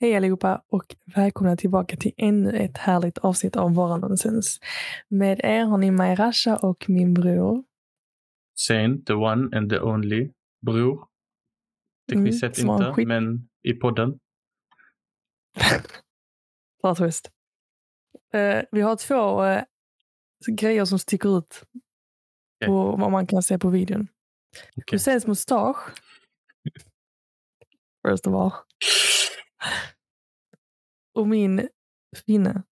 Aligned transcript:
Hej 0.00 0.16
allihopa 0.16 0.62
och 0.68 0.96
välkomna 1.14 1.56
tillbaka 1.56 1.96
till 1.96 2.12
ännu 2.16 2.56
ett 2.56 2.76
härligt 2.78 3.18
avsnitt 3.18 3.56
av 3.56 3.74
Bara 3.74 3.96
Nonsens. 3.96 4.60
Med 5.08 5.40
er 5.44 5.64
har 5.64 5.78
ni 5.78 5.90
mig 5.90 6.14
Rasha 6.14 6.56
och 6.56 6.84
min 6.88 7.14
bror. 7.14 7.64
Sen, 8.58 9.04
the 9.04 9.12
one 9.12 9.56
and 9.58 9.70
the 9.70 9.80
only 9.80 10.32
bror. 10.66 11.08
Tekniskt 12.08 12.42
Mm, 12.42 12.54
sett 12.54 12.58
inte, 12.64 12.92
skit- 12.92 13.08
men 13.08 13.48
i 13.62 13.72
podden. 13.72 14.18
Bra 16.82 16.94
twist. 16.94 17.30
Eh, 18.32 18.62
vi 18.72 18.80
har 18.80 18.96
två 18.96 19.44
eh, 19.44 19.62
grejer 20.56 20.84
som 20.84 20.98
sticker 20.98 21.38
ut 21.38 21.62
på 22.66 22.96
vad 22.96 23.10
man 23.12 23.26
kan 23.26 23.42
se 23.42 23.58
på 23.58 23.68
videon. 23.68 24.08
Okej. 24.76 24.84
Husseins 24.92 25.26
mustasch. 25.26 25.76
First 28.08 28.26
of 28.26 28.34
all. 28.34 28.50
Och 31.14 31.28
min 31.28 31.68
finne. 32.26 32.62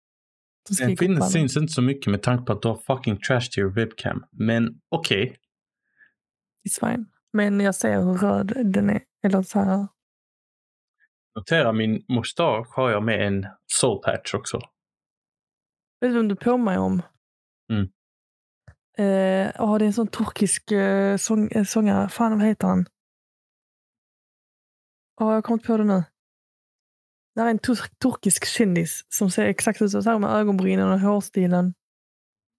Den 0.78 0.96
finnen 0.96 1.16
pannan. 1.16 1.30
syns 1.30 1.56
inte 1.56 1.72
så 1.72 1.82
mycket 1.82 2.10
med 2.10 2.22
tanke 2.22 2.44
på 2.44 2.52
att 2.52 2.62
du 2.62 2.68
har 2.68 2.76
fucking 2.76 3.18
trashed 3.20 3.58
your 3.58 3.72
webcam. 3.72 4.24
Men 4.30 4.80
okej. 4.88 5.36
It's 6.68 6.90
fine. 6.90 7.06
Men 7.32 7.60
jag 7.60 7.74
ser 7.74 8.02
hur 8.02 8.14
röd 8.14 8.72
den 8.72 8.90
är. 8.90 9.02
Eller 9.22 9.42
så 9.42 9.58
här. 9.58 9.88
Notera 11.34 11.72
min 11.72 12.04
mustasch 12.08 12.76
har 12.76 12.90
jag 12.90 13.02
med 13.02 13.26
en 13.26 13.46
soul 13.66 14.02
patch 14.02 14.34
också. 14.34 14.56
Vet 16.00 16.10
du 16.10 16.12
vem 16.12 16.28
du 16.28 16.36
påminner 16.36 16.64
mig 16.64 16.78
om? 16.78 17.02
Mm. 17.72 17.88
Eh, 18.98 19.52
ja, 19.54 19.78
det 19.78 19.84
är 19.84 19.86
en 19.86 19.92
sån 19.92 20.08
turkisk 20.08 20.70
eh, 20.70 21.16
sång, 21.16 21.48
eh, 21.50 21.64
sångare. 21.64 22.08
Fan, 22.08 22.38
vad 22.38 22.48
heter 22.48 22.68
han? 22.68 22.86
Ja, 25.20 25.34
jag 25.34 25.44
kommer 25.44 25.58
inte 25.58 25.66
på 25.66 25.76
det 25.76 25.84
nu. 25.84 26.04
Det 27.34 27.40
här 27.40 27.46
är 27.46 27.50
en 27.50 27.58
tur- 27.58 27.98
turkisk 27.98 28.44
kändis 28.44 29.04
som 29.08 29.30
ser 29.30 29.44
exakt 29.44 29.82
ut 29.82 29.90
så 29.90 30.00
här 30.00 30.18
med 30.18 30.30
ögonbrynen 30.30 30.88
och 30.88 31.00
hårstilen. 31.00 31.74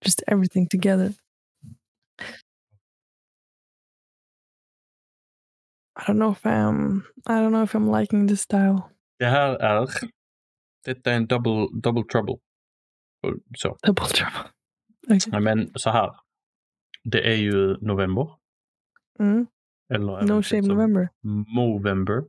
Just 0.06 0.24
everything 0.28 0.68
together. 0.68 1.14
I 6.00 6.02
don't 6.08 6.18
know 6.18 6.32
if 6.32 6.46
I'm, 6.46 7.02
I 7.26 7.32
don't 7.32 7.50
know 7.50 7.64
if 7.64 7.76
I'm 7.76 8.00
liking 8.00 8.28
this 8.28 8.42
style. 8.42 8.82
Det 9.20 9.26
här 9.26 9.50
är... 9.56 9.90
Detta 10.86 11.12
är 11.12 11.16
en 11.16 11.28
double, 11.28 11.68
double 11.82 12.04
trouble. 12.04 12.38
Så. 13.58 13.78
Double 13.82 14.06
trouble. 14.06 14.50
Okay. 15.16 15.40
Men 15.42 15.72
så 15.76 15.90
här. 15.90 16.16
Det 17.04 17.32
är 17.32 17.36
ju 17.36 17.78
november. 17.78 18.30
Mm. 19.20 19.48
Eller 19.94 20.22
No 20.22 20.44
som 20.44 20.60
November. 20.60 21.10
Movember. 21.56 22.24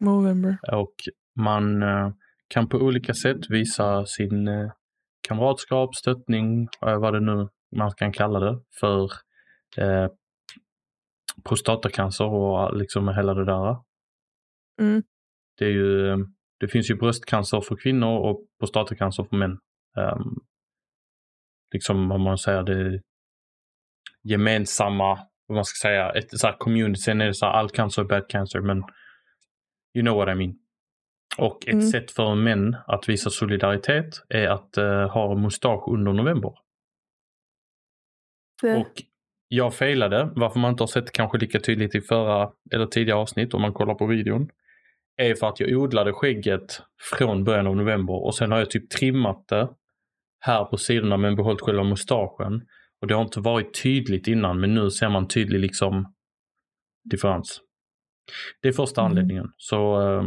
November. 0.00 0.58
Och 0.72 0.94
man 1.36 1.82
eh, 1.82 2.10
kan 2.48 2.68
på 2.68 2.78
olika 2.78 3.14
sätt 3.14 3.50
visa 3.50 4.06
sin 4.06 4.48
eh, 4.48 4.70
kamratskap, 5.28 5.94
stöttning, 5.94 6.68
eh, 6.86 6.98
vad 6.98 7.14
det 7.14 7.20
nu 7.20 7.48
man 7.76 7.92
kan 7.92 8.12
kalla 8.12 8.40
det, 8.40 8.60
för 8.80 9.10
eh, 9.76 10.08
prostatacancer 11.44 12.24
och 12.24 12.76
liksom 12.76 13.08
hela 13.08 13.34
det 13.34 13.44
där. 13.44 13.76
Mm. 14.80 15.02
Det, 15.58 15.64
är 15.64 15.70
ju, 15.70 16.16
det 16.60 16.68
finns 16.68 16.90
ju 16.90 16.94
bröstcancer 16.94 17.60
för 17.60 17.76
kvinnor 17.76 18.18
och 18.18 18.46
prostatacancer 18.58 19.24
för 19.24 19.36
män. 19.36 19.58
Um, 19.96 20.38
liksom 21.72 22.08
vad 22.08 22.20
man 22.20 22.38
säger, 22.38 22.62
det 22.62 23.00
gemensamma, 24.22 25.18
vad 25.46 25.56
man 25.56 25.64
ska 25.64 25.88
säga, 25.88 26.10
ett 26.10 26.38
så 26.38 26.46
här 26.46 26.56
community. 26.58 27.00
Sen 27.00 27.20
är 27.20 27.26
det 27.26 27.34
så 27.34 27.46
här, 27.46 27.52
all 27.52 27.70
cancer 27.70 28.02
är 28.02 28.06
bad 28.06 28.28
cancer, 28.28 28.60
men 28.60 28.78
you 29.94 30.02
know 30.02 30.16
what 30.16 30.28
I 30.28 30.34
mean. 30.34 30.58
Och 31.38 31.68
ett 31.68 31.72
Mm. 31.74 31.86
sätt 31.86 32.10
för 32.10 32.34
män 32.34 32.76
att 32.86 33.08
visa 33.08 33.30
solidaritet 33.30 34.06
är 34.28 34.48
att 34.48 34.76
eh, 34.76 35.08
ha 35.08 35.34
mustasch 35.34 35.88
under 35.88 36.12
november. 36.12 36.52
Det, 38.62 38.76
Och 38.76 39.02
jag 39.48 39.74
failade, 39.74 40.30
varför 40.36 40.60
man 40.60 40.70
inte 40.70 40.82
har 40.82 40.88
sett 40.88 41.12
kanske 41.12 41.38
lika 41.38 41.60
tydligt 41.60 41.94
i 41.94 42.00
förra 42.00 42.50
eller 42.72 42.86
tidigare 42.86 43.18
avsnitt 43.18 43.54
om 43.54 43.62
man 43.62 43.72
kollar 43.72 43.94
på 43.94 44.06
videon. 44.06 44.48
Är 45.16 45.34
för 45.34 45.46
att 45.48 45.60
jag 45.60 45.82
odlade 45.82 46.12
skägget 46.12 46.82
från 47.18 47.44
början 47.44 47.66
av 47.66 47.76
november 47.76 48.24
och 48.24 48.34
sen 48.34 48.52
har 48.52 48.58
jag 48.58 48.70
typ 48.70 48.90
trimmat 48.90 49.48
det 49.48 49.68
här 50.40 50.64
på 50.64 50.76
sidorna 50.76 51.16
men 51.16 51.36
behållit 51.36 51.60
själva 51.60 51.82
mustaschen. 51.84 52.66
Och 53.00 53.06
det 53.06 53.14
har 53.14 53.22
inte 53.22 53.40
varit 53.40 53.82
tydligt 53.82 54.26
innan 54.26 54.60
men 54.60 54.74
nu 54.74 54.90
ser 54.90 55.08
man 55.08 55.28
tydlig 55.28 55.60
liksom 55.60 56.14
differens. 57.10 57.60
Det 58.62 58.68
är 58.68 58.72
första 58.72 59.00
Mm. 59.00 59.10
anledningen. 59.10 59.52
Så 59.56 60.00
eh, 60.02 60.24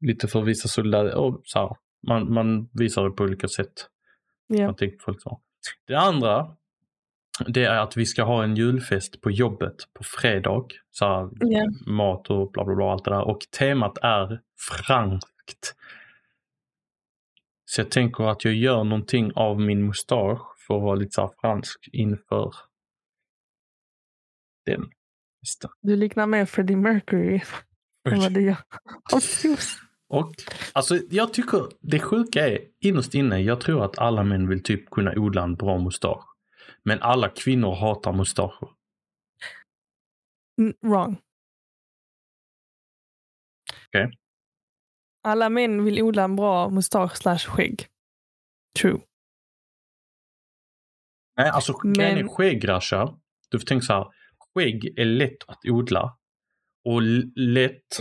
lite 0.00 0.28
för 0.28 0.40
att 0.42 0.46
visa 0.48 0.68
solidaritet. 0.68 1.16
och 1.16 1.40
så 1.44 1.58
här, 1.58 1.76
Man, 2.06 2.32
man 2.32 2.68
visar 2.72 3.04
det 3.04 3.10
på 3.10 3.22
olika 3.24 3.48
sätt. 3.48 3.72
ja. 4.46 4.66
Man 4.66 4.76
tänker 4.76 4.98
folk 4.98 5.22
så. 5.22 5.40
Det 5.86 5.94
andra, 5.98 6.56
det 7.46 7.64
är 7.64 7.78
att 7.78 7.96
vi 7.96 8.06
ska 8.06 8.22
ha 8.22 8.44
en 8.44 8.56
julfest 8.56 9.20
på 9.20 9.30
jobbet 9.30 9.74
på 9.94 10.04
fredag. 10.04 10.66
Så 10.90 11.04
här, 11.04 11.28
Ja. 11.40 11.64
mat 11.86 12.30
och 12.30 12.50
bla 12.52 12.64
bla 12.64 12.74
bla 12.74 12.92
allt 12.92 13.04
det 13.04 13.10
där. 13.10 13.22
Och 13.28 13.40
temat 13.58 13.98
är 14.02 14.40
franskt. 14.86 15.76
Så 17.64 17.80
jag 17.80 17.90
tänker 17.90 18.24
att 18.24 18.44
jag 18.44 18.54
gör 18.54 18.84
någonting 18.84 19.32
av 19.34 19.60
min 19.60 19.86
mustasch 19.86 20.42
för 20.66 20.76
att 20.76 20.82
vara 20.82 20.94
lite 20.94 21.10
så 21.12 21.34
fransk 21.40 21.88
inför 21.92 22.54
den. 24.66 24.90
Du 25.82 25.96
liknar 25.96 26.26
mer 26.26 26.44
Freddie 26.46 26.76
Mercury 26.76 27.40
än 28.08 28.18
vad 28.20 28.32
du 28.34 28.42
gör. 28.42 28.56
Och 30.10 30.34
alltså 30.72 30.96
jag 31.10 31.34
tycker 31.34 31.68
det 31.80 31.98
sjuka 32.00 32.48
är 32.48 32.58
innerst 32.80 33.14
inne, 33.14 33.38
jag 33.40 33.60
tror 33.60 33.84
att 33.84 33.98
alla 33.98 34.22
män 34.24 34.48
vill 34.48 34.62
typ 34.62 34.90
kunna 34.90 35.12
odla 35.16 35.42
en 35.42 35.54
bra 35.54 35.78
mustasch. 35.78 36.24
Men 36.82 37.02
alla 37.02 37.28
kvinnor 37.28 37.74
hatar 37.74 38.12
mustascher. 38.12 38.68
Mm, 40.60 40.74
Wrong. 40.80 41.18
Okej. 43.86 44.10
Alla 45.22 45.48
män 45.48 45.84
vill 45.84 46.02
odla 46.02 46.24
en 46.24 46.36
bra 46.36 46.70
mustasch 46.70 47.16
slash 47.16 47.38
skägg. 47.38 47.86
True. 48.80 49.00
Nej, 51.36 51.48
alltså 51.50 51.72
grejen 51.72 52.18
är 52.18 52.22
Men- 52.22 52.28
skäggrascha. 52.28 53.18
Du 53.48 53.58
får 53.58 53.66
tänka 53.66 53.82
så 53.86 53.92
här. 53.92 54.06
Skägg 54.54 54.98
är 54.98 55.04
lätt 55.04 55.48
att 55.48 55.58
odla. 55.64 56.16
Och 56.84 57.02
lätt 57.36 57.98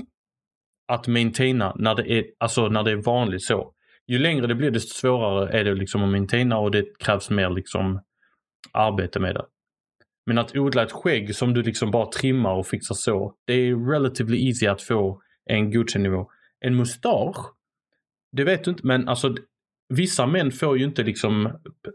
att 0.89 1.07
maintaina 1.07 1.75
när 1.75 1.95
det 1.95 2.11
är, 2.11 2.25
alltså 2.38 2.67
när 2.67 2.83
det 2.83 2.91
är 2.91 2.95
vanligt 2.95 3.44
så. 3.44 3.73
Ju 4.07 4.19
längre 4.19 4.47
det 4.47 4.55
blir 4.55 4.72
desto 4.72 4.94
svårare 4.94 5.59
är 5.59 5.63
det 5.63 5.75
liksom 5.75 6.03
att 6.03 6.09
maintaina 6.09 6.57
och 6.57 6.72
det 6.72 6.97
krävs 7.00 7.29
mer 7.29 7.50
liksom 7.50 8.01
arbete 8.72 9.19
med 9.19 9.35
det. 9.35 9.45
Men 10.25 10.38
att 10.38 10.55
odla 10.55 10.83
ett 10.83 10.91
skägg 10.91 11.35
som 11.35 11.53
du 11.53 11.63
liksom 11.63 11.91
bara 11.91 12.05
trimmar 12.05 12.53
och 12.53 12.67
fixar 12.67 12.95
så. 12.95 13.33
Det 13.45 13.53
är 13.53 13.91
relatively 13.91 14.47
easy 14.47 14.67
att 14.67 14.81
få 14.81 15.22
en 15.45 15.72
godkänd 15.72 16.03
nivå. 16.03 16.31
En 16.59 16.75
mustasch, 16.75 17.53
det 18.31 18.44
vet 18.44 18.63
du 18.63 18.71
inte 18.71 18.88
men 18.88 19.07
alltså 19.07 19.35
vissa 19.89 20.25
män 20.25 20.51
får 20.51 20.77
ju 20.77 20.85
inte 20.85 21.03
liksom 21.03 21.45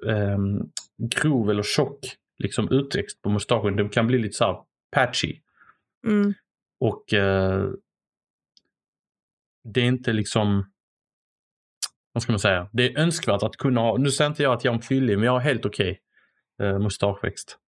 ehm, 0.09 0.62
grov 0.99 1.50
eller 1.50 1.62
tjock 1.62 1.99
liksom 2.38 2.72
utväxt 2.72 3.22
på 3.22 3.31
mustaschen. 3.31 3.76
Det 3.76 3.88
kan 3.88 4.06
bli 4.06 4.19
lite 4.19 4.34
så 4.34 4.44
här 4.44 4.56
patchy. 4.91 5.37
Mm. 6.06 6.34
Och 6.81 7.15
eh, 7.15 7.71
det 9.64 9.80
är 9.80 9.84
inte 9.84 10.12
liksom, 10.12 10.70
vad 12.12 12.22
ska 12.22 12.32
man 12.32 12.38
säga, 12.41 12.69
det 12.72 12.86
är 12.92 12.98
önskvärt 12.98 13.42
att 13.42 13.56
kunna 13.56 13.80
ha, 13.80 13.97
nu 13.97 14.10
säger 14.10 14.30
inte 14.30 14.42
jag 14.42 14.52
att 14.54 14.64
jag 14.64 14.72
är 14.72 14.76
en 14.76 14.82
fyllig, 14.82 15.19
men 15.19 15.25
jag 15.26 15.32
har 15.32 15.41
helt 15.41 15.64
okej 15.66 16.00
eh, 16.62 16.78
mustaschväxt. 16.78 17.58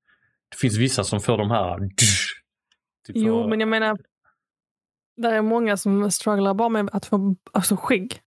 Det 0.51 0.57
finns 0.57 0.77
vissa 0.79 1.05
som 1.05 1.21
får 1.21 1.39
de 1.39 1.51
här, 1.51 1.79
typ 3.07 3.17
Jo, 3.17 3.43
för- 3.43 3.49
men 3.49 3.61
jag 3.61 3.69
menar. 3.69 3.99
Det 5.17 5.29
är 5.29 5.43
många 5.43 5.77
som 5.77 6.11
strugglar 6.11 6.55
bara 6.55 6.69
med 6.69 6.89
att 6.93 7.07
få 7.07 7.37
alltså, 7.53 7.77
skägg. 7.77 8.21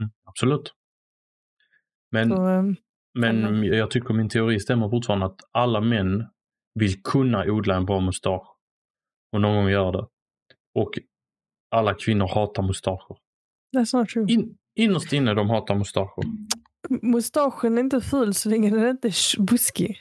Mm, 0.00 0.10
absolut. 0.24 0.74
Men, 2.10 2.28
Så, 2.28 2.48
eh, 2.48 2.62
men 3.14 3.40
Mhm. 3.40 3.64
jag 3.64 3.90
tycker 3.90 4.14
min 4.14 4.28
teori 4.28 4.60
stämmer 4.60 4.88
fortfarande 4.88 5.26
att 5.26 5.40
alla 5.52 5.80
män 5.80 6.26
vill 6.74 7.02
kunna 7.02 7.44
odla 7.44 7.76
en 7.76 7.84
bra 7.86 8.00
mustasch. 8.00 8.56
Och 9.32 9.40
någon 9.40 9.56
gång 9.56 9.68
göra 9.68 9.92
det. 9.92 10.06
Och 10.74 10.90
alla 11.76 11.94
kvinnor 11.94 12.28
hatar 12.28 12.62
mustascher. 12.62 13.16
that's 13.76 13.96
not 13.96 14.08
true. 14.08 14.26
In, 14.28 14.56
innerst 14.74 15.12
inne 15.12 15.34
de 15.34 15.50
hatar 15.50 15.74
mustascher. 15.74 16.24
Mustaschen 17.02 17.78
är 17.78 17.82
inte 17.82 18.00
ful 18.00 18.34
så 18.34 18.48
länge 18.48 18.70
den 18.70 18.88
inte 18.88 19.08
är 19.08 19.40
buskig. 19.40 20.00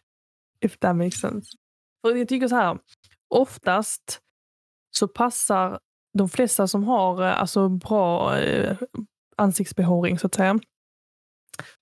If 0.64 0.78
that 0.78 0.96
makes 0.96 1.20
sense. 1.20 1.50
För 2.02 2.16
jag 2.16 2.28
tycker 2.28 2.48
så 2.48 2.56
här. 2.56 2.78
Oftast 3.34 4.20
så 4.90 5.08
passar 5.08 5.80
de 6.18 6.28
flesta 6.28 6.66
som 6.66 6.84
har 6.84 7.22
eh, 7.22 7.40
alltså 7.40 7.68
bra 7.68 8.38
eh, 8.38 8.78
ansiktsbehåring 9.36 10.18
så 10.18 10.26
att 10.26 10.34
säga. 10.34 10.58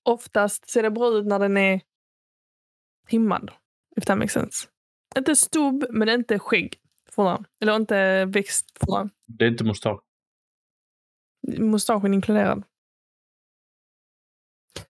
Oftast 0.02 0.70
ser 0.70 0.82
det 0.82 0.90
bra 0.90 1.08
ut 1.08 1.26
när 1.26 1.38
den 1.38 1.56
är 1.56 1.80
trimmad. 3.08 3.50
If 3.96 4.04
that 4.04 4.18
makes 4.18 4.32
sense. 4.32 4.68
Inte 5.16 5.36
stubb 5.36 5.84
men 5.90 6.08
inte 6.08 6.38
skägg. 6.38 6.80
För 7.18 7.24
den. 7.24 7.44
Eller 7.60 7.76
inte 7.76 8.24
växt 8.24 8.78
för 8.78 8.98
den. 8.98 9.10
Det 9.26 9.44
är 9.44 9.48
inte 9.48 9.64
mustasch. 9.64 10.00
Mustaschen 11.58 12.14
inkluderad. 12.14 12.62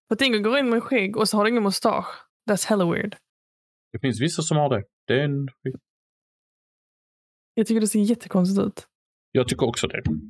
För 0.09 0.15
tänk 0.17 0.37
att 0.37 0.43
gå 0.43 0.59
in 0.59 0.71
med 0.71 0.83
skägg 0.83 1.17
och 1.17 1.29
så 1.29 1.37
har 1.37 1.45
du 1.45 1.51
ingen 1.51 1.63
mustasch. 1.63 2.07
That's 2.51 2.69
hella 2.69 2.93
weird. 2.93 3.17
Det 3.93 3.99
finns 3.99 4.21
vissa 4.21 4.43
som 4.43 4.57
har 4.57 4.69
det. 4.69 4.85
Det 5.07 5.15
är 5.21 5.25
en... 5.25 5.49
Jag 7.55 7.67
tycker 7.67 7.81
det 7.81 7.87
ser 7.89 8.01
jättekonstigt 8.01 8.67
ut. 8.67 8.89
Jag 9.33 9.49
tycker 9.49 9.67
också 9.67 9.87
det. 9.87 10.03
Men 10.07 10.21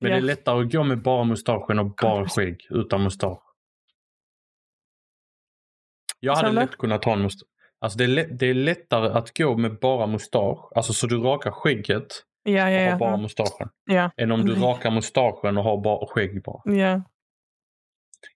Ja. 0.00 0.08
det 0.08 0.14
är 0.16 0.20
lättare 0.20 0.64
att 0.64 0.72
gå 0.72 0.84
med 0.84 1.02
bara 1.02 1.24
mustaschen 1.24 1.78
och 1.78 1.94
bara 1.94 2.28
skägg 2.28 2.66
utan 2.70 3.02
mustasch. 3.02 3.42
Jag 6.20 6.34
hade 6.36 6.52
lätt 6.52 6.76
kunnat 6.76 7.04
ha 7.04 7.12
en 7.12 7.22
mustasch. 7.22 7.48
Alltså 7.80 7.98
det 7.98 8.04
är, 8.04 8.26
det 8.28 8.46
är 8.46 8.54
lättare 8.54 9.08
att 9.08 9.36
gå 9.38 9.56
med 9.56 9.78
bara 9.78 10.06
mustasch, 10.06 10.72
alltså 10.76 10.92
så 10.92 11.06
du 11.06 11.18
rakar 11.18 11.50
skägget 11.50 12.06
Ja, 12.42 12.64
och 12.66 12.72
ja, 12.72 12.90
har 12.92 12.98
bara 12.98 13.10
ja. 13.10 13.16
mustaschen. 13.16 13.68
Ja, 13.84 14.10
Än 14.16 14.32
om 14.32 14.46
du 14.46 14.52
Nej. 14.52 14.62
rakar 14.62 14.90
mustaschen 14.90 15.58
och 15.58 15.64
har 15.64 15.82
bara 15.82 16.06
skägg 16.06 16.42
bara. 16.42 16.62
ja. 16.76 17.02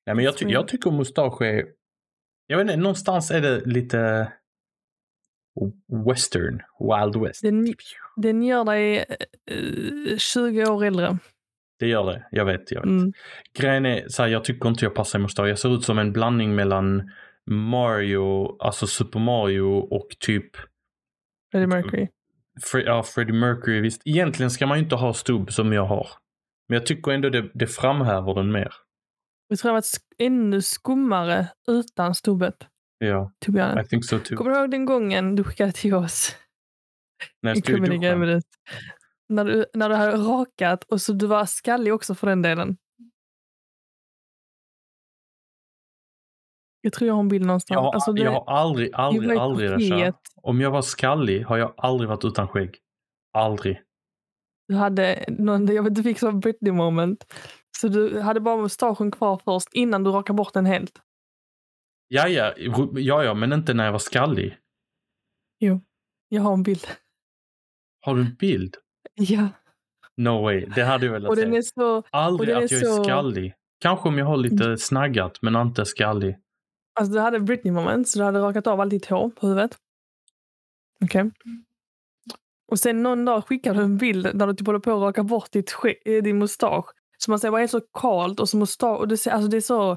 Ja, 0.05 0.15
men 0.15 0.25
jag, 0.25 0.37
ty- 0.37 0.49
jag 0.49 0.69
tycker 0.69 0.91
mustasch 0.91 1.43
är... 1.43 1.67
Jag 2.47 2.57
vet 2.57 2.65
inte, 2.65 2.77
någonstans 2.77 3.31
är 3.31 3.41
det 3.41 3.61
lite 3.67 4.33
western, 6.07 6.61
wild 6.81 7.17
west. 7.27 7.43
Den, 7.43 7.75
den 8.17 8.43
gör 8.43 8.65
dig 8.65 8.99
eh, 9.51 10.17
20 10.19 10.65
år 10.67 10.85
äldre. 10.85 11.19
Det 11.79 11.87
gör 11.87 12.05
det, 12.07 12.27
jag 12.31 12.45
vet. 12.45 12.71
Jag 12.71 12.81
vet. 12.81 12.89
Mm. 12.91 13.13
Grejen 13.59 13.87
är, 13.87 14.09
så 14.09 14.23
här, 14.23 14.29
jag 14.31 14.45
tycker 14.45 14.69
inte 14.69 14.85
jag 14.85 14.95
passar 14.95 15.19
i 15.19 15.23
mustasch. 15.23 15.47
Jag 15.49 15.59
ser 15.59 15.75
ut 15.75 15.85
som 15.85 15.99
en 15.99 16.13
blandning 16.13 16.55
mellan 16.55 17.11
Mario, 17.51 18.57
alltså 18.59 18.87
Super 18.87 19.21
Mario 19.21 19.79
och 19.79 20.09
typ 20.21 20.57
Freddie 21.53 21.67
Mercury. 21.67 22.09
Fre- 22.73 22.85
ja, 22.87 23.03
Freddie 23.03 23.33
Mercury. 23.33 23.81
Visst, 23.81 24.03
egentligen 24.05 24.51
ska 24.51 24.67
man 24.67 24.79
ju 24.79 24.85
inte 24.85 24.97
ha 24.97 25.15
stubb 25.15 25.53
som 25.53 25.73
jag 25.73 25.87
har. 25.87 26.09
Men 26.69 26.79
jag 26.79 26.87
tycker 26.87 27.11
ändå 27.11 27.29
det, 27.29 27.51
det 27.55 27.67
framhäver 27.67 28.35
den 28.35 28.53
mer. 28.53 28.73
Jag 29.49 29.59
tror 29.59 29.71
det 29.71 29.75
varit 29.75 30.01
ännu 30.19 30.63
skummare 30.63 31.49
utan 31.69 32.15
stubbet. 32.15 32.67
Ja, 32.99 33.33
honest. 33.47 33.87
I 33.87 33.89
think 33.89 34.05
so 34.05 34.19
too. 34.19 34.37
Kommer 34.37 34.51
du 34.51 34.57
ihåg 34.57 34.71
den 34.71 34.85
gången 34.85 35.37
du 35.37 35.45
skickade 35.45 35.73
till 35.73 35.95
oss? 35.95 36.37
När 37.43 37.51
jag 37.51 37.59
stod 37.59 37.77
i 37.77 37.99
duschen. 37.99 38.43
När 39.29 39.45
du, 39.45 39.67
när 39.75 39.89
du 39.89 39.95
hade 39.95 40.17
rakat 40.17 40.85
och 40.85 41.01
så 41.01 41.13
du 41.13 41.27
var 41.27 41.47
skallig 41.47 41.95
också 41.95 42.15
för 42.15 42.27
den 42.27 42.43
delen. 42.43 42.77
Jag 46.85 46.93
tror 46.93 47.07
jag 47.09 47.15
har 47.15 47.21
en 47.21 47.29
bild 47.29 47.47
någonstans. 47.47 47.77
Jag 47.77 47.83
har, 47.83 47.93
Alltså, 47.93 48.13
det- 48.13 48.23
jag 48.23 48.33
har 48.33 48.55
aldrig, 48.57 48.91
aldrig, 48.95 49.31
i 49.37 49.39
aldrig. 49.39 49.71
Rasha. 49.71 50.13
Om 50.37 50.61
jag 50.61 50.71
var 50.71 50.83
skallig 50.83 51.43
har 51.45 51.57
jag 51.57 51.75
aldrig 51.77 52.09
varit 52.09 52.25
utan 52.25 52.49
skägg. 52.49 52.79
Aldrig. 53.33 53.81
Du 54.69 54.75
hade 54.75 55.25
någon, 55.29 55.67
jag 55.67 55.83
vet, 55.83 55.95
du 55.95 56.03
fick 56.03 56.19
sån 56.19 56.41
Britney 56.41 56.73
moment. 56.73 57.35
Så 57.79 57.89
du 57.89 58.21
hade 58.21 58.41
bara 58.41 58.57
mustaschen 58.57 59.11
kvar 59.11 59.41
först 59.45 59.69
innan 59.73 60.05
du 60.05 60.11
rakade 60.11 60.37
bort 60.37 60.55
den 60.55 60.67
helt. 60.67 60.93
Ja, 62.09 62.29
ja, 62.29 62.53
ja, 62.95 63.25
ja, 63.25 63.35
men 63.35 63.53
inte 63.53 63.75
när 63.75 63.85
jag 63.85 63.93
var 63.93 63.99
skallig. 63.99 64.57
Jag 66.29 66.43
har 66.43 66.53
en 66.53 66.63
bild. 66.63 66.87
Har 68.01 68.15
du 68.15 68.21
en 68.21 68.35
bild? 68.35 68.77
Ja. 69.15 69.49
No 70.17 70.43
way, 70.43 70.67
det 70.75 70.83
hade 70.85 71.07
jag 71.07 71.13
velat 71.13 71.31
Och 71.31 71.37
se. 71.37 71.45
den 71.45 71.55
är 71.55 71.63
så, 71.63 72.03
Aldrig 72.11 72.41
och 72.41 72.55
den 72.55 72.65
att 72.65 72.73
är 72.73 72.75
jag 72.77 72.83
är 72.83 72.87
så- 72.87 72.93
Mm. 72.93 73.05
skallig. 73.05 73.55
Kanske 73.81 74.09
om 74.09 74.19
jag 74.19 74.27
har 74.27 74.37
lite 74.37 74.77
snaggat, 74.79 75.39
men 75.43 75.57
inte 75.57 75.85
skallig. 75.87 76.39
Alltså 76.95 77.13
du 77.15 77.21
hade 77.21 77.41
Britney 77.41 77.73
moment 77.73 78.09
så 78.09 78.19
du 78.19 78.25
hade 78.25 78.39
rakat 78.41 78.67
av 78.67 78.81
allt 78.81 78.91
ditt 78.91 79.07
hår 79.07 79.31
på 79.31 79.47
huvudet. 79.47 79.77
Okej. 81.05 81.31
Och 82.69 82.79
sen 82.79 83.03
någon 83.03 83.25
dag 83.25 83.47
skickade 83.47 83.79
du 83.79 83.85
en 83.85 83.97
bild 83.99 84.39
där 84.39 84.47
du 84.47 84.55
typ 84.55 84.67
håller 84.67 84.79
på 84.81 84.93
att 84.93 85.01
raka 85.03 85.23
bort 85.23 85.53
ditt 85.53 85.75
eh, 86.05 86.23
din 86.23 86.39
mustasch. 86.39 86.87
Så 87.19 87.31
man 87.31 87.39
ser 87.41 87.51
bara 87.51 87.59
helt 87.61 87.71
så 87.71 87.81
kalt 87.81 88.41
och 88.41 88.49
så 88.49 88.57
mustasch. 88.57 88.99
Och 89.01 89.09
det, 89.09 89.17
ser, 89.17 89.31
alltså 89.31 89.49
det 89.49 89.57
är 89.57 89.61
så... 89.61 89.97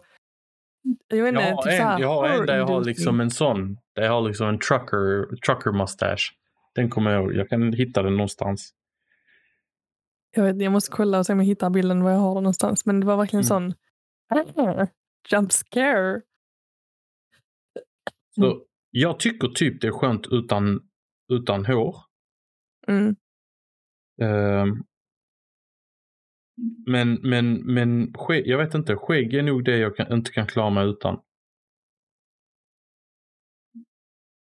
Jag 1.07 1.23
vet 1.23 1.33
Jag 1.33 1.43
inte, 1.43 1.55
har 1.55 1.63
typ 1.63 1.71
en, 1.81 2.01
jag 2.01 2.07
har 2.07 2.29
en 2.29 2.45
där 2.45 2.57
jag 2.57 2.67
har 2.67 2.83
liksom 2.83 3.19
en 3.21 3.31
sån. 3.31 3.77
Där 3.95 4.03
jag 4.03 4.11
har 4.11 4.21
liksom 4.21 4.47
en 4.47 4.59
trucker, 4.59 5.35
trucker 5.35 5.71
mustache. 5.71 6.31
Den 6.75 6.89
kommer 6.89 7.11
jag 7.11 7.23
ihåg. 7.23 7.33
Jag 7.35 7.49
kan 7.49 7.73
hitta 7.73 8.03
den 8.03 8.13
någonstans. 8.17 8.73
Jag, 10.35 10.43
vet, 10.43 10.61
jag 10.61 10.71
måste 10.71 10.91
kolla 10.91 11.19
och 11.19 11.25
se 11.25 11.33
om 11.33 11.39
jag 11.39 11.45
hittar 11.45 11.69
bilden 11.69 12.03
var 12.03 12.11
jag 12.11 12.17
har 12.19 12.33
den 12.35 12.43
någonstans. 12.43 12.85
Men 12.85 12.99
det 12.99 13.05
var 13.05 13.17
verkligen 13.17 13.45
Mm. 13.45 13.47
sån... 13.47 13.73
"Ah, 14.29 14.85
Jump 15.29 15.51
scare. 15.51 16.21
Så 18.35 18.45
Mm. 18.45 18.65
Jag 18.91 19.19
tycker 19.19 19.47
typ 19.47 19.81
det 19.81 19.87
är 19.87 19.91
skönt 19.91 20.27
utan, 20.31 20.89
utan 21.33 21.65
hår. 21.65 21.97
Mm. 22.87 23.15
Ehm, 24.21 24.83
men, 26.87 27.13
men, 27.13 27.73
men 27.73 28.13
skägg, 28.13 28.47
jag 28.47 28.57
vet 28.57 28.73
inte, 28.73 28.95
skägg 28.95 29.33
är 29.33 29.43
nog 29.43 29.65
det 29.65 29.77
jag 29.77 29.95
kan, 29.95 30.13
inte 30.13 30.31
kan 30.31 30.47
klara 30.47 30.69
mig 30.69 30.87
utan. 30.87 31.21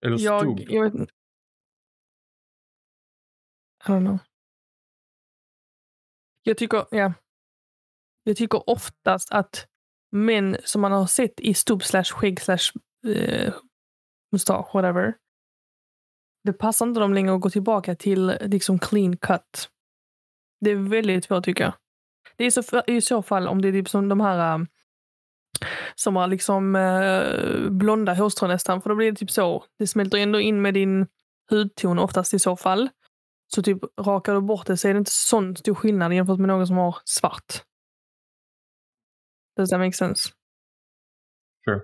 Eller 0.06 0.18
Jag, 0.18 0.60
jag 0.60 0.82
vet 0.84 0.94
inte. 0.94 1.12
I 3.84 3.88
don't 3.88 4.00
know. 4.00 4.18
Jag 6.42 6.58
tycker, 6.58 6.86
ja. 6.90 7.12
Jag 8.22 8.36
tycker 8.36 8.70
oftast 8.70 9.32
att 9.32 9.68
män 10.12 10.56
som 10.64 10.80
man 10.80 10.92
har 10.92 11.06
sett 11.06 11.40
i 11.40 11.54
stubb 11.54 11.82
slash 11.82 12.04
skägg 12.04 12.40
slash 12.40 12.72
eh, 13.14 13.54
mustasch, 14.32 14.74
whatever. 14.74 15.14
Det 16.44 16.52
passar 16.52 16.86
inte 16.86 17.00
dem 17.00 17.14
längre 17.14 17.34
att 17.34 17.40
gå 17.40 17.50
tillbaka 17.50 17.94
till 17.94 18.38
liksom 18.40 18.78
clean 18.78 19.16
cut. 19.16 19.70
Det 20.60 20.70
är 20.70 20.76
väldigt 20.76 21.24
svårt 21.24 21.44
tycker 21.44 21.64
jag. 21.64 21.74
Det 22.36 22.44
är 22.44 22.50
så, 22.50 22.82
i 22.86 23.00
så 23.00 23.22
fall 23.22 23.48
om 23.48 23.62
det 23.62 23.68
är 23.68 23.72
typ 23.72 23.88
som 23.88 24.08
de 24.08 24.20
här 24.20 24.54
um, 24.54 24.66
som 25.94 26.16
har 26.16 26.26
liksom 26.26 26.76
eh, 26.76 27.70
blonda 27.70 28.14
hårstrån 28.14 28.50
nästan. 28.50 28.82
För 28.82 28.90
då 28.90 28.96
blir 28.96 29.12
det 29.12 29.18
typ 29.18 29.30
så. 29.30 29.64
Det 29.78 29.86
smälter 29.86 30.18
ändå 30.18 30.40
in 30.40 30.62
med 30.62 30.74
din 30.74 31.06
hudton 31.50 31.98
oftast 31.98 32.34
i 32.34 32.38
så 32.38 32.56
fall. 32.56 32.88
Så 33.54 33.62
typ 33.62 33.78
rakar 34.00 34.34
du 34.34 34.40
bort 34.40 34.66
det 34.66 34.76
så 34.76 34.88
är 34.88 34.94
det 34.94 34.98
inte 34.98 35.10
sån 35.10 35.56
stor 35.56 35.74
skillnad 35.74 36.14
jämfört 36.14 36.38
med 36.38 36.48
någon 36.48 36.66
som 36.66 36.76
har 36.76 36.96
svart. 37.04 37.62
Does 39.56 39.70
that 39.70 39.80
make 39.80 39.92
sense? 39.92 40.30
Sure. 41.64 41.80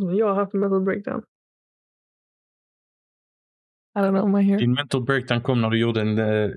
Jag 0.00 0.26
har 0.26 0.34
haft 0.34 0.54
en 0.54 0.60
mental 0.60 0.80
breakdown. 0.82 1.22
I 3.94 3.98
don't 3.98 4.10
know, 4.10 4.24
am 4.24 4.36
I 4.40 4.42
here? 4.42 4.58
Din 4.58 4.72
mental 4.74 5.04
breakdown 5.04 5.40
kom 5.42 5.60
när 5.60 5.70
du 5.70 5.78
gjorde 5.78 6.00
en 6.00 6.18
eh, 6.18 6.50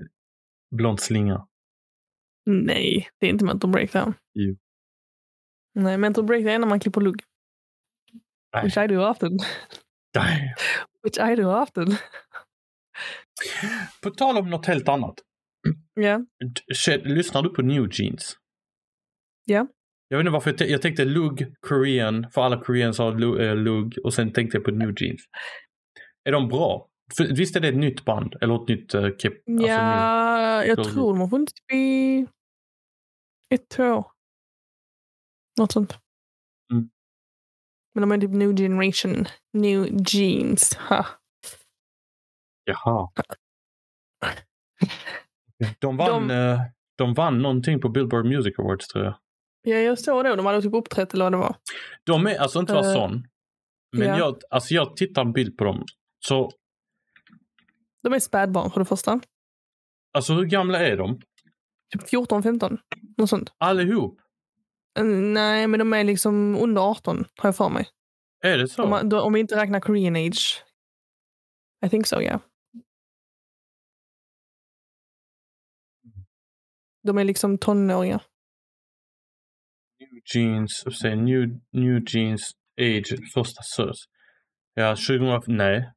blond 0.76 1.00
slinga. 1.00 1.46
Nej, 2.46 3.08
det 3.18 3.26
är 3.26 3.30
inte 3.30 3.44
mental 3.44 3.70
breakdown. 3.70 4.14
Jo. 4.34 4.56
Nej, 5.74 5.98
mental 5.98 6.24
breakdown 6.24 6.54
är 6.54 6.58
när 6.58 6.66
man 6.66 6.80
klipper 6.80 7.00
lugg. 7.00 7.22
Nej. 8.52 8.64
Which 8.64 8.76
I 8.76 8.86
do 8.86 9.00
often. 9.10 9.38
Nej. 10.14 10.54
Which 11.02 11.18
I 11.18 11.36
do 11.36 11.48
often. 11.62 11.86
På 14.02 14.10
tal 14.10 14.36
om 14.38 14.50
något 14.50 14.66
helt 14.66 14.88
annat. 14.88 15.14
Ja. 15.94 16.24
Shit, 16.74 17.06
Lyssnar 17.06 17.42
du 17.42 17.48
på 17.48 17.62
New 17.62 17.88
Jeans? 17.92 18.36
Ja. 19.44 19.66
Jag 20.12 20.18
vet 20.18 20.22
inte 20.24 20.32
varför 20.32 20.50
jag, 20.50 20.58
t- 20.58 20.66
jag 20.70 20.82
tänkte 20.82 21.04
lugg, 21.04 21.54
Korean, 21.60 22.30
för 22.30 22.42
alla 22.42 22.60
Koreans 22.64 22.98
har 22.98 23.40
eh, 23.40 23.56
lugg 23.56 23.98
och 24.04 24.14
sen 24.14 24.32
tänkte 24.32 24.56
jag 24.56 24.64
på 24.64 24.70
New 24.70 25.02
Jeans. 25.02 25.20
Är 26.24 26.32
de 26.32 26.48
bra? 26.48 26.88
För, 27.16 27.24
visst 27.36 27.56
är 27.56 27.60
det 27.60 27.68
ett 27.68 27.76
nytt 27.76 28.04
band? 28.04 28.34
Eller 28.40 28.62
ett 28.62 28.68
nytt 28.68 28.94
uh, 28.94 29.16
kep? 29.18 29.32
alltså, 29.32 29.52
ny- 29.52 29.66
Ja, 29.66 30.64
jag 30.64 30.76
Då- 30.76 30.84
tror 30.84 31.12
de 31.12 31.20
har 31.20 31.28
funnits 31.28 31.52
i 31.72 32.26
ett, 33.54 33.68
två 33.68 33.84
år. 33.84 34.06
Något 35.60 35.72
sånt. 35.72 35.98
Mm. 36.72 36.90
Men 37.94 38.00
de 38.08 38.12
är 38.12 38.18
typ 38.18 38.30
new 38.30 38.56
generation. 38.56 39.26
New 39.52 39.88
jeans. 40.08 40.74
Ha. 40.76 41.06
Jaha. 42.64 43.10
De 45.78 45.96
vann, 45.96 46.28
De- 46.28 46.34
eh, 46.34 46.60
de 46.98 47.14
vann 47.14 47.42
någonting 47.42 47.80
på 47.80 47.88
Billboard 47.88 48.26
Music 48.26 48.58
Awards 48.58 48.88
tror 48.88 49.04
jag. 49.04 49.14
Ja, 49.62 49.76
jag 49.76 49.98
såg 49.98 50.24
det. 50.24 50.36
De 50.36 50.46
hade 50.46 50.62
typ 50.62 50.74
uppträtt 50.74 51.14
eller 51.14 51.24
vad 51.24 51.32
det 51.32 51.38
var. 51.38 51.56
De 52.04 52.26
är 52.26 52.38
alltså 52.38 52.60
inte 52.60 52.72
vara 52.72 52.86
Eh, 52.86 52.94
sån. 52.94 53.26
Men 53.96 54.08
ja. 54.08 54.18
jag, 54.18 54.40
alltså 54.50 54.74
jag 54.74 54.96
tittar 54.96 55.22
en 55.22 55.32
bild 55.32 55.56
på 55.58 55.64
dem. 55.64 55.84
Så, 56.26 56.50
De 58.02 58.12
är 58.12 58.18
spädbarn 58.18 58.70
för 58.70 58.80
det 58.80 58.84
första. 58.86 59.20
alltså 60.12 60.32
hur 60.34 60.44
gamla 60.44 60.78
är 60.78 60.96
de? 60.96 61.20
Typ 61.92 62.08
14, 62.08 62.42
15. 62.42 62.78
Något 63.16 63.30
sånt. 63.30 63.52
Allihop? 63.58 64.20
Mm, 64.98 65.32
Nej, 65.34 65.66
men 65.66 65.78
de 65.78 65.92
är 65.92 66.04
liksom 66.04 66.56
under 66.56 66.82
18 66.90 67.24
har 67.36 67.48
jag 67.48 67.56
för 67.56 67.68
mig. 67.68 67.88
Är 68.44 68.58
det 68.58 68.68
så? 68.68 68.82
Om, 68.82 69.10
om 69.12 69.32
vi 69.32 69.40
inte 69.40 69.56
räknar 69.56 69.80
Korean 69.80 70.16
age. 70.16 70.64
I 71.86 71.88
think 71.88 72.06
so, 72.06 72.20
yeah. 72.20 72.40
De 77.02 77.18
är 77.18 77.24
liksom 77.24 77.58
tonåringar. 77.58 78.22
Jeans, 80.34 80.84
och 80.86 81.18
New, 81.18 81.48
New 81.72 82.02
Jeans 82.08 82.52
Age, 82.80 83.16
första 83.34 83.62
sös. 83.62 83.96
Ja, 84.74 84.96
2000, 84.96 85.56
nej. 85.56 85.90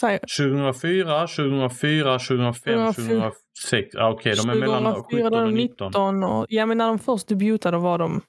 Säg. 0.00 0.18
2004, 0.18 1.26
2004, 1.26 2.18
2005, 2.18 2.92
2006. 2.92 3.94
Ah, 3.96 4.10
Okej, 4.10 4.32
okay. 4.32 4.34
de 4.34 4.50
är 4.50 4.54
mellan 4.54 4.94
17 4.94 5.34
och 5.34 5.52
19. 5.52 5.86
19 5.88 6.24
och, 6.24 6.46
ja, 6.48 6.66
men 6.66 6.78
när 6.78 6.86
de 6.86 6.98
först 6.98 7.28
debutade 7.28 7.78
var 7.78 7.98
de 7.98 8.20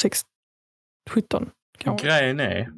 6, 0.00 0.20
17. 1.10 1.50
Kanske. 1.78 2.06
Grejen 2.06 2.40
är, 2.40 2.68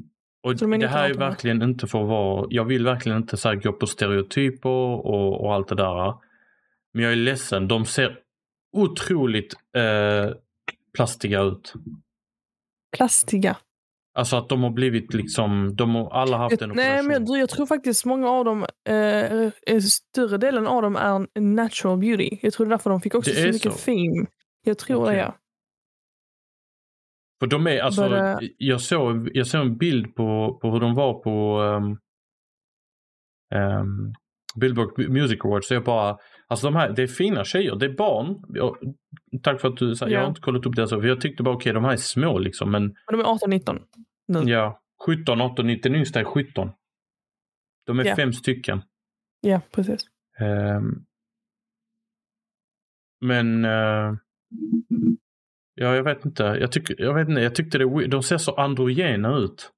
och 0.43 0.57
de 0.57 0.73
är 0.73 0.79
det 0.79 0.89
här 0.89 1.05
är 1.05 1.09
19, 1.09 1.23
18. 1.23 1.31
verkligen 1.31 1.63
inte 1.63 1.87
för 1.87 2.03
att 2.03 2.09
vara, 2.09 2.47
jag 2.51 2.65
vill 2.65 2.85
verkligen 2.85 3.19
inte 3.19 3.37
så 3.37 3.49
här 3.49 3.57
gå 3.57 3.73
på 3.73 3.87
stereotyper 3.87 4.71
och, 4.71 5.45
och 5.45 5.55
allt 5.55 5.69
det 5.69 5.75
där. 5.75 6.15
Men 6.95 7.05
jag 7.05 7.13
är 7.13 7.17
ledsen, 7.17 7.69
de 7.69 7.85
ser 7.85 8.19
otroligt 8.73 9.55
eh, 9.77 10.31
plastiga 10.95 11.41
ut. 11.43 11.73
Plastiga. 12.97 13.57
Alltså 14.15 14.37
att 14.37 14.49
de 14.49 14.63
har 14.63 14.71
blivit 14.71 15.15
liksom, 15.15 15.77
de 15.77 15.95
har 15.95 16.11
alla 16.11 16.37
haft 16.37 16.63
en 16.63 16.69
Jag, 16.69 16.77
nej, 16.77 16.87
operation. 17.01 17.07
men 17.09 17.27
jag, 17.27 17.41
jag 17.41 17.49
tror 17.49 17.67
faktiskt 17.67 18.05
många 18.05 18.29
av 18.31 18.45
dem, 18.45 18.67
eh, 18.89 18.95
eh, 19.67 19.81
större 19.81 20.39
delen 20.39 20.67
av 20.67 20.83
dem 20.83 20.97
är 20.97 21.41
natural 21.41 21.99
beauty. 21.99 22.39
Jag 22.43 22.53
tror 22.53 22.67
det 22.67 22.69
är 22.69 22.71
därför 22.71 22.91
de 22.91 23.01
fick 23.01 23.15
också 23.15 23.31
så 23.31 23.41
är 23.41 23.53
mycket 23.53 23.73
så? 23.73 23.79
fame. 23.79 24.27
Jag 24.63 24.79
tror 24.79 25.03
Okej. 25.03 25.15
det, 25.15 25.21
ja. 25.21 25.37
För 27.41 27.47
de 27.47 27.67
är, 27.67 27.81
alltså, 27.81 28.01
Bara- 28.09 28.39
jag, 28.59 28.81
såg, 28.81 29.31
jag 29.37 29.47
såg 29.47 29.61
en 29.61 29.77
bild 29.77 30.15
på, 30.15 30.59
på 30.63 30.71
hur 30.71 30.81
de 30.81 30.95
var 30.95 31.15
på 31.23 31.61
um, 31.61 31.99
um, 33.55 34.15
Billboard 34.61 34.99
Music 35.11 35.41
Awards. 35.45 35.69
Så 35.69 35.75
jag 35.75 35.85
bara, 35.85 36.19
alltså 36.49 36.67
de 36.67 36.77
här, 36.77 36.91
det 36.93 37.03
är 37.03 37.07
fina 37.07 37.45
tjejer, 37.45 37.77
det 37.77 37.87
är 37.87 37.93
barn. 37.97 38.45
Jag, 38.49 38.77
tack 39.43 39.61
för 39.61 39.69
att 39.69 39.77
du 39.77 39.95
sa, 39.97 40.09
jag 40.09 40.19
har 40.19 40.25
Ja. 40.25 40.29
inte 40.29 40.41
kollat 40.41 40.67
upp 40.67 40.77
det. 40.77 40.83
Alltså, 40.83 41.01
för 41.01 41.09
jag 41.09 41.21
tyckte 41.21 41.43
bara 41.43 41.55
okej, 41.55 41.73
de 41.73 41.85
här 41.85 41.93
är 41.93 41.97
små 41.97 42.39
liksom. 42.39 42.71
Men 42.71 42.83
Men 42.83 43.19
de 43.19 43.21
är 43.21 43.25
18-19 43.25 43.83
nu. 44.29 44.43
ja, 44.53 44.81
17, 45.07 45.41
18, 45.41 45.67
19, 45.67 45.93
den 45.93 45.99
yngsta 45.99 46.21
är 46.21 46.25
17. 46.25 46.71
De 47.87 47.99
är 48.01 48.05
Ja. 48.05 48.17
fem 48.17 48.33
stycken. 48.33 48.83
Ja, 49.41 49.61
precis. 49.71 50.01
Ehm, 50.41 51.05
men 53.21 53.65
eh, 53.65 54.15
ja, 55.75 55.95
jag 55.95 56.03
vet 56.03 56.25
inte. 56.25 56.43
Jag, 56.43 56.73
tycker, 56.73 57.01
jag 57.03 57.15
vet 57.15 57.29
inte. 57.29 57.41
Jag 57.41 57.55
tyckte 57.55 57.79
det, 57.79 58.07
de 58.07 58.23
ser 58.23 58.39
så 58.39 58.55
androgena 58.55 59.37
ut. 59.37 59.73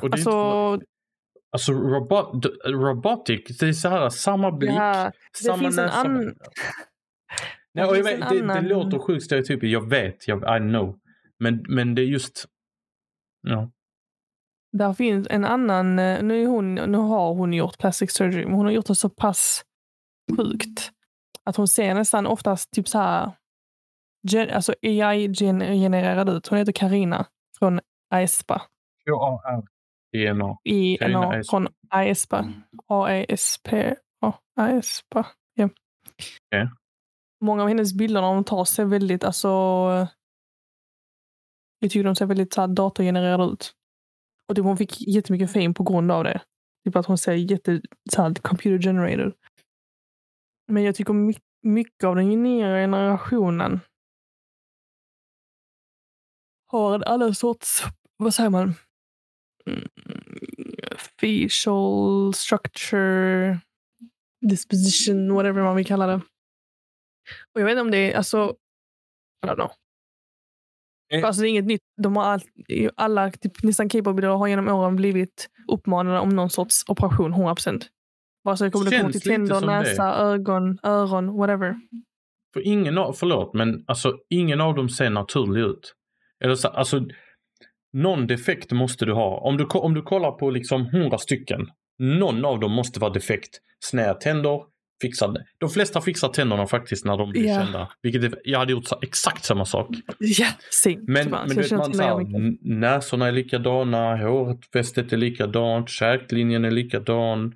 Det 0.00 0.06
är 0.06 0.18
inte 0.18 0.86
Alltså, 1.56 1.72
robot, 1.72 2.46
robotic, 2.66 3.58
det 3.60 3.66
är 3.68 3.72
så 3.72 3.88
här 3.88 4.08
samma 4.10 4.52
blick, 4.52 4.70
ja, 4.70 5.12
samma 5.44 5.62
näsa. 5.68 5.82
annan- 5.90 6.24
Nej, 7.74 7.84
det 7.84 7.90
och 7.90 7.96
jag 7.96 8.06
finns 8.06 8.20
vet, 8.20 8.28
det, 8.28 8.34
det 8.36 8.42
annan- 8.52 8.68
låter 8.68 8.98
sjukt 8.98 9.24
stereotypiskt, 9.24 9.72
jag 9.72 9.88
vet, 9.90 10.28
jag, 10.28 10.56
I 10.56 10.60
know. 10.60 10.98
Men, 11.38 11.64
men 11.68 11.94
det 11.94 12.02
är 12.02 12.06
just, 12.06 12.44
ja. 13.42 13.70
där 14.72 14.92
finns 14.92 15.26
en 15.30 15.44
annan, 15.44 15.98
eh, 15.98 16.22
nu, 16.22 16.42
är 16.42 16.46
hon, 16.46 16.74
nu 16.74 16.98
har 16.98 17.34
hon 17.34 17.52
gjort 17.52 17.78
plastic 17.78 18.12
surgery, 18.12 18.44
men 18.44 18.54
hon 18.54 18.64
har 18.64 18.72
gjort 18.72 18.86
det 18.86 18.94
så 18.94 19.08
pass 19.08 19.64
sjukt 20.36 20.90
att 21.44 21.56
hon 21.56 21.68
ser 21.68 21.94
nästan 21.94 22.26
oftast 22.26 22.70
typ 22.70 22.88
så 22.88 22.98
här, 22.98 23.32
gen, 24.28 24.50
alltså 24.50 24.74
AI-genererad 24.82 26.28
ut. 26.28 26.46
Hon 26.46 26.58
heter 26.58 26.72
Karina 26.72 27.26
från 27.58 27.80
Aespa. 28.10 28.62
DNA. 29.06 29.62
I 30.64 30.96
Carina 30.98 31.20
NA, 31.20 31.30
Aespa. 31.30 31.50
från 31.50 31.68
Aespa. 31.90 32.48
Aespa. 34.56 35.26
Ja. 35.54 35.64
Okej. 35.64 36.70
Många 37.40 37.62
av 37.62 37.68
hennes 37.68 37.94
bilder 37.94 38.22
hon 38.22 38.44
tar 38.44 38.64
ser 38.64 38.84
väldigt, 38.84 39.24
alltså... 39.24 39.48
Jag 41.78 41.90
tycker 41.90 42.04
de 42.04 42.16
ser 42.16 42.26
väldigt 42.26 42.52
så 42.54 42.60
här, 42.60 42.68
datorgenererade 42.68 43.44
ut. 43.44 43.72
Och 44.48 44.56
typ, 44.56 44.64
hon 44.64 44.76
fick 44.76 45.00
jättemycket 45.08 45.52
fame 45.52 45.74
på 45.74 45.84
grund 45.84 46.12
av 46.12 46.24
det. 46.24 46.40
Typ 46.84 46.96
att 46.96 47.06
hon 47.06 47.18
ser 47.18 47.32
jätte, 47.32 47.80
så 48.12 48.22
här, 48.22 48.34
computer 48.34 48.82
generated. 48.82 49.32
Men 50.72 50.82
jag 50.82 50.94
tycker 50.94 51.12
my- 51.12 51.40
mycket 51.62 52.04
av 52.04 52.16
den 52.16 52.42
nya 52.42 52.66
generationen 52.66 53.80
har 56.66 57.00
alla 57.00 57.34
sorts, 57.34 57.82
vad 58.16 58.34
säger 58.34 58.50
man? 58.50 58.74
Mm, 59.66 59.88
facial 61.20 62.34
structure, 62.34 63.60
disposition, 64.50 65.34
whatever 65.34 65.62
man 65.62 65.76
vill 65.76 65.86
kalla 65.86 66.06
det. 66.06 66.20
Och 67.54 67.60
jag 67.60 67.64
vet 67.64 67.72
inte 67.72 67.80
om 67.80 67.90
det 67.90 68.12
är, 68.12 68.16
alltså, 68.16 68.54
I 69.44 69.48
don't 69.48 69.54
know. 69.54 69.70
Eh. 71.12 71.24
Alltså 71.24 71.42
det 71.42 71.48
är 71.48 71.50
inget 71.50 71.66
nytt. 71.66 71.82
De 72.02 72.16
har 72.16 72.24
all, 72.24 72.40
alla, 72.96 73.30
typ, 73.30 73.62
nästan 73.62 73.88
K-pop-idoler 73.88 74.36
har 74.36 74.48
genom 74.48 74.68
åren 74.68 74.96
blivit 74.96 75.48
uppmanade 75.72 76.18
om 76.18 76.28
någon 76.28 76.50
sorts 76.50 76.84
operation, 76.88 77.34
100%. 77.34 77.82
Vare 78.44 78.56
sig 78.56 78.66
det 78.66 78.72
kommer 78.72 78.90
Känns 78.90 79.12
till 79.12 79.30
tänder, 79.30 79.54
som 79.54 79.68
det. 79.68 79.78
näsa, 79.78 80.14
ögon, 80.16 80.78
öron, 80.82 81.36
whatever. 81.36 81.76
För 82.54 82.66
ingen 82.66 82.98
av, 82.98 83.12
förlåt, 83.12 83.54
men 83.54 83.84
alltså 83.86 84.18
ingen 84.30 84.60
av 84.60 84.74
dem 84.74 84.88
ser 84.88 85.10
naturlig 85.10 85.60
ut. 85.62 85.94
Eller 86.44 86.54
så, 86.54 86.68
alltså, 86.68 87.00
någon 87.96 88.26
defekt 88.26 88.72
måste 88.72 89.04
du 89.04 89.12
ha. 89.12 89.38
Om 89.38 89.56
du, 89.56 89.64
om 89.64 89.94
du 89.94 90.02
kollar 90.02 90.30
på 90.32 90.50
liksom 90.50 90.86
hundra 90.86 91.18
stycken, 91.18 91.66
någon 91.98 92.44
av 92.44 92.60
dem 92.60 92.72
måste 92.72 93.00
vara 93.00 93.12
defekt. 93.12 93.60
Snäva 93.84 94.14
tänder, 94.14 94.60
fixade. 95.02 95.46
De 95.58 95.70
flesta 95.70 96.00
fixar 96.00 96.28
tänderna 96.28 96.66
faktiskt 96.66 97.04
när 97.04 97.16
de 97.16 97.30
blir 97.30 97.46
Ja. 97.46 97.54
kända. 97.64 97.90
Vilket 98.02 98.22
är, 98.24 98.40
jag 98.44 98.58
hade 98.58 98.72
gjort 98.72 98.84
exakt 99.02 99.44
samma 99.44 99.64
sak. 99.64 99.88
Same. 100.70 100.96
Men, 101.06 101.30
men 101.30 101.48
Så 101.48 101.54
du 101.54 101.60
vet, 101.62 101.70
man, 101.72 101.94
så 101.94 102.02
här, 102.02 102.56
näsorna 102.80 103.26
är 103.26 103.32
likadana, 103.32 104.16
hårfästet 104.16 105.12
är 105.12 105.16
likadant, 105.16 105.88
käklinjen 105.88 106.64
är 106.64 106.70
likadan. 106.70 107.54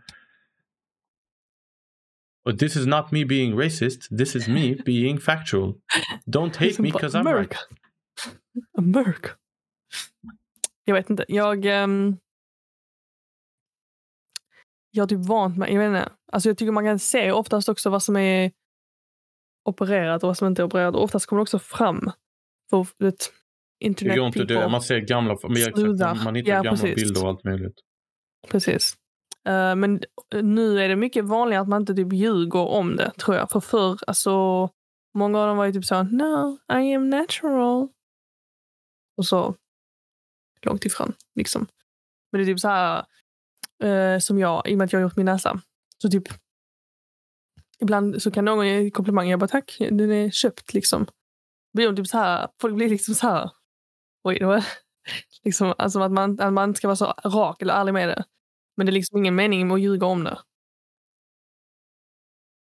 Och 2.44 2.58
this 2.58 2.76
is 2.76 2.86
not 2.86 3.10
me 3.10 3.24
being 3.24 3.58
racist, 3.58 4.08
this 4.18 4.36
is 4.36 4.48
me 4.48 4.74
being 4.86 5.18
factual. 5.20 5.74
Don't 6.26 6.56
hate 6.56 6.82
me 6.82 6.90
because 6.90 7.18
I'm 7.18 7.20
America. 7.20 7.56
right. 7.70 8.78
America. 8.78 9.28
Jag 10.90 10.94
vet 10.94 11.10
inte. 11.10 11.24
Jag... 11.28 11.64
ehm, 11.66 12.16
jag 14.90 15.02
har 15.02 15.08
typ 15.08 15.26
vant 15.28 15.56
mig. 15.56 15.72
Jag 15.72 15.80
vet 15.80 15.86
inte. 15.88 16.12
Alltså 16.32 16.48
jag 16.48 16.58
tycker 16.58 16.72
man 16.72 16.84
kan 16.84 16.98
se 16.98 17.32
oftast 17.32 17.68
också 17.68 17.90
vad 17.90 18.02
som 18.02 18.16
är 18.16 18.52
opererat 19.64 20.22
och 20.22 20.26
vad 20.26 20.36
som 20.36 20.46
inte 20.46 20.62
är 20.62 20.64
opererat. 20.64 20.94
Och 20.94 21.02
oftast 21.02 21.26
kommer 21.26 21.38
det 21.40 21.42
också 21.42 21.58
fram. 21.58 22.10
För 22.70 22.86
det, 22.98 23.04
Det 23.10 23.86
internet 23.86 24.16
går 24.16 24.26
inte 24.26 24.44
det. 24.44 24.68
Man 24.68 24.82
ser 24.82 24.98
gamla, 24.98 25.36
Snudar. 25.36 26.24
man 26.24 26.34
hittar 26.34 26.50
Ja, 26.52 26.62
gamla 26.62 26.70
precis. 26.70 26.94
bilder 26.94 27.22
och 27.22 27.28
allt 27.28 27.44
möjligt. 27.44 27.74
Precis. 28.48 28.94
Eh, 29.46 29.74
men 29.76 30.02
nu 30.42 30.80
är 30.80 30.88
det 30.88 30.96
mycket 30.96 31.24
vanligare 31.24 31.62
att 31.62 31.68
man 31.68 31.82
inte 31.82 31.94
typ 31.94 32.12
ljuger 32.12 32.68
om 32.68 32.96
det, 32.96 33.10
tror 33.10 33.36
jag. 33.36 33.50
För 33.50 33.60
förr, 33.60 33.98
alltså, 34.06 34.68
många 35.14 35.38
av 35.40 35.46
dem 35.48 35.56
var 35.56 35.66
ju 35.66 35.72
typ 35.72 35.84
så 35.84 36.02
no, 36.02 36.58
I 36.72 36.94
am 36.94 37.10
natural. 37.10 37.88
Och 39.16 39.26
så 39.26 39.54
långt 40.66 40.84
ifrån, 40.84 41.12
liksom. 41.34 41.66
Men 42.32 42.38
det 42.38 42.44
är 42.44 42.52
typ 42.52 42.60
så 42.60 42.68
här, 42.68 43.04
eh, 43.82 44.18
som 44.18 44.38
jag, 44.38 44.68
i 44.68 44.74
och 44.74 44.78
med 44.78 44.84
att 44.84 44.92
jag 44.92 45.00
har 45.00 45.02
gjort 45.02 45.16
min 45.16 45.26
näsa. 45.26 45.60
Så 45.98 46.08
typ, 46.10 46.28
ibland 47.80 48.22
så 48.22 48.30
kan 48.30 48.44
någon 48.44 48.68
ge 48.68 48.74
en 48.74 48.90
komplimang, 48.90 49.30
jag 49.30 49.40
bara 49.40 49.48
tack, 49.48 49.76
den 49.78 50.12
är 50.12 50.30
köpt 50.30 50.74
liksom. 50.74 51.06
Blir 51.72 51.86
de 51.86 51.96
typ 51.96 52.06
så 52.06 52.18
här, 52.18 52.48
folk 52.60 52.74
blir 52.74 52.88
liksom 52.88 53.14
så 53.14 53.26
här, 53.26 53.50
oj, 54.24 54.38
det 54.38 54.46
var 54.46 54.64
liksom, 55.44 55.74
alltså 55.78 56.00
att 56.00 56.12
man, 56.12 56.40
att 56.40 56.52
man 56.52 56.74
ska 56.74 56.88
vara 56.88 56.96
så 56.96 57.14
rak 57.24 57.62
eller 57.62 57.74
ärlig 57.74 57.92
med 57.92 58.08
det. 58.08 58.24
Men 58.76 58.86
det 58.86 58.90
är 58.90 58.94
liksom 58.94 59.18
ingen 59.18 59.34
mening 59.34 59.68
med 59.68 59.74
att 59.74 59.80
ljuga 59.80 60.06
om 60.06 60.24
det. 60.24 60.38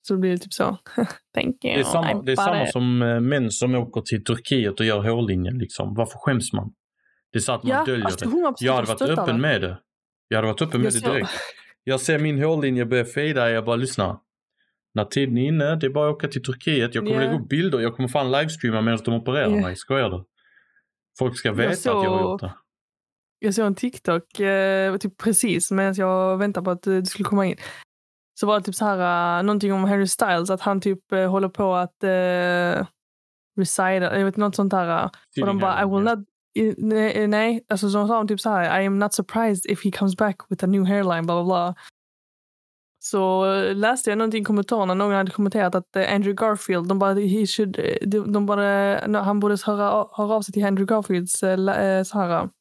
Så 0.07 0.13
då 0.13 0.19
blir 0.19 0.31
det 0.31 0.37
typ 0.37 0.53
så. 0.53 0.77
Thank 1.33 1.65
you. 1.65 1.73
Det 1.73 1.79
är 1.79 1.83
samma, 1.83 2.21
det 2.21 2.31
är 2.31 2.35
samma 2.35 2.65
som 2.67 3.01
eh, 3.01 3.19
män 3.19 3.51
som 3.51 3.75
åker 3.75 4.01
till 4.01 4.23
Turkiet 4.23 4.79
och 4.79 4.85
gör 4.85 5.09
hårlinjen. 5.09 5.57
Liksom. 5.57 5.93
Varför 5.93 6.19
skäms 6.19 6.53
man? 6.53 6.73
Det 7.37 7.39
är 7.39 7.43
så 7.43 7.51
att 7.51 7.63
man 7.63 7.71
Ja, 7.71 7.85
döljer 7.85 8.05
alltså, 8.05 8.29
det. 8.29 8.35
100% 8.35 8.55
Jag 8.59 8.73
hade 8.73 8.87
varit 8.87 9.01
öppen 9.01 9.41
med 9.41 9.61
det. 9.61 9.77
Jag 10.27 10.37
hade 10.37 10.47
varit 10.47 10.61
öppen 10.61 10.81
med 10.81 10.85
Jag 10.85 10.93
det 10.93 10.99
såg- 10.99 11.13
direkt. 11.13 11.31
Jag 11.83 11.99
ser 12.01 12.19
min 12.19 12.43
hårlinje 12.43 12.85
börja 12.85 13.05
fejda, 13.05 13.49
jag 13.49 13.65
bara 13.65 13.75
lyssna. 13.75 14.19
När 14.93 15.05
tiden 15.05 15.37
är 15.37 15.47
inne, 15.47 15.75
det 15.75 15.85
är 15.85 15.89
bara 15.89 16.09
att 16.09 16.15
åka 16.15 16.27
till 16.27 16.43
Turkiet. 16.43 16.95
Jag 16.95 17.03
kommer 17.05 17.15
Ja. 17.23 17.27
lägga 17.31 17.39
upp 17.43 17.49
bilder, 17.49 17.79
jag 17.79 17.95
kommer 17.95 18.09
fan 18.09 18.31
livestreama 18.31 18.81
medan 18.81 18.99
de 19.05 19.13
opererar 19.13 19.49
Ja. 19.49 19.61
mig. 19.61 19.75
Skojar 19.75 20.09
du? 20.09 20.25
Folk 21.19 21.37
ska 21.37 21.51
veta 21.51 21.71
att 21.71 21.85
jag 21.85 21.93
har 21.93 22.05
såg- 22.19 22.21
gjort 22.31 22.41
det. 22.41 22.53
Jag 23.39 23.53
såg 23.53 23.65
en 23.65 23.75
TikTok 23.75 24.39
eh, 24.39 24.97
typ 24.97 25.17
precis 25.17 25.71
medan 25.71 25.93
jag 25.97 26.37
väntade 26.37 26.63
på 26.65 26.71
att 26.71 26.87
eh, 26.87 26.93
det 26.93 27.05
skulle 27.05 27.25
komma 27.25 27.45
in. 27.45 27.57
Så 28.39 28.47
var 28.47 28.59
det 28.59 28.65
typ 28.65 28.75
så 28.75 28.85
här, 28.85 29.37
uh, 29.39 29.45
någonting 29.45 29.73
om 29.73 29.83
Harry 29.83 30.07
Styles, 30.07 30.49
att 30.49 30.61
han 30.61 30.81
typ 30.81 31.11
eh, 31.11 31.29
håller 31.31 31.49
på 31.49 31.75
att 31.75 31.95
uh, 32.03 32.85
recida, 33.59 34.17
jag 34.19 34.25
vet 34.25 34.37
något 34.37 34.55
sånt 34.55 34.71
där. 34.71 35.03
uh, 35.03 35.09
och 35.41 35.47
de 35.47 35.59
bara, 35.59 35.81
I 35.81 35.85
will 35.85 36.03
not, 36.03 36.19
nej, 36.77 37.27
nej. 37.27 37.65
alltså 37.67 37.89
så 37.89 38.07
sa 38.07 38.17
de 38.17 38.27
typ 38.27 38.39
så 38.39 38.49
här, 38.49 38.81
I 38.81 38.85
am 38.85 38.99
not 38.99 39.13
surprised 39.13 39.71
if 39.71 39.83
he 39.83 39.91
comes 39.91 40.15
back 40.17 40.35
with 40.49 40.63
a 40.63 40.67
new 40.67 40.85
hairline, 40.85 41.25
bla 41.25 41.35
bla 41.35 41.43
bla. 41.43 41.75
Så 42.99 43.53
eh, 43.53 43.75
läste 43.75 44.09
jag 44.09 44.17
någonting 44.17 44.41
i 44.41 44.45
kommentarerna, 44.45 44.93
någon 44.93 45.13
hade 45.13 45.31
kommenterat 45.31 45.75
att 45.75 45.95
eh, 45.95 46.13
Andrew 46.13 46.33
Garfield, 46.45 46.87
de 46.87 46.99
bara, 46.99 47.13
he 47.13 47.47
should, 47.47 47.79
eh, 47.79 48.07
de, 48.07 48.33
de 48.33 48.45
bara, 48.45 49.21
han 49.21 49.39
borde 49.39 49.57
höra, 49.65 50.07
höra 50.11 50.33
av 50.33 50.41
sig 50.41 50.53
till 50.53 50.65
Andrew 50.65 50.95
Garfields 50.95 51.43
eh, 51.43 51.69
eh, 51.69 52.03
så 52.03 52.19
här, 52.19 52.29
att 52.29 52.51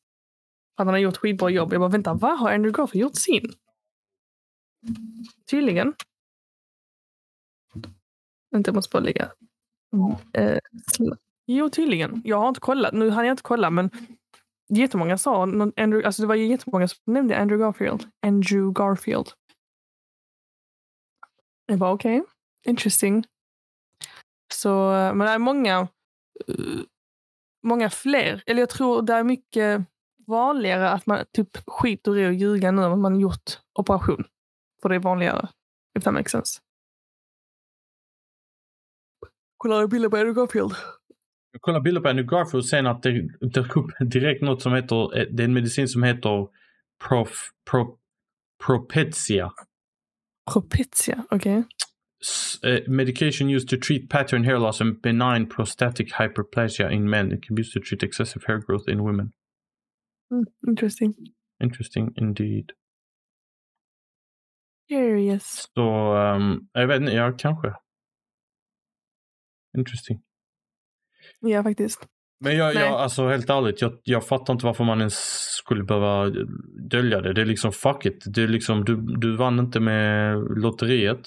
han 0.77 0.89
har 0.89 0.99
gjort 0.99 1.17
skitbra 1.17 1.51
jobb. 1.51 1.73
Jag 1.73 1.81
bara, 1.81 1.91
vänta, 1.91 2.15
vad 2.15 2.39
har 2.39 2.53
Andrew 2.53 2.83
Garfield 2.83 3.03
gjort 3.03 3.17
sin? 3.17 3.53
Tydligen. 5.51 5.95
Vänta, 8.51 8.69
jag 8.69 8.75
måste 8.75 8.93
bara 8.93 9.03
lägga. 9.03 9.33
Mm, 9.93 10.11
eh, 10.33 10.59
sl- 10.99 11.17
jo, 11.47 11.71
tydligen. 11.71 12.23
Jag 12.25 12.39
har 12.39 12.49
inte 12.49 12.61
kollat. 12.61 12.95
Nu 12.95 13.11
hann 13.11 13.27
jag 13.27 13.33
inte 13.33 13.43
kolla, 13.43 13.71
men 13.71 13.91
jättemånga 14.69 15.19
sa, 15.19 15.43
Andrew, 15.43 16.07
alltså 16.07 16.23
det 16.23 16.29
var 16.29 16.35
ju 16.35 16.47
jättemånga 16.47 16.89
som 16.89 16.99
nämnde 17.05 17.39
Andrew 17.39 17.67
Garfield. 17.67 18.11
Andrew 18.27 18.73
Garfield. 18.73 19.29
Det 21.69 21.77
var 21.77 21.93
okej, 21.93 22.21
okay. 22.21 22.33
interesting. 22.67 23.25
Så, 24.55 24.91
men 24.91 25.19
det 25.19 25.31
är 25.31 25.39
många, 25.39 25.89
eh, 26.49 26.81
många 27.63 27.91
fler. 27.91 28.43
Eller 28.47 28.63
jag 28.63 28.71
tror 28.71 29.03
det 29.03 29.13
är 29.15 29.25
mycket 29.25 29.83
vanligare 30.27 30.91
att 30.91 31.07
man 31.07 31.25
typ 31.33 31.49
skiter 31.67 32.19
i 32.19 32.27
att 32.27 32.41
ljuga 32.41 32.71
nu 32.71 32.81
när 32.81 32.97
man 32.97 33.21
gjort 33.21 33.61
operation. 33.79 34.25
För 34.83 34.89
det 34.89 34.95
är 34.95 35.01
vanligare. 35.01 35.49
If 35.99 36.05
that 36.05 36.15
makes 36.15 36.33
sense. 36.33 36.61
Kolla 39.57 39.87
bilder 39.87 40.09
på 40.09 40.17
Andrew 40.17 40.41
Garfield. 40.41 40.75
Jag 41.57 41.63
kollar 41.63 41.81
bilder 41.81 42.01
på 42.01 42.09
Andrew 42.09 42.37
Garfield 42.37 42.55
och 42.55 42.67
sen 42.67 42.87
att 42.87 43.03
det 43.03 43.29
dök 43.41 43.77
upp 43.77 43.91
direkt 44.01 44.43
något 44.43 44.63
som 44.63 44.73
heter, 44.73 45.19
eh, 45.19 45.27
det 45.31 45.43
är 45.43 45.45
en 45.45 45.53
medicin 45.53 45.89
som 45.89 46.03
heter 46.03 46.49
prof, 47.09 47.51
pro, 47.71 47.99
Propecia. 48.67 49.51
Propecia, 50.53 51.25
okej. 51.31 51.59
Okay. 51.59 52.79
Uh, 52.79 52.89
medication 52.89 53.51
used 53.51 53.69
to 53.69 53.77
treat 53.77 54.09
pattern 54.11 54.45
hair 54.45 54.59
loss 54.59 54.81
and 54.81 55.03
benign 55.03 55.47
prostatic 55.47 56.13
hyperplasia 56.13 56.91
in 56.91 57.11
men. 57.11 57.33
It 57.33 57.43
can 57.43 57.55
be 57.55 57.61
used 57.61 57.73
to 57.73 57.81
treat 57.81 58.03
excessive 58.03 58.45
hair 58.47 58.59
growth 58.59 58.89
in 58.89 59.03
women. 59.03 59.33
Mm, 60.33 60.45
interesting. 60.69 61.15
Interesting 61.63 62.13
indeed. 62.17 62.73
Curious. 64.89 65.69
Så, 65.75 66.17
um, 66.17 66.69
jag 66.73 66.87
vet 66.87 67.01
inte, 67.01 67.13
ja 67.13 67.33
kanske. 67.39 67.75
Interesting. 69.79 70.26
Ja, 71.49 71.63
faktiskt. 71.63 72.07
Men 72.41 72.57
jag, 72.57 72.75
jag, 72.75 72.93
alltså 72.93 73.29
helt 73.29 73.51
ärligt, 73.51 73.81
jag, 73.81 73.99
jag 74.03 74.27
fattar 74.27 74.53
inte 74.53 74.67
varför 74.67 74.85
man 74.85 74.99
ens 74.99 75.17
skulle 75.51 75.85
behöva 75.85 76.31
dölja 76.91 77.21
det. 77.21 77.33
Det 77.33 77.41
är 77.41 77.47
liksom 77.47 77.73
fuck 77.73 78.07
it. 78.07 78.25
Det 78.27 78.43
är 78.43 78.49
liksom, 78.49 78.85
du, 78.85 78.97
du 78.97 79.37
vann 79.37 79.59
inte 79.59 79.81
med 79.81 80.39
lotteriet. 80.59 81.21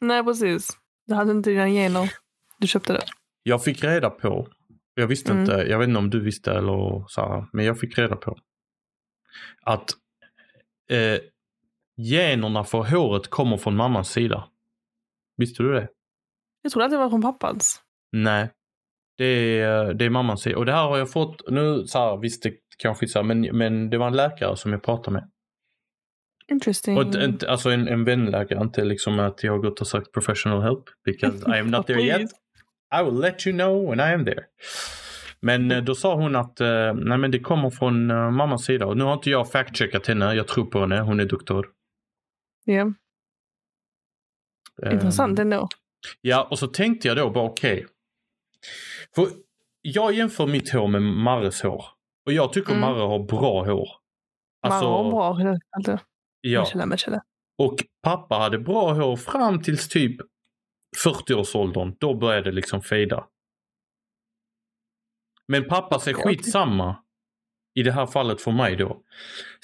Nej, 0.00 0.24
precis. 0.24 0.68
Du 1.06 1.14
hade 1.14 1.30
inte 1.30 1.50
dina 1.50 1.68
gener. 1.68 2.12
Du 2.58 2.66
köpte 2.66 2.92
det. 2.92 3.04
Jag 3.42 3.64
fick 3.64 3.84
reda 3.84 4.10
på, 4.10 4.48
jag 4.94 5.06
visste 5.06 5.32
mm. 5.32 5.40
inte, 5.40 5.52
jag 5.52 5.78
vet 5.78 5.88
inte 5.88 5.98
om 5.98 6.10
du 6.10 6.20
visste 6.20 6.52
eller 6.52 7.08
Sara, 7.08 7.48
men 7.52 7.64
jag 7.64 7.78
fick 7.78 7.98
reda 7.98 8.16
på 8.16 8.36
att 9.62 9.90
eh, 10.90 11.20
generna 11.96 12.64
för 12.64 12.82
håret 12.82 13.30
kommer 13.30 13.56
från 13.56 13.76
mammans 13.76 14.10
sida. 14.10 14.48
Visste 15.36 15.62
du 15.62 15.72
det? 15.72 15.88
Jag 16.62 16.72
trodde 16.72 16.84
att 16.84 16.90
det 16.90 16.96
var 16.96 17.10
från 17.10 17.22
pappans. 17.22 17.82
Nej. 18.12 18.50
Det 19.20 19.60
är, 19.60 19.94
det 19.94 20.04
är 20.04 20.10
mammans 20.10 20.42
sida. 20.42 20.58
Och 20.58 20.66
det 20.66 20.72
här 20.72 20.88
har 20.88 20.98
jag 20.98 21.10
fått, 21.10 21.50
nu 21.50 21.86
så 21.86 21.98
här, 21.98 22.16
visst 22.16 22.42
det 22.42 22.52
kanske 22.78 23.08
så 23.08 23.18
här, 23.18 23.24
men, 23.24 23.40
men 23.40 23.90
det 23.90 23.98
var 23.98 24.06
en 24.06 24.16
läkare 24.16 24.56
som 24.56 24.72
jag 24.72 24.82
pratade 24.82 25.10
med. 25.10 25.30
Interesting. 26.48 26.96
Och 26.96 27.04
alltså 27.48 27.70
en, 27.70 27.88
en 27.88 28.04
vänläkare, 28.04 28.60
inte 28.60 28.84
liksom 28.84 29.20
att 29.20 29.44
jag 29.44 29.52
har 29.52 29.58
gått 29.58 29.80
och 29.80 29.86
sagt 29.86 30.12
professional 30.12 30.62
help. 30.62 30.84
Because 31.04 31.56
I 31.56 31.60
am 31.60 31.66
not 31.66 31.86
there 31.86 32.02
yet. 32.02 32.30
I 33.00 33.04
will 33.04 33.20
let 33.20 33.46
you 33.46 33.56
know 33.56 33.90
when 33.90 34.00
I 34.00 34.14
am 34.14 34.24
there. 34.24 34.44
Men 35.40 35.70
eh, 35.70 35.82
då 35.82 35.94
sa 35.94 36.14
hon 36.14 36.36
att 36.36 36.60
uh, 36.60 36.94
nej 36.94 37.18
men 37.18 37.30
det 37.30 37.40
kommer 37.40 37.70
från 37.70 38.10
uh, 38.10 38.30
mammas 38.30 38.64
sida. 38.64 38.86
Och 38.86 38.96
nu 38.96 39.04
har 39.04 39.12
inte 39.12 39.30
jag 39.30 39.52
fact-checkat 39.52 40.08
henne. 40.08 40.34
Jag 40.34 40.48
tror 40.48 40.66
på 40.66 40.80
henne. 40.80 41.00
Hon 41.00 41.20
är 41.20 41.24
doktor. 41.24 41.66
Ja. 42.64 42.74
Yeah. 42.74 42.92
Intressant 44.92 45.38
um, 45.38 45.42
ändå. 45.42 45.68
Ja, 46.20 46.48
och 46.50 46.58
så 46.58 46.66
tänkte 46.66 47.08
jag 47.08 47.16
då 47.16 47.30
bara 47.30 47.44
okej. 47.44 47.72
Okay. 47.72 47.86
För 49.14 49.26
jag 49.82 50.12
jämför 50.12 50.46
mitt 50.46 50.72
hår 50.72 50.88
med 50.88 51.02
Marres 51.02 51.62
hår. 51.62 51.84
Och 52.26 52.32
jag 52.32 52.52
tycker 52.52 52.70
mm. 52.70 52.80
Marre 52.80 53.02
har 53.02 53.18
bra 53.18 53.64
hår. 53.64 53.88
Alltså, 54.62 54.84
Marre 54.84 55.02
har 55.02 55.10
bra 55.10 55.32
hår. 55.32 55.60
Alltså. 55.70 55.98
Ja. 56.40 56.66
Och 57.58 57.84
pappa 58.02 58.34
hade 58.34 58.58
bra 58.58 58.92
hår 58.92 59.16
fram 59.16 59.62
tills 59.62 59.88
typ 59.88 60.20
40-årsåldern. 61.04 61.96
Då 62.00 62.14
började 62.14 62.50
det 62.50 62.54
liksom 62.54 62.82
fejda. 62.82 63.26
Men 65.48 65.68
pappa 65.68 65.98
ser 65.98 66.12
skitsamma 66.12 66.96
i 67.74 67.82
det 67.82 67.92
här 67.92 68.06
fallet 68.06 68.40
för 68.40 68.50
mig 68.50 68.76
då. 68.76 69.02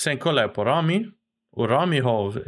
Sen 0.01 0.19
kollar 0.19 0.43
jag 0.43 0.55
på 0.55 0.65
Rami 0.65 1.07
och 1.53 1.69
Rami 1.69 2.01
har, 2.01 2.45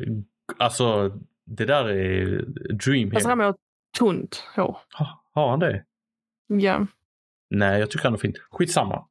alltså 0.58 1.08
det 1.44 1.64
där 1.64 1.88
är 1.88 2.44
dream 2.72 3.10
Alltså 3.14 3.28
Rami 3.28 3.44
har 3.44 3.56
tunt 3.98 4.44
hår. 4.56 4.78
Ha, 4.98 5.24
har 5.32 5.50
han 5.50 5.60
det? 5.60 5.84
Ja. 6.48 6.86
Nej, 7.50 7.80
jag 7.80 7.90
tycker 7.90 8.04
han 8.04 8.14
är 8.14 8.18
fint. 8.18 8.38
Skitsamma. 8.50 9.08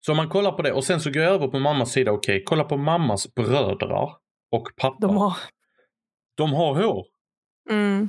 Så 0.00 0.12
om 0.12 0.16
man 0.16 0.28
kollar 0.28 0.52
på 0.52 0.62
det 0.62 0.72
och 0.72 0.84
sen 0.84 1.00
så 1.00 1.10
går 1.10 1.22
jag 1.22 1.32
över 1.34 1.48
på 1.48 1.58
mammas 1.58 1.92
sida. 1.92 2.12
Okej, 2.12 2.34
okay, 2.36 2.44
kolla 2.44 2.64
på 2.64 2.76
mammas 2.76 3.34
brödrar 3.34 4.16
och 4.50 4.68
pappa. 4.76 4.96
De 5.06 5.16
har, 5.16 5.36
De 6.36 6.52
har 6.52 6.74
hår. 6.82 7.06
mm, 7.70 8.08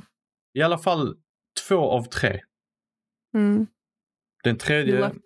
I 0.54 0.62
alla 0.62 0.78
fall 0.78 1.16
två 1.68 1.90
av 1.90 2.02
tre. 2.02 2.40
mm. 3.34 3.66
Den 4.44 4.58
tredje, 4.58 5.00
Left. 5.00 5.16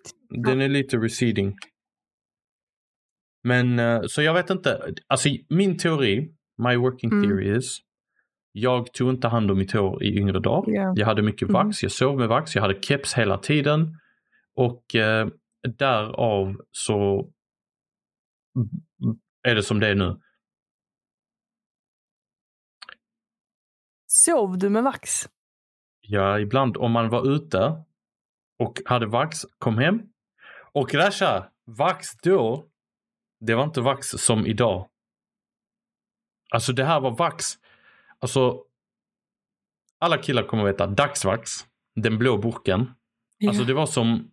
den 0.45 0.61
är 0.61 0.69
lite 0.69 0.97
receding. 0.97 1.57
Men 3.45 3.79
eh, 3.79 4.03
så 4.07 4.23
jag 4.23 4.35
vet 4.35 4.51
inte. 4.51 4.95
Alltså 5.07 5.29
min 5.49 5.79
teori, 5.79 6.35
my 6.69 6.77
working 6.77 7.13
Mm. 7.13 7.23
theory 7.29 7.57
is. 7.59 7.79
Jag 8.57 8.93
tog 8.93 9.11
inte 9.11 9.29
hand 9.29 9.51
om 9.51 9.59
mitt 9.59 9.73
hår 9.73 10.03
i 10.03 10.19
yngre 10.19 10.41
dagar. 10.41 10.75
Ja. 10.75 10.93
Jag 10.97 11.07
hade 11.07 11.23
mycket 11.23 11.49
Mm. 11.49 11.53
vax, 11.67 11.83
jag 11.83 11.93
sov 11.93 12.19
med 12.19 12.29
vax, 12.29 12.55
jag 12.55 12.63
hade 12.63 12.83
keps 12.83 13.15
hela 13.15 13.39
tiden. 13.39 13.99
Och 14.55 14.95
eh, 14.95 15.29
därav 15.79 16.57
så 16.71 17.31
är 19.43 19.55
det 19.55 19.63
som 19.63 19.81
det 19.81 19.89
är 19.89 19.95
nu. 19.95 20.21
Sov 24.07 24.59
du 24.59 24.71
med 24.71 24.83
vax? 24.85 25.11
Ja, 26.01 26.39
ibland 26.39 26.77
om 26.77 26.93
man 26.93 27.09
var 27.09 27.35
ute 27.35 27.85
och 28.59 28.81
hade 28.87 29.07
vax, 29.07 29.39
kom 29.59 29.79
hem. 29.79 30.03
Och 30.73 30.95
Rasha, 30.95 31.51
vax 31.65 32.17
då, 32.23 32.67
det 33.41 33.55
var 33.55 33.65
inte 33.65 33.81
vax 33.81 34.07
som 34.09 34.47
idag. 34.47 34.89
Alltså 36.51 36.73
det 36.73 36.85
här 36.85 37.01
var 37.01 37.11
vax. 37.17 37.45
Alltså, 38.19 38.63
alla 39.99 40.19
killar 40.19 40.43
kommer 40.43 40.65
veta 40.65 40.87
dagsvax, 40.87 41.51
den 41.95 42.19
blå 42.19 42.39
burken. 42.39 42.95
Ja. 43.39 43.51
Alltså 43.51 43.65
det 43.65 43.75
var 43.75 43.87
som 43.87 44.31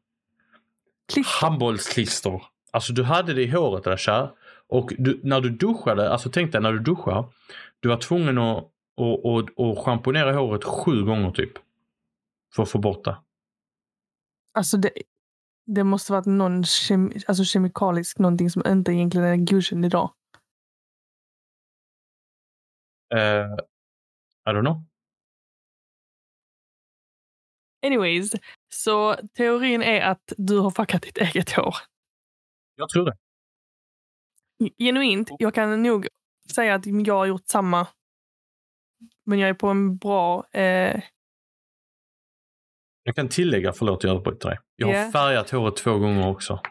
Klister. 1.13 1.45
handbollsklister. 1.45 2.43
Alltså 2.71 2.93
du 2.93 3.03
hade 3.03 3.33
det 3.33 3.41
i 3.43 3.51
håret 3.51 3.87
Rasha. 3.87 4.31
Och 4.67 4.93
du, 4.97 5.19
när 5.23 5.41
du 5.41 5.49
duschade, 5.49 6.11
alltså 6.11 6.29
tänk 6.29 6.51
dig 6.51 6.61
när 6.61 6.71
du 6.71 6.79
duschar. 6.79 7.33
Du 7.79 7.89
var 7.89 7.97
tvungen 7.97 8.37
att 8.37 8.71
och, 8.95 9.25
och, 9.25 9.49
och 9.55 9.85
schamponera 9.85 10.33
håret 10.33 10.63
sju 10.63 11.03
gånger 11.05 11.31
typ. 11.31 11.51
För 12.55 12.63
att 12.63 12.69
få 12.69 12.79
bort 12.79 13.03
det. 13.03 13.17
Alltså 14.53 14.77
det, 14.77 14.91
det 15.65 15.83
måste 15.83 16.11
varit 16.11 16.25
någon 16.25 16.63
kem, 16.63 17.11
alltså 17.27 17.43
kemikalisk, 17.43 18.19
någonting 18.19 18.49
som 18.49 18.63
inte 18.67 18.91
egentligen 18.91 19.27
är 19.27 19.35
godkänd 19.35 19.85
idag. 19.85 20.11
Uh, 23.13 23.57
I 24.49 24.49
don't 24.53 24.61
know. 24.61 24.83
Anyways, 27.85 28.31
så 28.73 29.15
teorin 29.37 29.81
är 29.81 30.01
att 30.01 30.33
du 30.37 30.59
har 30.59 30.71
fuckat 30.71 31.01
ditt 31.01 31.17
eget 31.17 31.51
hår. 31.51 31.75
Jag 32.75 32.89
tror 32.89 33.05
det. 33.05 33.17
Genuint, 34.77 35.29
jag 35.39 35.53
kan 35.53 35.83
nog 35.83 36.07
säga 36.55 36.75
att 36.75 36.85
jag 36.85 37.15
har 37.17 37.25
gjort 37.25 37.47
samma. 37.47 37.87
Men 39.25 39.39
jag 39.39 39.49
är 39.49 39.53
på 39.53 39.67
en 39.67 39.97
bra... 39.97 40.47
Eh, 40.51 41.01
Jag 43.03 43.15
kan 43.15 43.29
tillägga, 43.29 43.73
förlåt 43.73 44.03
jag 44.03 44.15
avbryter 44.15 44.49
dig. 44.49 44.59
Jag 44.75 44.87
har 44.87 44.93
Ja. 44.93 45.11
färgat 45.11 45.49
håret 45.49 45.75
två 45.77 45.97
gånger 45.99 46.27
också. 46.27 46.61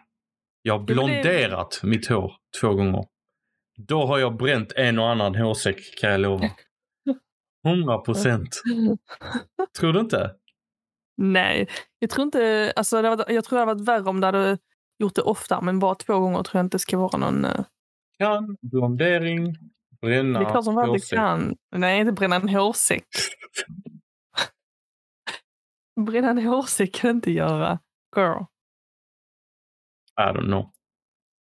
Jag 0.63 0.73
har 0.75 0.79
men 0.79 0.87
det- 0.87 0.95
blonderat 0.95 1.81
mitt 1.83 2.07
hår 2.09 2.37
två 2.61 2.75
gånger. 2.75 3.05
Då 3.77 4.07
har 4.07 4.19
jag 4.19 4.37
bränt 4.37 4.73
en 4.73 4.99
och 4.99 5.09
annan 5.11 5.35
hårsäck 5.35 5.99
kan 6.01 6.11
jag 6.11 6.21
lova. 6.21 6.51
100 7.67 7.99
procent. 7.99 8.49
Tror 9.79 9.93
du 9.93 10.01
inte? 10.01 10.37
nej, 11.17 11.69
jag 11.99 12.11
tror 12.11 12.25
inte... 12.25 12.73
Alltså 12.77 13.03
det 13.03 13.09
hade, 13.09 13.33
jag 13.33 13.45
tror 13.45 13.59
det 13.59 13.65
hade 13.65 13.75
varit 13.75 13.89
värre 13.89 14.09
om 14.11 14.21
du 14.21 14.27
hade 14.27 14.59
gjort 14.99 15.15
det 15.15 15.23
ofta, 15.23 15.61
men 15.61 15.79
bara 15.79 15.95
två 15.95 16.21
gånger 16.21 16.43
tror 16.43 16.59
jag 16.59 16.67
inte 16.67 16.79
ska 16.79 16.99
vara 16.99 17.19
någon... 17.19 17.45
Eh, 17.45 17.65
Kan, 18.19 18.57
blondering, 18.63 19.57
bränna 20.01 20.39
det 20.39 20.45
är 20.45 20.51
klart 20.51 20.65
som 20.65 20.75
fan 20.75 20.93
det 20.93 21.11
kan. 21.17 21.57
Nej, 21.77 22.01
inte 22.01 22.13
bränna 22.13 22.37
en 22.37 22.49
hårsäck. 22.49 23.07
bränna 26.07 26.31
en 26.31 26.47
hårsäck 26.47 26.95
kan 26.95 27.09
du 27.11 27.15
inte 27.17 27.31
göra. 27.33 27.79
Girl. 28.17 28.43
I 30.21 30.23
don't 30.23 30.45
know. 30.47 30.71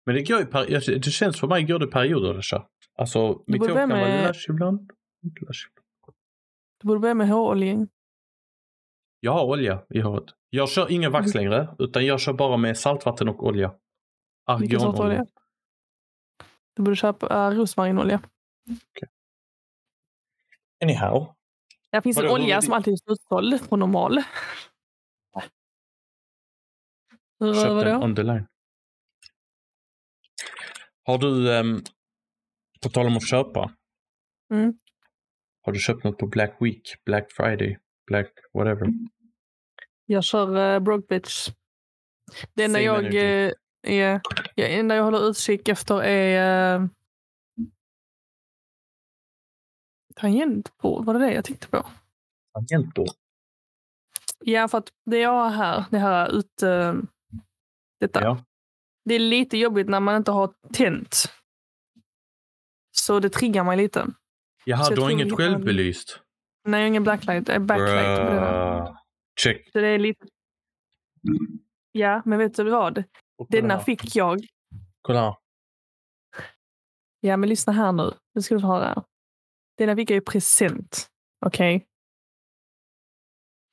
Men 0.05 0.15
det 0.15 0.23
går 0.23 0.39
jag- 0.69 1.01
det 1.01 1.11
känns 1.11 1.39
för 1.39 1.47
mig 1.47 1.63
går 1.63 1.79
det 1.79 1.87
perioder 1.87 2.33
det. 2.33 2.65
Alltså 2.97 3.43
mitt 3.47 3.61
hår 3.61 3.67
kan 3.67 3.89
vara 3.89 4.01
ibland. 4.49 4.91
inte 5.23 5.39
lush 5.45 5.67
ibland. 5.69 5.80
Du 6.81 6.87
borde 6.87 6.99
börja 6.99 7.13
med 7.13 7.27
håroljing. 7.29 7.87
Jag 9.19 9.31
har 9.31 9.45
olja 9.45 9.85
i 9.89 9.99
håret. 9.99 10.25
Jag 10.49 10.69
kör 10.69 10.91
ingen 10.91 11.11
vax 11.11 11.35
Mm. 11.35 11.43
längre 11.51 11.75
utan 11.79 12.05
jag 12.05 12.19
kör 12.19 12.33
bara 12.33 12.57
med 12.57 12.77
saltvatten 12.77 13.29
och 13.29 13.45
olja. 13.45 13.75
Argonolja. 14.45 15.01
olja? 15.03 15.25
Du 16.75 16.83
borde 16.83 16.95
köpa 16.95 17.49
uh, 17.49 17.57
rosmarinolja. 17.57 18.21
Anyhow. 20.83 21.35
Där 21.91 22.01
finns 22.01 22.17
Vadå, 22.17 22.27
en 22.35 22.41
olja 22.41 22.55
det- 22.55 22.61
som 22.61 22.73
alltid 22.73 22.93
är 22.93 22.97
slutsåld 22.97 23.69
på 23.69 23.75
normal. 23.77 24.23
Köp 27.41 27.69
var 27.69 27.85
den 27.85 27.99
det? 27.99 28.05
on 28.05 28.15
the 28.15 28.23
line. 28.23 28.47
Har 31.03 31.17
du, 31.17 31.59
um, 31.59 31.83
på 32.81 32.89
tal 32.89 33.07
om 33.07 33.17
att 33.17 33.29
köpa. 33.29 33.71
Mm. 34.53 34.79
Har 35.61 35.71
du 35.71 35.79
köpt 35.79 36.03
något 36.03 36.17
på 36.17 36.27
Black 36.27 36.55
Week, 36.59 37.03
Black 37.05 37.31
Friday, 37.31 37.77
Black 38.07 38.31
whatever? 38.53 38.87
Jag 40.05 40.23
kör 40.23 40.75
uh, 40.75 40.79
Broke 40.79 41.07
Bitch. 41.07 41.49
Det 42.53 42.63
enda 42.63 42.81
jag, 42.81 43.13
uh, 43.13 43.51
är, 43.81 44.21
ja, 44.55 44.67
enda 44.67 44.95
jag 44.95 45.03
håller 45.03 45.29
utkik 45.29 45.67
efter 45.67 46.03
är 46.03 46.79
uh, 46.79 46.87
tangentbord. 50.15 51.05
Var 51.05 51.13
det 51.13 51.19
det 51.19 51.33
jag 51.33 51.45
tänkte 51.45 51.67
på? 51.67 51.85
Tangentbord. 52.53 53.07
Ja, 54.39 54.67
för 54.67 54.77
att 54.77 54.89
det 55.05 55.17
jag 55.17 55.31
har 55.31 55.49
här, 55.49 55.85
det 55.91 55.99
här 55.99 56.37
ut... 56.37 56.63
Uh, 56.63 57.01
detta. 57.99 58.21
Ja. 58.21 58.45
Det 59.05 59.15
är 59.15 59.19
lite 59.19 59.57
jobbigt 59.57 59.89
när 59.89 59.99
man 59.99 60.15
inte 60.15 60.31
har 60.31 60.53
tänt. 60.73 61.25
Så 62.91 63.19
det 63.19 63.29
triggar 63.29 63.63
mig 63.63 63.77
lite. 63.77 64.07
Jaha, 64.65 64.89
du 64.95 65.01
har 65.01 65.09
inget 65.09 65.35
självbelyst? 65.35 66.19
Nej, 66.63 66.79
jag 66.79 66.83
har 66.83 66.87
ingen 66.87 67.03
blacklight, 67.03 67.49
äh, 67.49 67.59
backlight. 67.59 68.27
Bruh. 68.27 68.97
Check. 69.39 69.71
Så 69.71 69.79
det 69.79 69.87
är 69.87 69.99
lite... 69.99 70.27
Ja, 71.91 72.21
men 72.25 72.39
vet 72.39 72.55
du 72.55 72.69
vad? 72.69 73.03
Denna 73.49 73.75
här. 73.75 73.83
fick 73.83 74.15
jag. 74.15 74.39
Kolla 75.01 75.21
här. 75.21 75.35
Ja, 77.19 77.37
men 77.37 77.49
lyssna 77.49 77.73
här 77.73 77.91
nu. 77.91 78.13
Nu 78.33 78.41
ska 78.41 78.55
du 78.55 78.61
få 78.61 78.67
höra. 78.67 79.03
Denna 79.77 79.95
fick 79.95 80.09
jag 80.09 80.17
i 80.17 80.21
present. 80.21 81.07
Okej? 81.45 81.87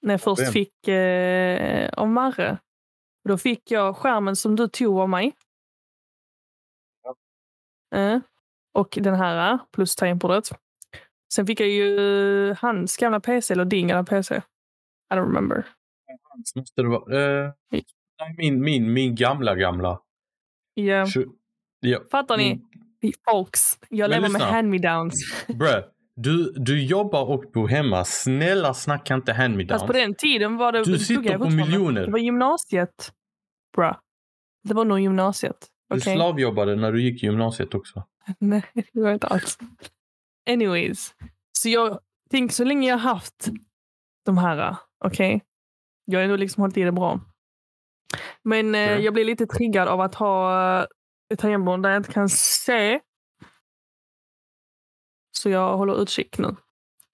När 0.02 0.14
jag 0.14 0.20
först 0.20 0.42
Vem? 0.42 0.52
fick 0.52 0.88
eh, 0.88 1.88
av 1.88 2.08
Marre. 2.08 2.58
Då 3.28 3.38
fick 3.38 3.70
jag 3.70 3.96
skärmen 3.96 4.36
som 4.36 4.56
du 4.56 4.68
tog 4.68 4.98
av 4.98 5.08
mig. 5.08 5.34
Eh, 7.94 8.18
och 8.72 8.98
den 9.00 9.14
här 9.14 9.58
plus 9.72 9.96
tangentbordet. 9.96 10.50
Sen 11.32 11.46
fick 11.46 11.60
jag 11.60 11.68
ju 11.68 12.54
hans 12.58 12.96
gamla 12.96 13.20
PC, 13.20 13.54
eller 13.54 13.64
din 13.64 13.88
gamla 13.88 14.04
PC. 14.04 14.34
I 14.34 14.40
don't 15.14 15.26
remember. 15.26 15.66
Hans 16.22 16.56
måste 16.56 16.82
det 16.82 16.88
vara. 16.88 17.44
Eh, 17.44 17.52
nej, 17.72 17.84
min, 18.38 18.60
min, 18.60 18.92
min 18.92 19.14
gamla 19.14 19.54
gamla. 19.54 20.00
Ja, 20.74 21.04
Tju- 21.04 21.28
Ja. 21.80 21.98
fattar 22.10 22.36
ni? 22.36 22.50
Mm. 22.52 23.12
Folks, 23.30 23.78
jag 23.88 24.10
lever 24.10 24.28
med 24.28 24.40
hand-me-downs. 24.42 25.14
Bruh, 25.46 25.78
du, 26.16 26.52
du 26.56 26.82
jobbar 26.84 27.24
och 27.24 27.44
bor 27.52 27.68
hemma. 27.68 28.04
Snälla 28.04 28.74
snacka 28.74 29.14
inte 29.14 29.32
hand 29.32 29.56
me 29.56 29.68
Fast 29.68 29.86
på 29.86 29.92
den 29.92 30.14
tiden 30.14 30.56
var 30.56 30.72
det... 30.72 30.84
Du 30.84 30.98
sitter 30.98 31.38
på 31.38 31.50
miljoner. 31.50 32.06
Det 32.06 32.12
var 32.12 32.18
gymnasiet. 32.18 33.12
Bra. 33.76 34.00
Det 34.64 34.74
var 34.74 34.84
nog 34.84 35.00
gymnasiet. 35.00 35.66
Du 35.88 35.96
Okej? 35.96 36.14
slavjobbade 36.16 36.76
när 36.76 36.92
du 36.92 37.02
gick 37.02 37.22
i 37.22 37.26
gymnasiet 37.26 37.74
också. 37.74 38.04
Nej, 38.38 38.62
det 38.92 39.00
var 39.00 39.12
inte 39.12 39.26
alls. 39.26 39.58
Anyways. 40.48 41.14
Så 41.52 41.68
jag 41.68 41.98
tänker 42.30 42.54
så 42.54 42.64
länge 42.64 42.88
jag 42.88 42.98
har 42.98 43.10
haft 43.10 43.48
de 44.24 44.38
här, 44.38 44.76
okej? 45.04 45.44
Jag 46.04 46.18
har 46.18 46.24
ändå 46.24 46.36
liksom 46.36 46.60
hållit 46.60 46.76
i 46.76 46.82
det 46.82 46.92
bra. 46.92 47.20
Men 48.42 48.74
eh, 48.74 48.96
jag 48.98 49.14
blir 49.14 49.24
lite 49.24 49.46
triggad 49.46 49.88
av 49.88 50.00
att 50.00 50.14
ha 50.14 50.80
eh, 50.80 50.86
ett 51.32 51.38
tangentbord 51.38 51.82
där 51.82 51.90
jag 51.90 51.96
inte 51.96 52.12
kan 52.12 52.28
se. 52.28 53.00
Så 55.38 55.50
jag 55.50 55.76
håller 55.76 56.02
utkik 56.02 56.38
nu. 56.38 56.56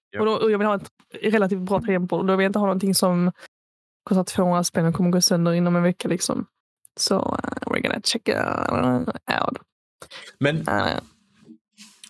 Ja. 0.09 0.19
Och, 0.19 0.25
då, 0.25 0.33
och 0.33 0.51
jag 0.51 0.57
vill 0.57 0.67
ha 0.67 0.75
ett 0.75 0.89
relativt 1.21 1.59
bra 1.59 1.79
tangentbord. 1.79 2.27
Då 2.27 2.35
vill 2.35 2.43
jag 2.43 2.49
inte 2.49 2.59
ha 2.59 2.65
någonting 2.65 2.95
som 2.95 3.31
kostar 4.03 4.23
200 4.23 4.63
spänn 4.63 4.85
och 4.85 4.95
kommer 4.95 5.09
gå 5.09 5.21
sönder 5.21 5.53
inom 5.53 5.75
en 5.75 5.83
vecka. 5.83 6.07
Liksom. 6.07 6.47
Så 6.99 7.15
uh, 7.15 7.65
we're 7.65 7.81
gonna 7.81 8.01
check 8.03 8.29
it 8.29 8.35
out. 8.35 9.57
Men 10.39 10.57
Uh, 10.57 10.99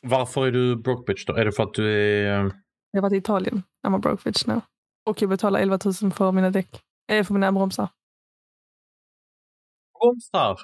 varför 0.05 0.47
är 0.47 0.51
du 0.51 0.75
broke 0.75 1.13
bitch 1.13 1.25
då? 1.25 1.33
Är 1.35 1.45
det 1.45 1.51
för 1.51 1.63
att 1.63 1.73
du 1.73 1.91
är... 1.93 2.45
eh, 2.45 2.51
Jag 2.91 3.01
har 3.01 3.09
varit 3.09 3.13
i 3.13 3.17
Italien. 3.17 3.63
I'm 3.87 3.95
a 3.95 3.99
broke 3.99 4.21
bitch 4.29 4.45
now. 4.45 4.61
Och 5.05 5.21
jag 5.21 5.29
betalar 5.29 5.59
11 5.59 5.79
000 6.01 6.11
för 6.11 6.31
mina 6.31 6.49
däck. 6.49 6.81
Eh, 7.11 7.23
för 7.25 7.33
mina 7.33 7.51
bromsar. 7.51 7.89
Bromsar? 9.99 10.57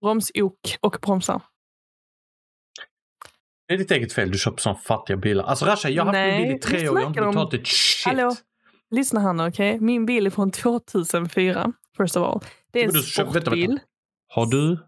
Bromsok 0.00 0.76
och 0.80 0.96
bromsar. 1.02 1.42
Det 3.68 3.74
är 3.74 3.78
ditt 3.78 3.90
eget 3.90 4.12
fel. 4.12 4.30
Du 4.30 4.38
köper 4.38 4.58
sådana 4.58 4.78
fattiga 4.78 5.16
bilar. 5.16 5.44
Alltså 5.44 5.64
Rasha, 5.64 5.88
jag 5.88 6.04
har 6.04 6.12
haft 6.14 6.38
min 6.38 6.46
bil 6.48 6.56
i 6.56 6.58
tre 6.58 6.78
år. 6.78 6.84
Jag 6.84 7.02
har 7.02 7.08
inte 7.08 7.20
betalat 7.20 7.54
ett 7.54 7.66
shit. 7.66 8.06
Hallå? 8.06 8.34
Lyssna 8.90 9.20
här 9.20 9.32
nu, 9.32 9.46
okej? 9.48 9.80
Min 9.80 10.06
bil 10.06 10.26
är 10.26 10.30
från 10.30 10.50
2004, 10.50 11.72
first 11.96 12.16
of 12.16 12.22
all. 12.26 12.40
Det 12.70 12.80
är 12.80 12.84
en 12.84 12.92
sportbil. 12.92 13.78
Har 14.28 14.46
du 14.46 14.78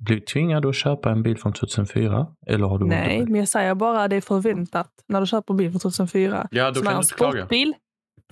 blivit 0.00 0.26
tvingad 0.26 0.66
att 0.66 0.74
köpa 0.76 1.10
en 1.10 1.22
bil 1.22 1.38
från 1.38 1.52
2004? 1.52 2.26
Eller 2.46 2.66
har 2.66 2.78
du 2.78 2.86
Nej, 2.86 3.16
inte? 3.16 3.30
men 3.32 3.38
jag 3.38 3.48
säger 3.48 3.74
bara 3.74 4.08
det 4.08 4.16
är 4.16 4.20
förväntat 4.20 4.90
när 5.06 5.20
du 5.20 5.26
köper 5.26 5.54
bil 5.54 5.70
från 5.70 5.80
2004. 5.80 6.48
Ja, 6.50 6.70
då 6.70 6.74
Som 6.74 6.82
kan 6.82 6.86
är 6.86 6.90
du 6.92 6.96
en 6.96 7.02
inte 7.02 7.14
sportbil 7.14 7.74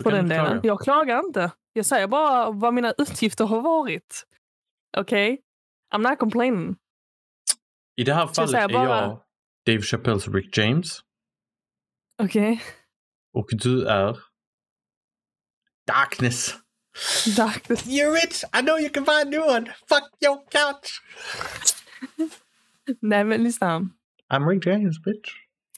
på 0.02 0.10
den 0.10 0.28
delen. 0.28 0.46
klaga. 0.46 0.60
Jag 0.64 0.80
klagar 0.80 1.18
inte. 1.26 1.50
Jag 1.72 1.86
säger 1.86 2.06
bara 2.06 2.50
vad 2.50 2.74
mina 2.74 2.92
utgifter 2.98 3.44
har 3.44 3.60
varit. 3.60 4.24
Okej? 4.96 5.40
I'm 5.94 6.10
not 6.10 6.18
complaining. 6.18 6.76
I 7.96 8.04
det 8.04 8.14
här 8.14 8.26
Så 8.26 8.28
jag 8.28 8.34
fallet 8.36 8.50
säger 8.50 8.68
är 8.68 8.72
bara- 8.72 9.00
jag 9.00 9.20
Dave 9.66 9.82
Chappelles 9.82 10.28
Rick 10.28 10.58
James. 10.58 11.00
Okej? 12.22 12.62
Och 13.34 13.46
du 13.50 13.86
är... 13.86 14.18
Darkness. 15.86 16.54
Darkness. 17.36 17.86
You're 17.86 18.12
rich! 18.12 18.44
I 18.52 18.62
know 18.62 18.78
you 18.78 18.90
can 18.90 19.04
buy 19.04 19.22
a 19.22 19.24
new 19.24 19.40
one! 19.40 19.66
Fuck 19.88 20.10
your 20.20 20.38
couch! 20.50 21.02
Nej, 23.00 23.24
men 23.24 23.42
lyssna. 23.44 23.88
I'm 24.32 24.48
Rick 24.48 24.66
James, 24.66 24.98
bitch. 25.04 25.30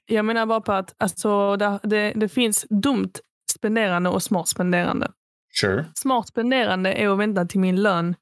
Jag 0.06 0.24
menar 0.24 0.46
bara 0.46 0.60
på 0.60 0.72
att 0.72 0.94
alltså, 0.98 1.56
det, 1.56 1.80
det, 1.82 2.12
det 2.16 2.28
finns 2.28 2.66
dumt 2.70 3.12
spenderande 3.52 4.10
och 4.10 4.22
smart 4.22 4.48
spenderande. 4.48 5.12
Sure. 5.60 5.84
Smart 5.94 6.28
spenderande 6.28 6.92
är 6.92 7.08
att 7.08 7.18
vänta 7.18 7.44
till 7.44 7.60
min 7.60 7.82
lön 7.82 8.16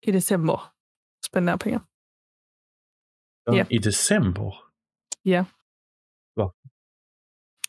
i 0.00 0.12
december. 0.12 0.60
Spendera 1.26 1.58
pengar. 1.58 1.80
Ja. 3.44 3.66
I 3.68 3.78
december? 3.78 4.54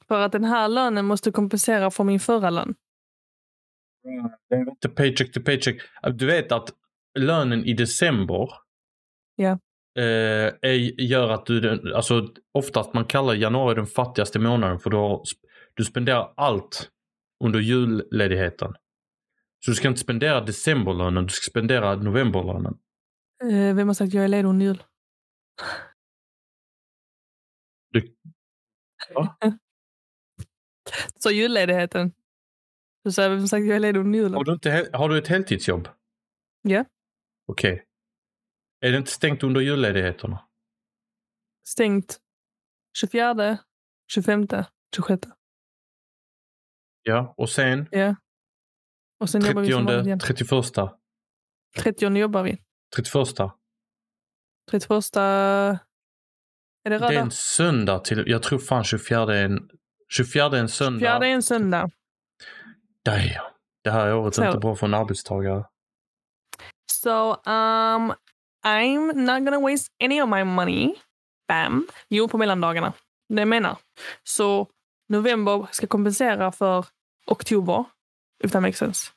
För 0.08 0.22
att 0.22 0.32
den 0.32 0.44
här 0.44 0.68
lönen 0.68 1.06
måste 1.06 1.32
kompensera 1.32 1.92
för 1.92 2.04
min 2.04 2.20
förra 2.20 2.50
lön. 2.50 2.76
The 4.82 4.90
paycheck 4.90 5.32
to 5.34 5.42
paycheck. 5.42 5.82
Du 6.14 6.26
vet 6.26 6.52
att 6.52 6.70
lönen 7.20 7.66
i 7.66 7.74
december 7.74 8.50
Ja. 9.36 9.52
eh, 10.00 10.54
är, 10.62 11.02
gör 11.02 11.30
att 11.30 11.46
du, 11.46 11.94
alltså 11.96 12.28
oftast 12.54 12.94
man 12.94 13.06
kallar 13.06 13.34
januari 13.34 13.76
den 13.76 13.86
fattigaste 13.86 14.40
månaden 14.40 14.80
för 14.80 14.90
du, 14.90 14.98
har, 14.98 15.22
du 15.74 15.84
spenderar 15.84 16.34
allt 16.38 16.90
under 17.44 17.60
julledigheten. 17.60 18.74
Så 19.66 19.72
du 19.72 19.76
ska 19.76 19.88
inte 19.88 20.00
spendera 20.00 20.42
decemberlönen, 20.42 21.24
du 21.24 21.30
ska 21.30 21.50
spendera 21.52 21.96
novemberlönen. 21.96 22.78
Eh, 23.44 23.76
vem 23.76 23.88
har 23.88 23.94
sagt 23.94 24.08
att 24.08 24.14
jag 24.14 24.24
är 24.24 24.28
ledig 24.28 24.50
under 24.50 24.66
jul? 24.66 24.84
Du-? 27.92 28.16
Så 31.20 31.32
julledigheten. 31.32 32.12
Sa 33.12 33.30
vem 33.30 33.40
har 33.40 33.48
sagt 33.48 33.66
jag 33.66 33.76
är 33.76 33.80
ledig 33.80 34.00
under 34.00 34.20
julen? 34.20 34.34
Har 34.34 34.44
du, 34.44 34.52
inte, 34.54 34.90
har 34.94 35.10
du 35.10 35.18
ett 35.18 35.28
heltidsjobb? 35.28 35.88
Ja. 36.62 36.86
Okej. 37.48 37.84
Är 38.80 38.92
det 38.92 38.98
inte 38.98 39.12
stängt 39.12 39.44
under 39.44 39.62
julledigheterna? 39.62 40.48
Stängt 41.68 42.18
24, 42.98 43.58
25, 44.12 44.48
26. 44.96 45.28
Ja, 47.04 47.34
och 47.38 47.50
sen 47.50 47.88
Ja. 47.92 48.16
Och 49.20 49.30
sen 49.30 49.46
jobbar 49.46 49.62
vi 49.62 49.72
som 49.72 49.86
vanligt 49.86 50.04
30, 50.04 50.08
igen. 50.08 50.20
31, 50.20 50.94
30 51.78 52.18
jobbar 52.18 52.44
vi. 52.44 52.58
31. 52.96 53.28
31 54.72 55.16
är 55.16 56.90
det 56.90 56.90
Det 56.90 56.96
är 56.96 57.00
röda? 57.00 57.20
en 57.22 57.32
söndag 57.32 58.00
till, 58.00 58.24
jag 58.28 58.44
tror 58.44 58.60
fan 58.60 58.84
24 58.84 59.36
är 59.36 59.46
en, 59.46 59.70
24 60.10 60.46
är 60.46 60.54
en 60.54 60.70
söndag. 60.70 61.00
Fjärde 61.00 61.28
är 61.28 61.32
en 61.32 61.44
söndag. 61.44 61.90
Damn. 63.06 63.20
Det 63.84 63.92
här 63.92 64.14
året 64.16 64.38
är 64.38 64.42
Så. 64.42 64.48
inte 64.48 64.58
bra 64.60 64.76
för 64.76 64.88
en 64.88 64.94
arbetstagare. 64.94 65.66
So 66.92 67.30
um, 67.30 68.14
I'm 68.66 69.14
not 69.14 69.46
gonna 69.46 69.60
waste 69.60 69.94
any 70.04 70.22
of 70.22 70.30
my 70.30 70.44
money. 70.44 70.96
Bam. 71.48 71.88
Jo, 72.10 72.28
på 72.28 72.38
mellandagarna. 72.38 72.94
Det 73.30 73.42
jag 73.42 73.48
menar. 73.48 73.78
Så 74.24 74.68
november 75.10 75.68
ska 75.72 75.88
kompensera 75.88 76.52
för 76.52 76.86
oktober. 77.28 77.86
If 78.44 78.52
that 78.52 78.62
makes 78.62 78.78
sense. 78.78 79.12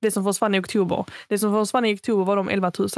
Det 0.00 0.10
som 0.10 0.24
försvann 0.24 0.54
i 0.54 0.60
oktober. 0.60 1.04
Det 1.28 1.38
som 1.38 1.52
försvann 1.52 1.84
i 1.84 1.94
oktober 1.94 2.24
var 2.24 2.36
de 2.36 2.48
11 2.48 2.72
000. 2.78 2.88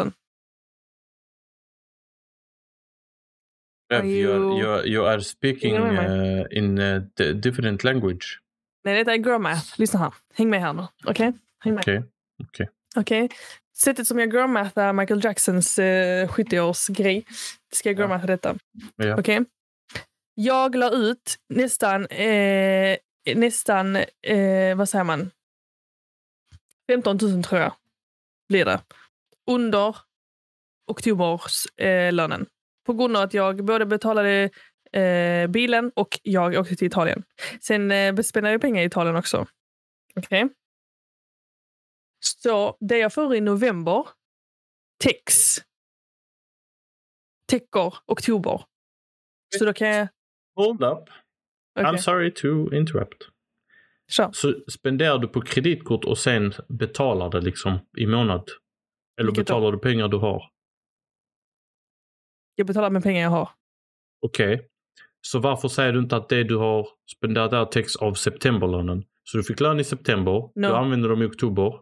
Bev, 4.03 4.11
you, 4.11 4.33
you- 4.33 4.61
you, 4.61 4.87
you 4.87 5.07
are 5.07 5.21
speaking 5.21 5.75
uh, 5.77 6.45
in 6.51 6.79
a 6.79 7.01
different 7.35 7.85
language. 7.85 8.25
Nej, 8.85 8.95
detta 8.99 9.13
är 9.15 9.19
girl 9.19 9.39
math. 9.39 9.81
Lyssna 9.81 9.99
här. 9.99 10.15
Häng 10.35 10.51
med 10.51 10.61
här 10.61 10.73
nu. 10.73 10.87
Okej? 11.05 11.33
Häng 11.65 11.75
med. 11.75 11.81
Okej. 11.83 12.03
okej. 12.49 12.69
Okej. 12.97 13.29
Sättet 13.77 14.07
som 14.07 14.19
jag 14.19 14.33
girlmathar 14.33 14.93
Michael 14.93 15.25
Jacksons 15.25 15.79
eh, 15.79 16.29
70-årsgrej. 16.29 17.25
Ska 17.73 17.89
jag 17.89 17.97
Ja. 17.99 18.03
girlmatha 18.03 18.27
detta. 18.27 18.55
Ja. 18.97 19.17
Okej? 19.19 19.45
Jag 20.35 20.75
la 20.75 20.91
ut 20.91 21.37
nästan, 21.49 22.07
eh, 22.07 22.97
nästan 23.35 23.97
eh, 24.23 24.77
vad 24.77 24.89
säger 24.89 25.05
man? 25.05 25.31
15 26.91 27.19
000 27.23 27.45
tror 27.45 27.61
jag 27.61 27.73
blir 28.49 28.65
det. 28.65 28.81
Under 29.51 29.97
oktobers 30.87 31.67
eh, 31.81 32.13
lönen. 32.13 32.47
På 32.85 32.93
grund 32.93 33.17
av 33.17 33.23
att 33.23 33.35
jag 33.35 33.65
både 33.65 33.87
betalade 33.87 34.51
eh, 34.93 35.47
bilen 35.47 35.93
och 35.97 36.21
jag 36.23 36.55
åkte 36.55 36.77
till 36.77 36.87
Italien. 36.87 37.23
Sen 37.61 37.91
eh, 37.91 38.17
spenderade 38.17 38.55
jag 38.55 38.61
pengar 38.61 38.83
i 38.83 38.87
Italien 38.87 39.17
också. 39.17 39.47
Okej? 40.17 40.49
Så 42.21 42.77
det 42.81 42.99
jag 42.99 43.13
får 43.13 43.35
i 43.35 43.41
november 43.41 44.09
täcks. 45.05 45.57
Täcker 47.51 47.95
oktober. 48.07 48.63
Så 49.59 49.65
då 49.65 49.73
kan 49.73 49.89
jag... 49.89 50.09
Hold 50.57 50.83
up. 50.85 51.09
I'm 51.79 51.89
okej, 51.89 51.99
sorry 51.99 52.35
to 52.35 52.75
interrupt. 52.75 53.29
kör. 54.11 54.31
Så 54.33 54.55
spenderar 54.69 55.19
du 55.19 55.29
på 55.29 55.41
kreditkort 55.41 56.05
och 56.05 56.19
sen 56.19 56.53
betalar 56.69 57.31
det 57.31 57.41
liksom 57.41 57.79
i 57.97 58.07
månad? 58.07 58.49
Eller 59.21 59.31
Vilket 59.31 59.47
då? 59.47 59.55
betalar 59.55 59.73
du 59.73 59.79
pengar 59.79 60.09
du 60.09 60.17
har? 60.17 60.51
Jag 62.55 62.67
betalar 62.67 62.91
med 62.91 63.03
pengar 63.03 63.23
jag 63.23 63.31
har. 63.31 63.51
Okej. 64.21 64.69
Så 65.21 65.39
varför 65.39 65.69
säger 65.69 65.93
du 65.93 65.99
inte 65.99 66.17
att 66.17 66.29
det 66.29 66.45
du 66.45 66.57
har 66.57 66.89
spenderat 67.17 67.51
där 67.51 67.65
täcks 67.65 67.97
av 67.97 68.15
septemberlönen? 68.15 69.05
Så 69.25 69.37
du 69.37 69.45
fick 69.45 69.61
lön 69.61 69.81
i 69.81 69.85
september, 69.85 70.33
No. 70.55 70.69
du 70.69 70.75
använder 70.75 71.09
dem 71.09 71.23
i 71.23 71.27
oktober. 71.27 71.81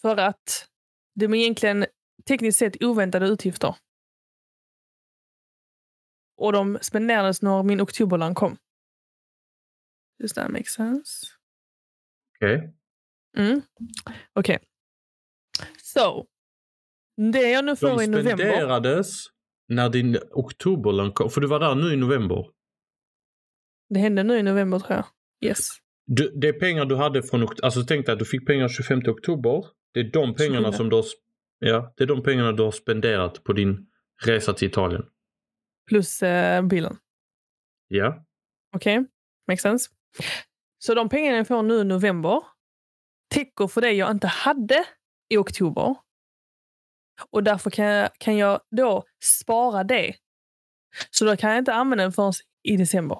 För 0.00 0.16
att 0.16 0.68
de 1.14 1.26
är 1.34 1.34
egentligen 1.38 1.86
tekniskt 2.28 2.58
sett 2.58 2.82
oväntade 2.82 3.26
utgifter. 3.26 3.74
Och 6.36 6.52
de 6.52 6.78
spenderades 6.82 7.42
när 7.42 7.62
min 7.62 7.80
oktoberlön 7.80 8.34
kom. 8.34 8.56
Does 10.18 10.32
that 10.32 10.50
make 10.50 10.64
sense? 10.64 11.26
Okej. 12.36 12.74
Mm. 13.36 13.62
Okej. 14.32 14.58
Så. 15.82 16.26
Det 17.32 17.50
jag 17.50 17.64
nu 17.64 17.76
får 17.76 17.88
De 17.88 18.00
i 18.02 18.06
november. 18.06 18.36
spenderades 18.36 19.26
när 19.68 19.88
din 19.88 20.18
oktoberlön 20.30 21.12
kom. 21.12 21.30
För 21.30 21.40
du 21.40 21.46
var 21.46 21.60
där 21.60 21.74
nu 21.74 21.92
i 21.92 21.96
november. 21.96 22.46
Det 23.88 24.00
hände 24.00 24.22
nu 24.22 24.38
i 24.38 24.42
november 24.42 24.78
tror 24.78 24.96
jag. 24.96 25.04
Yes. 25.50 25.68
Du, 26.06 26.32
det 26.36 26.48
är 26.48 26.52
pengar 26.52 26.84
du 26.84 26.96
hade 26.96 27.22
från 27.22 27.44
oktober. 27.44 27.64
Alltså 27.64 27.82
tänk 27.82 28.06
dig 28.06 28.12
att 28.12 28.18
du 28.18 28.24
fick 28.24 28.46
pengar 28.46 28.68
25 28.68 29.02
oktober. 29.06 29.66
Det 29.92 30.00
är 30.00 30.04
de 30.04 30.34
pengarna 30.34 30.68
27. 30.68 30.76
som 30.76 30.88
du 30.88 30.96
har, 30.96 31.04
ja, 31.58 31.92
det 31.96 32.04
är 32.04 32.08
de 32.08 32.22
pengarna 32.22 32.52
du 32.52 32.62
har 32.62 32.70
spenderat 32.70 33.44
på 33.44 33.52
din 33.52 33.86
resa 34.24 34.52
till 34.52 34.68
Italien. 34.68 35.02
Plus 35.88 36.22
eh, 36.22 36.62
bilen. 36.62 36.96
Ja. 37.88 38.24
Okej? 38.76 39.04
Makes 39.48 39.62
sense. 39.62 39.90
Så 40.78 40.94
de 40.94 41.08
pengarna 41.08 41.36
jag 41.36 41.48
får 41.48 41.62
nu 41.62 41.74
i 41.74 41.84
november 41.84 42.42
täcker 43.34 43.66
för 43.66 43.80
det 43.80 43.92
jag 43.92 44.10
inte 44.10 44.26
hade 44.26 44.84
i 45.28 45.36
oktober. 45.36 45.96
Och 47.30 47.44
därför 47.44 47.70
kan 47.70 47.84
jag, 47.84 48.10
kan 48.18 48.36
jag 48.36 48.60
då 48.76 49.04
spara 49.24 49.84
det. 49.84 50.14
Så 51.10 51.24
då 51.24 51.36
kan 51.36 51.50
jag 51.50 51.58
inte 51.58 51.72
använda 51.74 52.04
den 52.04 52.12
förrän 52.12 52.32
i 52.68 52.76
december. 52.76 53.18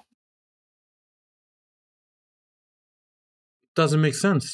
Doesn't 3.79 3.97
make 3.97 4.13
sense. 4.13 4.47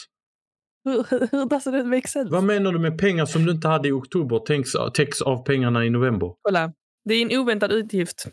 Hur, 0.84 1.04
hur, 1.10 1.44
doesn't 1.44 1.80
it 1.80 1.86
make 1.86 2.08
sense? 2.08 2.32
Vad 2.32 2.44
menar 2.44 2.72
du 2.72 2.78
med 2.78 2.98
pengar 2.98 3.26
som 3.26 3.44
du 3.44 3.52
inte 3.52 3.68
hade 3.68 3.88
i 3.88 3.92
oktober 3.92 4.38
täcks, 4.38 4.70
täcks 4.94 5.22
av 5.22 5.44
pengarna 5.44 5.84
i 5.84 5.90
november? 5.90 6.34
Kolla. 6.42 6.72
Det 7.04 7.14
är 7.14 7.22
en 7.22 7.38
oväntad 7.38 7.72
utgift. 7.72 8.26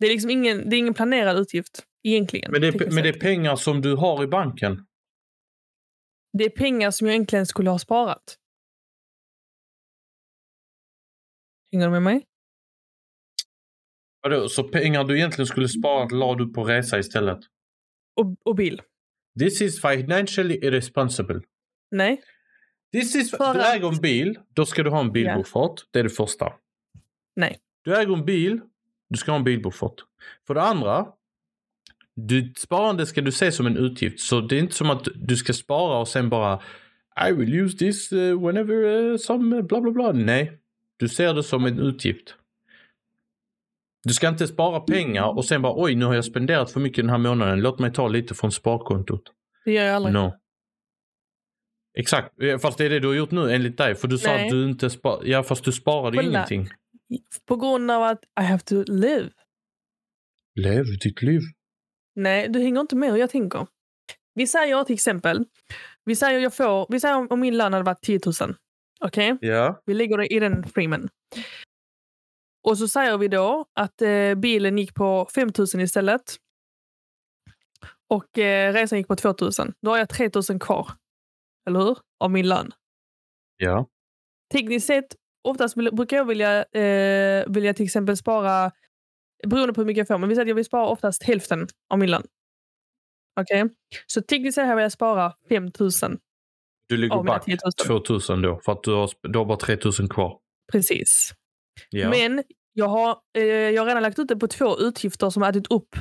Det 0.00 0.06
är 0.06 0.10
liksom 0.10 0.30
ingen, 0.30 0.70
det 0.70 0.76
är 0.76 0.78
ingen 0.78 0.94
planerad 0.94 1.38
utgift 1.38 1.82
egentligen. 2.02 2.52
Men 2.52 2.60
det, 2.60 2.68
är, 2.68 2.90
men 2.94 3.02
det 3.02 3.08
är 3.08 3.20
pengar 3.20 3.56
som 3.56 3.80
du 3.80 3.94
har 3.94 4.24
i 4.24 4.26
banken. 4.26 4.86
det 6.38 6.44
är 6.44 6.50
pengar 6.50 6.90
som 6.90 7.06
jag 7.06 7.14
egentligen 7.14 7.46
skulle 7.46 7.70
ha 7.70 7.78
sparat. 7.78 8.36
Du 11.80 11.90
med 11.90 12.02
mig? 12.02 12.26
Vadå, 14.22 14.48
så 14.48 14.64
pengar 14.64 15.04
du 15.04 15.16
egentligen 15.16 15.46
skulle 15.46 15.68
spara 15.68 16.08
la 16.08 16.34
du 16.34 16.52
på 16.52 16.64
resa 16.64 16.98
istället? 16.98 17.38
Och, 18.16 18.36
och 18.44 18.54
bil. 18.54 18.82
This 19.38 19.60
is 19.60 19.80
financially 19.80 20.54
irresponsible. 20.54 21.40
Nej. 21.90 22.22
This 22.92 23.14
is, 23.14 23.30
du 23.30 23.62
äger 23.62 23.88
en 23.88 24.00
bil, 24.00 24.38
då 24.54 24.66
ska 24.66 24.82
du 24.82 24.90
ha 24.90 25.00
en 25.00 25.12
bilbuffert. 25.12 25.82
Det 25.90 25.98
är 25.98 26.02
det 26.02 26.10
första. 26.10 26.52
Nej. 27.36 27.58
Du 27.82 27.96
äger 27.96 28.12
en 28.12 28.24
bil, 28.24 28.60
du 29.08 29.16
ska 29.16 29.32
ha 29.32 29.38
en 29.38 29.44
bilbuffert. 29.44 29.94
För 30.46 30.54
det 30.54 30.62
andra, 30.62 31.06
du, 32.14 32.52
sparande 32.56 33.06
ska 33.06 33.20
du 33.20 33.32
se 33.32 33.52
som 33.52 33.66
en 33.66 33.76
utgift. 33.76 34.20
Så 34.20 34.40
det 34.40 34.56
är 34.56 34.60
inte 34.60 34.74
som 34.74 34.90
att 34.90 35.08
du 35.14 35.36
ska 35.36 35.52
spara 35.52 35.98
och 35.98 36.08
sen 36.08 36.28
bara 36.28 36.62
I 37.28 37.32
will 37.32 37.54
use 37.54 37.78
this 37.78 38.12
uh, 38.12 38.46
whenever 38.46 38.74
uh, 38.74 39.16
some 39.16 39.62
bla 39.62 39.80
bla 39.80 39.90
bla. 39.90 40.12
Nej, 40.12 40.58
du 40.96 41.08
ser 41.08 41.34
det 41.34 41.42
som 41.42 41.64
en 41.64 41.78
utgift. 41.78 42.34
Du 44.04 44.14
ska 44.14 44.28
inte 44.28 44.46
spara 44.46 44.80
pengar 44.80 45.36
och 45.36 45.44
sen 45.44 45.62
bara 45.62 45.82
oj 45.82 45.94
nu 45.94 46.04
har 46.04 46.14
jag 46.14 46.24
spenderat 46.24 46.70
för 46.70 46.80
mycket 46.80 47.04
den 47.04 47.10
här 47.10 47.18
månaden. 47.18 47.60
Låt 47.60 47.78
mig 47.78 47.92
ta 47.92 48.08
lite 48.08 48.34
från 48.34 48.52
sparkontot. 48.52 49.22
Det 49.64 49.72
gör 49.72 49.84
jag 49.84 49.96
aldrig. 49.96 50.14
No. 50.14 50.32
Exakt, 51.98 52.34
fast 52.62 52.78
det 52.78 52.84
är 52.84 52.90
det 52.90 53.00
du 53.00 53.06
har 53.06 53.14
gjort 53.14 53.30
nu 53.30 53.52
enligt 53.54 53.76
dig. 53.76 53.94
För 53.94 54.08
du 54.08 54.18
sa 54.18 54.30
Nej. 54.30 54.44
att 54.44 54.50
du 54.50 54.64
inte 54.70 54.90
sparade. 54.90 55.30
Ja 55.30 55.42
fast 55.42 55.64
du 55.64 55.72
sparade 55.72 56.16
Kolla. 56.16 56.28
ingenting. 56.28 56.68
På 57.46 57.56
grund 57.56 57.90
av 57.90 58.02
att 58.02 58.24
I 58.40 58.42
have 58.42 58.62
to 58.62 58.82
live. 58.86 59.30
Lev 60.54 60.84
ditt 60.84 61.22
liv. 61.22 61.40
Nej, 62.14 62.48
du 62.48 62.58
hänger 62.60 62.80
inte 62.80 62.96
med 62.96 63.10
hur 63.10 63.18
jag 63.18 63.30
tänker. 63.30 63.66
Vi 64.34 64.46
säger 64.46 64.84
till 64.84 64.94
exempel, 64.94 65.44
vi 66.04 66.16
säger, 66.16 66.38
jag 66.38 66.54
får, 66.56 66.86
vi 66.90 67.00
säger 67.00 67.16
om, 67.16 67.26
om 67.30 67.40
min 67.40 67.56
lön 67.56 67.72
hade 67.72 67.84
varit 67.84 68.02
10 68.02 68.20
000. 68.26 68.54
Okej? 69.00 69.38
Ja. 69.40 69.82
Vi 69.84 69.94
lägger 69.94 70.32
i 70.32 70.38
den 70.38 70.64
framen. 70.64 71.08
Och 72.64 72.78
så 72.78 72.88
säger 72.88 73.18
vi 73.18 73.28
då 73.28 73.66
att 73.74 74.02
eh, 74.02 74.34
bilen 74.34 74.78
gick 74.78 74.94
på 74.94 75.28
5 75.34 75.50
000 75.74 75.82
istället. 75.82 76.36
Och 78.08 78.38
eh, 78.38 78.72
resan 78.72 78.98
gick 78.98 79.08
på 79.08 79.16
2 79.16 79.34
000. 79.40 79.50
Då 79.82 79.90
har 79.90 79.98
jag 79.98 80.08
3 80.08 80.30
000 80.50 80.60
kvar. 80.60 80.90
Eller 81.68 81.80
hur? 81.80 81.98
Av 82.20 82.30
min 82.30 82.48
lön. 82.48 82.72
Ja. 83.56 83.86
Tekniskt 84.52 84.86
sett, 84.86 85.16
oftast 85.48 85.74
brukar 85.74 86.16
jag 86.16 86.24
vilja, 86.24 86.64
eh, 86.64 87.44
vilja 87.48 87.74
till 87.74 87.84
exempel 87.84 88.16
spara, 88.16 88.72
beroende 89.46 89.74
på 89.74 89.80
hur 89.80 89.86
mycket 89.86 89.98
jag 89.98 90.08
får, 90.08 90.18
men 90.18 90.28
vi 90.28 90.34
säger 90.34 90.44
att 90.44 90.48
jag 90.48 90.54
vill 90.54 90.64
spara 90.64 90.86
oftast 90.86 91.22
hälften 91.22 91.66
av 91.90 91.98
min 91.98 92.10
lön. 92.10 92.26
Okej? 93.40 93.64
Så 94.06 94.22
tekniskt 94.22 94.54
sett 94.54 94.76
vill 94.76 94.82
jag 94.82 94.92
spara 94.92 95.32
5 95.48 95.64
000. 95.80 95.90
Du 96.88 96.96
ligger 96.96 97.14
Av 97.16 97.24
back 97.24 97.44
10 97.44 97.58
000. 97.64 97.72
2000 98.02 98.42
då. 98.42 98.60
För 98.64 98.72
att 98.72 98.82
du 98.82 98.92
har, 98.92 99.10
du 99.28 99.38
har 99.38 99.44
bara 99.46 99.58
3000 99.58 100.08
kvar. 100.08 100.38
Precis. 100.72 101.32
Ja. 101.90 102.10
Men 102.10 102.42
jag 102.72 102.88
har, 102.88 103.18
eh, 103.38 103.42
jag 103.44 103.82
har 103.82 103.86
redan 103.86 104.02
lagt 104.02 104.18
ut 104.18 104.28
det 104.28 104.36
på 104.36 104.46
två 104.48 104.78
utgifter 104.78 105.30
som 105.30 105.42
har 105.42 105.50
ätit 105.50 105.66
upp 105.70 105.96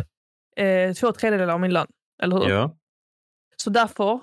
eh, 0.57 0.93
två 0.93 1.11
tredjedelar 1.11 1.53
av 1.53 1.59
min 1.59 1.73
lön. 1.73 1.87
Eller 2.23 2.37
hur? 2.37 2.49
ja. 2.49 2.77
Så 3.55 3.69
därför 3.69 4.21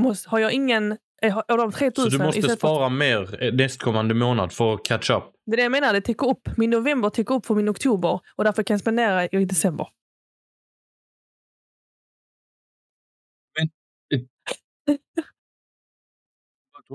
måste, 0.00 0.28
har 0.30 0.38
jag 0.38 0.52
ingen... 0.52 0.98
Eh, 1.22 1.38
av 1.38 1.58
de 1.58 1.72
3 1.72 1.90
Så 1.94 2.00
000 2.02 2.10
du 2.10 2.18
måste 2.18 2.38
istället 2.38 2.60
för- 2.60 2.68
spara 2.68 2.88
mer 2.88 3.42
eh, 3.44 3.54
nästkommande 3.54 4.14
månad 4.14 4.52
för 4.52 4.74
att 4.74 4.84
catch 4.84 5.10
up. 5.10 5.22
Det 5.46 5.52
är 5.52 5.56
det 5.56 5.62
jag 5.62 5.72
menar. 5.72 5.92
Det 5.92 6.00
täcker 6.00 6.26
upp. 6.28 6.48
Min 6.56 6.70
november 6.70 7.10
täcker 7.10 7.34
upp 7.34 7.46
för 7.46 7.54
min 7.54 7.68
oktober 7.68 8.20
och 8.36 8.44
därför 8.44 8.62
kan 8.62 8.74
jag 8.74 8.80
spendera 8.80 9.26
i 9.26 9.44
december. 9.44 9.86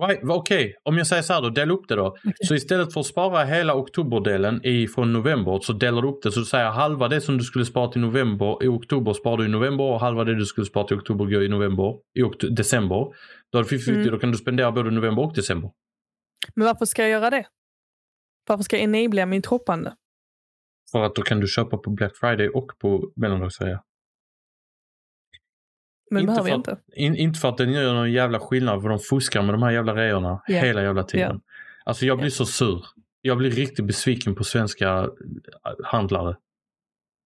Why- 0.07 0.29
Okej, 0.29 0.75
om 0.83 0.97
jag 0.97 1.07
säger 1.07 1.21
så 1.21 1.33
här 1.33 1.41
då, 1.41 1.49
dela 1.49 1.73
upp 1.73 1.87
det 1.87 1.95
då. 1.95 2.15
Så 2.47 2.55
istället 2.55 2.93
för 2.93 2.99
att 2.99 3.05
spara 3.05 3.43
hela 3.43 3.73
oktoberdelen 3.75 4.65
i, 4.65 4.87
från 4.87 5.13
november 5.13 5.59
så 5.59 5.73
delar 5.73 6.01
du 6.01 6.07
upp 6.07 6.23
det. 6.23 6.31
Så 6.31 6.39
du 6.39 6.45
säger 6.45 6.69
halva 6.69 7.07
det 7.07 7.21
som 7.21 7.37
du 7.37 7.43
skulle 7.43 7.65
spara 7.65 7.87
till 7.91 8.01
november 8.01 8.63
i 8.63 8.67
oktober 8.67 9.13
sparar 9.13 9.37
du 9.37 9.45
i 9.45 9.47
november 9.47 9.83
och 9.83 9.99
halva 9.99 10.23
det 10.23 10.35
du 10.35 10.45
skulle 10.45 10.65
spara 10.65 10.87
till 10.87 10.97
oktober 10.97 11.25
går 11.25 11.43
i 11.43 11.47
november, 11.47 11.93
i 12.19 12.23
okt- 12.23 12.55
december. 12.55 13.05
Då 13.51 13.57
är 13.59 13.63
det 13.63 13.69
50-50, 13.69 13.91
Mm. 13.95 14.11
då 14.11 14.19
kan 14.19 14.31
du 14.31 14.37
spendera 14.37 14.71
både 14.71 14.91
november 14.91 15.23
och 15.23 15.33
december. 15.35 15.71
Men 16.55 16.65
varför 16.67 16.85
ska 16.85 17.01
jag 17.01 17.11
göra 17.11 17.29
det? 17.29 17.45
Varför 18.47 18.63
ska 18.63 18.77
jag 18.77 18.83
enabla 18.83 19.25
min 19.25 19.41
shoppande? 19.41 19.93
För 20.91 21.03
att 21.03 21.15
då 21.15 21.21
kan 21.21 21.39
du 21.39 21.47
köpa 21.47 21.77
på 21.77 21.91
Black 21.91 22.17
Friday 22.17 22.49
och 22.49 22.71
på 22.79 23.11
mellandagsrea. 23.15 23.79
Men 26.11 26.21
Inte 26.21 26.31
behöver 26.31 26.49
jag 26.49 26.65
för 26.65 26.71
inte. 26.71 26.81
In, 26.93 27.15
inte 27.15 27.39
för 27.39 27.49
att 27.49 27.57
den 27.57 27.71
gör 27.71 27.93
någon 27.93 28.11
jävla 28.11 28.39
skillnad 28.39 28.81
för 28.81 28.89
de 28.89 28.99
fuskar 28.99 29.41
med 29.41 29.53
de 29.53 29.63
här 29.63 29.71
jävla 29.71 29.95
reorna 29.95 30.41
Ja. 30.47 30.59
hela 30.59 30.83
jävla 30.83 31.03
tiden. 31.03 31.41
Alltså 31.85 32.05
jag 32.05 32.17
blir 32.17 32.29
så 32.29 32.45
sur. 32.45 32.85
Jag 33.21 33.37
blir 33.37 33.51
riktigt 33.51 33.85
besviken 33.85 34.35
på 34.35 34.43
svenska 34.43 34.89
äh, 34.89 35.07
handlare. 35.83 36.35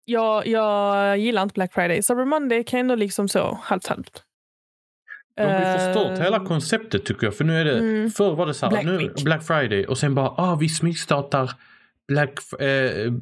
Jag, 0.04 0.46
jag 0.46 1.18
gillar 1.18 1.42
inte 1.42 1.52
Black 1.52 1.72
Friday. 1.72 2.02
Cyber 2.02 2.24
Monday 2.24 2.64
kan 2.64 2.80
ändå 2.80 2.94
liksom 2.94 3.28
så 3.28 3.58
halvt 3.62 3.86
halvt. 3.86 4.22
De 5.36 5.42
har 5.42 5.78
förstört 5.78 6.18
Eh, 6.18 6.24
hela 6.24 6.44
konceptet 6.44 7.04
tycker 7.04 7.26
jag. 7.26 7.34
För 7.36 7.44
nu 7.44 7.60
är 7.60 7.64
det, 7.64 7.78
Mm. 7.78 8.10
förr 8.10 8.34
var 8.34 8.46
det 8.46 8.54
så 8.54 8.66
här, 8.66 8.70
Black 8.70 8.84
nu, 8.84 8.96
Week. 8.96 9.24
Black 9.24 9.42
Friday 9.46 9.86
och 9.86 9.98
sen 9.98 10.14
bara, 10.14 10.28
ah 10.28 10.56
vi 10.60 10.68
smygstartar 10.68 11.50
Black, 12.08 12.38
eh, 12.60 12.66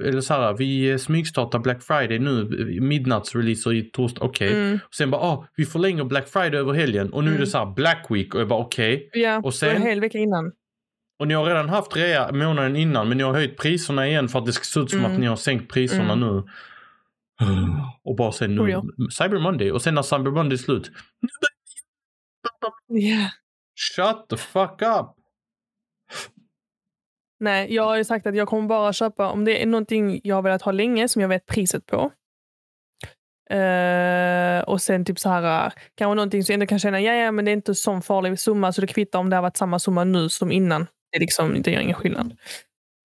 eller 0.08 0.20
så 0.20 0.34
här, 0.34 0.52
vi 0.52 0.98
smygstartar 0.98 1.58
Black 1.58 1.82
Friday 1.82 2.18
nu, 2.18 2.44
midnattsreleaser 2.80 3.72
i 3.74 3.82
torsdag, 3.90 4.24
okej. 4.24 4.52
Mm, 4.52 4.78
Och 4.86 4.94
sen 4.94 5.10
bara, 5.10 5.22
ah 5.22 5.46
vi 5.56 5.66
förlänger 5.66 6.04
Black 6.04 6.28
Friday 6.28 6.60
över 6.60 6.72
helgen 6.72 7.12
och 7.12 7.24
nu 7.24 7.28
är 7.30 7.32
det 7.32 7.36
Mm. 7.38 7.46
så 7.50 7.58
här 7.58 7.66
Black 7.74 8.06
Week 8.10 8.34
och 8.34 8.40
jag 8.40 8.48
bara 8.48 8.60
okej. 8.60 9.10
ja, 9.12 9.40
Och 9.44 9.54
sen- 9.54 9.76
en 9.76 9.82
hel 9.82 10.00
vecka 10.00 10.18
innan. 10.18 10.52
Och 11.18 11.28
ni 11.28 11.34
har 11.34 11.44
redan 11.46 11.68
haft 11.68 11.96
rea 11.96 12.32
månaden 12.32 12.76
innan 12.76 13.08
men 13.08 13.16
ni 13.18 13.22
har 13.24 13.32
höjt 13.34 13.56
priserna 13.58 14.08
igen 14.08 14.28
för 14.28 14.38
att 14.38 14.46
det 14.46 14.52
ska 14.52 14.64
se 14.64 14.80
ut 14.80 14.90
som 14.90 14.98
Mm. 14.98 15.12
att 15.12 15.18
ni 15.20 15.26
har 15.26 15.36
sänkt 15.36 15.72
priserna 15.72 16.12
Mm. 16.12 16.20
nu. 16.20 16.42
Och 18.04 18.16
bara 18.16 18.32
sen 18.32 18.54
nu, 18.54 18.60
Oh, 18.62 18.70
ja. 18.70 18.84
Cyber 19.10 19.38
Monday 19.38 19.70
och 19.72 19.82
sen 19.82 19.94
när 19.94 20.02
Cyber 20.02 20.30
Monday 20.30 20.52
är 20.54 20.58
slut. 20.62 20.90
Ja. 22.88 23.30
Shut 23.96 24.28
the 24.30 24.36
fuck 24.36 24.82
up! 24.82 25.06
Nej, 27.40 27.74
jag 27.74 27.82
har 27.84 27.96
ju 27.96 28.04
sagt 28.04 28.26
att 28.26 28.36
jag 28.36 28.48
kommer 28.48 28.68
bara 28.68 28.92
köpa 28.92 29.30
om 29.30 29.44
det 29.44 29.62
är 29.62 29.66
någonting 29.66 30.20
jag 30.24 30.34
har 30.34 30.42
velat 30.42 30.62
ha 30.62 30.72
länge 30.72 31.08
som 31.08 31.22
jag 31.22 31.28
vet 31.28 31.46
priset 31.46 31.86
på. 31.86 32.10
Eh, 33.50 34.60
och 34.60 34.82
sen 34.82 35.04
typ 35.04 35.18
så 35.18 35.28
här, 35.28 35.72
kanske 35.94 36.14
någonting 36.14 36.44
som 36.44 36.52
jag 36.52 36.54
ändå 36.56 36.66
kan 36.66 36.78
känna, 36.78 37.00
ja, 37.00 37.12
ja 37.14 37.30
men 37.32 37.44
det 37.44 37.50
är 37.50 37.52
inte 37.52 37.74
sån 37.74 38.02
farlig 38.02 38.38
summa 38.38 38.72
så 38.72 38.80
det 38.80 38.86
kvittar 38.86 39.18
om 39.18 39.30
det 39.30 39.36
har 39.36 39.42
varit 39.42 39.56
samma 39.56 39.78
summa 39.78 40.04
nu 40.04 40.28
som 40.28 40.52
innan. 40.52 40.86
Det, 41.12 41.16
är 41.16 41.20
liksom, 41.20 41.62
det 41.62 41.70
gör 41.70 41.80
ingen 41.80 41.94
skillnad. 41.94 42.36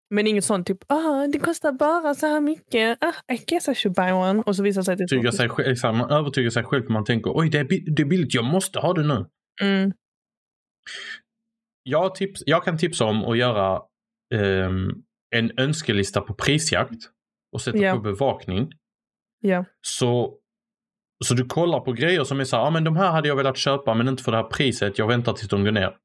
Men 0.09 0.27
inget 0.27 0.45
sånt 0.45 0.67
typ, 0.67 0.77
ah, 0.87 1.27
det 1.27 1.39
kostar 1.39 1.71
bara 1.71 2.15
så 2.15 2.27
här 2.27 2.41
mycket, 2.41 2.97
ah, 3.03 3.33
I 3.33 3.37
guess 3.47 3.67
I 3.67 3.75
should 3.75 3.95
buy 3.95 4.11
one. 4.11 4.43
Och 4.45 4.55
så 4.55 4.63
visar 4.63 4.81
sig 4.81 4.91
att 4.91 4.97
det 4.97 5.07
Tyga 5.07 5.31
så- 5.31 5.37
sig 5.37 5.49
själv, 5.49 5.75
här, 5.83 5.93
man 5.93 6.11
övertygar 6.11 6.49
sig 6.49 6.63
själv 6.63 6.89
man 6.89 7.05
tänker 7.05 7.31
oj 7.37 7.49
det 7.49 7.59
är, 7.59 7.63
bi- 7.63 7.85
det 7.95 8.01
är 8.01 8.05
billigt, 8.05 8.33
jag 8.33 8.45
måste 8.45 8.79
ha 8.79 8.93
det 8.93 9.03
nu. 9.03 9.25
Mm, 9.61 9.91
Jag, 11.83 12.15
tips, 12.15 12.43
jag 12.45 12.63
kan 12.63 12.77
tipsa 12.77 13.05
om 13.05 13.25
att 13.25 13.37
göra 13.37 13.81
ehm, 14.33 14.91
en 15.35 15.51
önskelista 15.59 16.21
på 16.21 16.33
prisjakt 16.33 17.01
och 17.51 17.61
sätta 17.61 17.77
Ja. 17.77 17.93
på 17.95 17.99
bevakning. 17.99 18.71
ja. 19.41 19.65
Så, 19.81 20.35
så 21.25 21.33
du 21.33 21.45
kollar 21.45 21.79
på 21.79 21.91
grejer 21.91 22.23
som 22.23 22.39
är 22.39 22.43
så 22.43 22.55
här, 22.57 22.63
ah, 22.63 22.69
men 22.69 22.83
de 22.83 22.95
här 22.95 23.11
hade 23.11 23.27
jag 23.27 23.35
velat 23.35 23.57
köpa 23.57 23.93
men 23.93 24.07
inte 24.07 24.23
för 24.23 24.31
det 24.31 24.37
här 24.37 24.43
priset, 24.43 24.97
jag 24.99 25.07
väntar 25.07 25.33
tills 25.33 25.49
de 25.49 25.63
går 25.63 25.71
ner. 25.71 25.95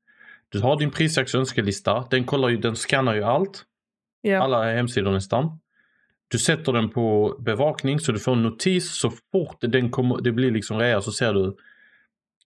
Du 0.48 0.60
har 0.60 0.78
din 0.78 0.90
prisjakts 0.90 1.34
önskelista, 1.34 2.06
den, 2.10 2.24
kollar 2.24 2.48
ju, 2.48 2.56
den 2.56 2.76
scannar 2.76 3.14
ju 3.14 3.22
allt, 3.22 3.64
ja. 4.22 4.42
alla 4.42 4.72
hemsidor 4.72 5.12
nästan. 5.12 5.60
Du 6.28 6.38
sätter 6.38 6.72
den 6.72 6.90
på 6.90 7.36
bevakning 7.40 8.00
så 8.00 8.12
du 8.12 8.18
får 8.18 8.32
en 8.32 8.42
notis 8.42 8.98
så 9.00 9.10
fort 9.32 9.56
den 9.60 9.90
kommer, 9.90 10.20
det 10.20 10.32
blir 10.32 10.50
liksom 10.50 10.78
rea 10.78 11.00
så 11.00 11.12
ser 11.12 11.32
du 11.34 11.56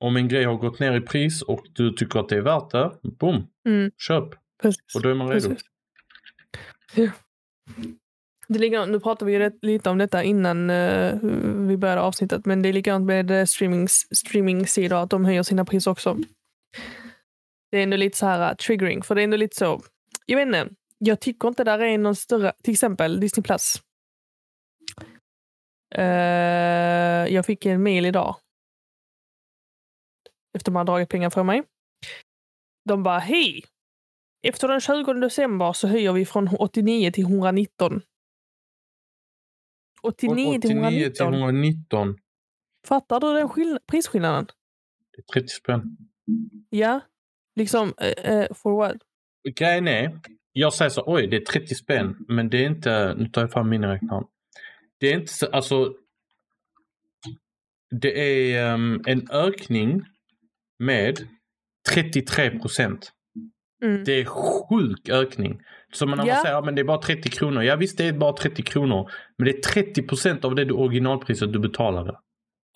om 0.01 0.17
en 0.17 0.29
grej 0.29 0.45
har 0.45 0.55
gått 0.55 0.79
ner 0.79 0.97
i 0.97 1.01
pris 1.01 1.43
och 1.43 1.67
du 1.73 1.93
tycker 1.93 2.21
att 2.21 2.29
det 2.29 2.37
är 2.37 2.41
värt 2.41 2.71
det, 2.71 2.91
boom, 3.03 3.47
Mm, 3.67 3.91
köp. 3.99 4.25
Precis. 4.63 4.95
Och 4.95 5.03
då 5.03 5.09
är 5.09 5.15
man 5.15 5.29
redo. 5.29 5.57
Ja. 6.95 7.11
Det 8.49 8.59
ligger, 8.59 8.87
nu 8.87 9.01
pratar 9.01 9.27
vi 9.27 9.33
ju 9.33 9.51
lite 9.63 9.91
om 9.91 9.99
detta 9.99 10.23
innan 10.23 10.71
eh, 10.71 11.15
vi 11.69 11.77
började 11.77 12.01
avsnittet, 12.01 12.47
men 12.47 12.63
det 12.63 12.69
är 12.69 12.73
likadant 12.73 13.07
med 13.07 13.31
uh, 13.31 13.45
streamings, 13.45 14.17
streamingsidor, 14.17 15.03
att 15.03 15.11
de 15.11 15.25
höjer 15.25 15.43
sina 15.43 15.65
priser 15.65 15.91
också. 15.91 16.17
Det 17.71 17.79
är 17.79 17.83
ändå 17.83 17.97
lite 17.97 18.17
så 18.17 18.27
här 18.27 18.51
uh, 18.51 18.57
triggering, 18.57 19.03
för 19.03 19.15
det 19.15 19.23
är 19.23 19.25
ändå 19.25 19.37
lite 19.37 19.57
så, 19.57 19.83
jag 20.27 20.37
vet 20.37 20.47
inte, 20.47 20.75
jag 20.99 21.21
tycker 21.21 21.49
inte 21.49 21.65
där 21.65 21.79
är 21.79 21.99
någon 21.99 22.17
större, 22.17 22.53
till 22.63 22.73
exempel 22.73 23.21
Disney 23.21 23.43
Plus. 23.43 23.83
Eh, 25.95 27.35
jag 27.35 27.47
fick 27.47 27.67
en 27.67 27.83
mail 27.83 28.07
idag. 28.07 28.37
Efter 30.57 30.73
man 30.73 30.87
dragit 30.87 31.09
pengar 31.09 31.31
för 31.31 31.43
mig. 31.43 31.63
De 32.85 33.03
bara, 33.03 33.19
hej! 33.19 33.65
Efter 34.43 34.69
den 34.69 34.81
20 34.81 35.13
december 35.13 35.73
så 35.73 35.89
höjer 35.89 36.13
vi 36.13 36.27
från 36.27 36.49
89 36.49 37.11
till 37.11 37.25
119. 37.25 38.03
89 40.03 40.61
till 40.61 40.71
89 40.71 41.11
till 41.11 41.23
119. 41.23 41.35
119. 41.35 42.19
Fattar 42.87 43.21
du 43.21 43.33
den 43.35 43.49
skill- 43.49 43.79
prisskillnaden? 43.87 44.47
Det 45.17 45.19
är 45.19 45.41
30 45.41 45.49
spänn. 45.49 45.97
Ja. 46.71 47.01
Liksom, 47.57 47.95
eh, 47.99 48.33
eh, 48.33 48.55
for 48.55 48.77
what? 48.77 48.97
Grejen 49.55 49.89
är, 49.89 50.21
jag 50.53 50.75
säger 50.75 50.91
så 50.91 51.03
oj 51.07 51.27
det 51.27 51.37
är 51.37 51.41
30 51.41 51.75
spänn 51.75 52.17
men 52.29 52.51
det 52.51 52.65
är 52.65 52.67
inte, 52.67 53.15
nu 53.15 53.29
tar 53.29 53.41
jag 53.41 53.53
fram 53.53 53.69
miniräknaren. 53.69 54.25
Det 55.01 55.13
är 55.13 55.15
inte 55.15 55.33
så, 55.33 55.47
alltså. 55.47 55.95
Det 57.91 58.21
är 58.55 58.75
um, 58.75 59.03
en 59.07 59.31
ökning 59.31 60.05
med 60.79 61.29
33 61.91 62.59
procent. 62.59 63.13
Mm. 63.83 64.05
Det 64.05 64.13
är 64.13 64.25
sjuk 64.25 65.09
ökning. 65.09 65.61
Så 65.93 66.07
när 66.07 66.17
man 66.17 66.27
Ja. 66.27 66.43
säger 66.43 66.55
att 66.59 66.65
men 66.65 66.75
det 66.75 66.83
är 66.83 66.85
bara 66.85 66.99
30 67.03 67.31
kronor. 67.31 67.63
Ja 67.63 67.77
visst 67.77 67.99
det 67.99 68.05
är 68.05 68.13
bara 68.13 68.33
30 68.33 68.63
kronor. 68.63 69.11
Men 69.39 69.45
det 69.45 69.51
är 69.51 69.61
30 69.61 70.03
procent 70.03 70.45
av 70.45 70.55
det 70.55 70.65
du 70.65 70.75
originalpriset 70.75 71.53
du 71.53 71.59
betalade. 71.59 72.19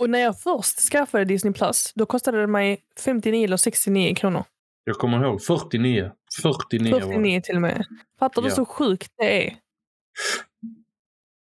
Och 0.01 0.11
när 0.11 0.19
jag 0.19 0.41
först 0.41 0.81
skaffade 0.81 1.25
Disney 1.25 1.53
Plus, 1.55 1.93
då 1.95 2.07
kostade 2.07 2.41
det 2.41 2.47
mig 2.47 2.81
59 3.05 3.45
eller 3.45 3.57
69 3.57 4.15
kronor. 4.15 4.45
Jag 4.85 4.97
kommer 4.97 5.25
ihåg 5.25 5.43
49. 5.43 6.11
49 6.43 6.93
var 6.93 7.01
det. 7.01 7.07
49 7.07 7.41
till 7.41 7.57
och 7.57 7.63
med. 7.63 7.85
Fattar 8.19 8.43
du 8.43 8.49
Ja. 8.49 8.55
så 8.55 8.65
sjukt 8.65 9.13
det 9.17 9.47
är? 9.47 9.55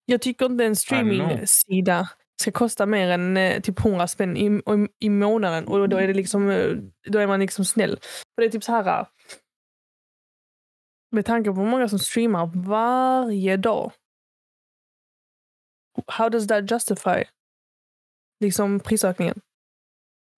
Jag 0.05 0.21
tycker 0.21 0.45
inte 0.45 0.65
en 0.65 0.75
streaming-sida 0.75 2.09
ska 2.41 2.51
kosta 2.51 2.85
mer 2.85 3.09
än 3.09 3.37
eh, 3.37 3.61
typ 3.61 3.85
100 3.85 4.07
spänn 4.07 4.37
i, 4.37 4.45
i, 4.45 4.87
i 5.05 5.09
månaden. 5.09 5.67
Och 5.67 5.89
då 5.89 5.97
är, 5.97 6.07
det 6.07 6.13
liksom, 6.13 6.49
eh, 6.49 6.69
då 7.09 7.19
är 7.19 7.27
man 7.27 7.39
liksom 7.39 7.65
snäll. 7.65 7.97
För 8.35 8.41
det 8.41 8.45
är 8.45 8.49
typ 8.49 8.63
så 8.63 8.71
här... 8.71 9.05
Med 11.11 11.25
tanke 11.25 11.49
på 11.49 11.61
hur 11.61 11.69
många 11.69 11.89
som 11.89 11.99
streamar 11.99 12.51
varje 12.55 13.57
dag. 13.57 13.91
How 16.07 16.29
does 16.29 16.47
that 16.47 16.71
justify 16.71 17.23
liksom 18.39 18.79
prisökningen? 18.79 19.41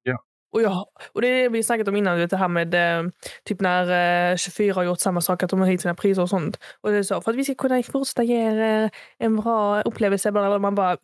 Ja. 0.04 0.24
Och, 0.52 0.62
jag, 0.62 0.88
och 1.12 1.22
det 1.22 1.28
är 1.28 1.44
det 1.44 1.50
vi 1.50 1.64
snackat 1.64 1.88
om 1.88 1.96
innan, 1.96 2.18
vet, 2.18 2.30
det 2.30 2.38
här 2.38 2.48
med 2.48 2.74
eh, 2.74 3.12
typ 3.44 3.62
när 3.62 4.32
eh, 4.32 4.38
24 4.38 4.74
har 4.74 4.84
gjort 4.84 5.00
samma 5.00 5.22
sak, 5.22 5.44
att 5.44 5.50
de 5.50 5.60
har 5.60 5.68
höjt 5.68 5.82
sina 5.82 5.96
priser 5.96 6.22
och 6.22 6.30
sånt. 6.30 6.60
Och 6.82 6.92
det 6.92 6.98
är 6.98 7.04
så, 7.04 7.22
för 7.22 7.32
att 7.32 7.38
vi 7.38 7.44
ska 7.44 7.56
kunna 7.56 7.84
fortsätta 7.84 8.24
ge 8.24 8.36
er 8.36 8.84
eh, 8.84 8.90
en 9.18 9.36
bra 9.36 9.82
upplevelse, 9.82 10.32
bla, 10.32 10.60
man 10.60 10.76
bara, 10.76 10.98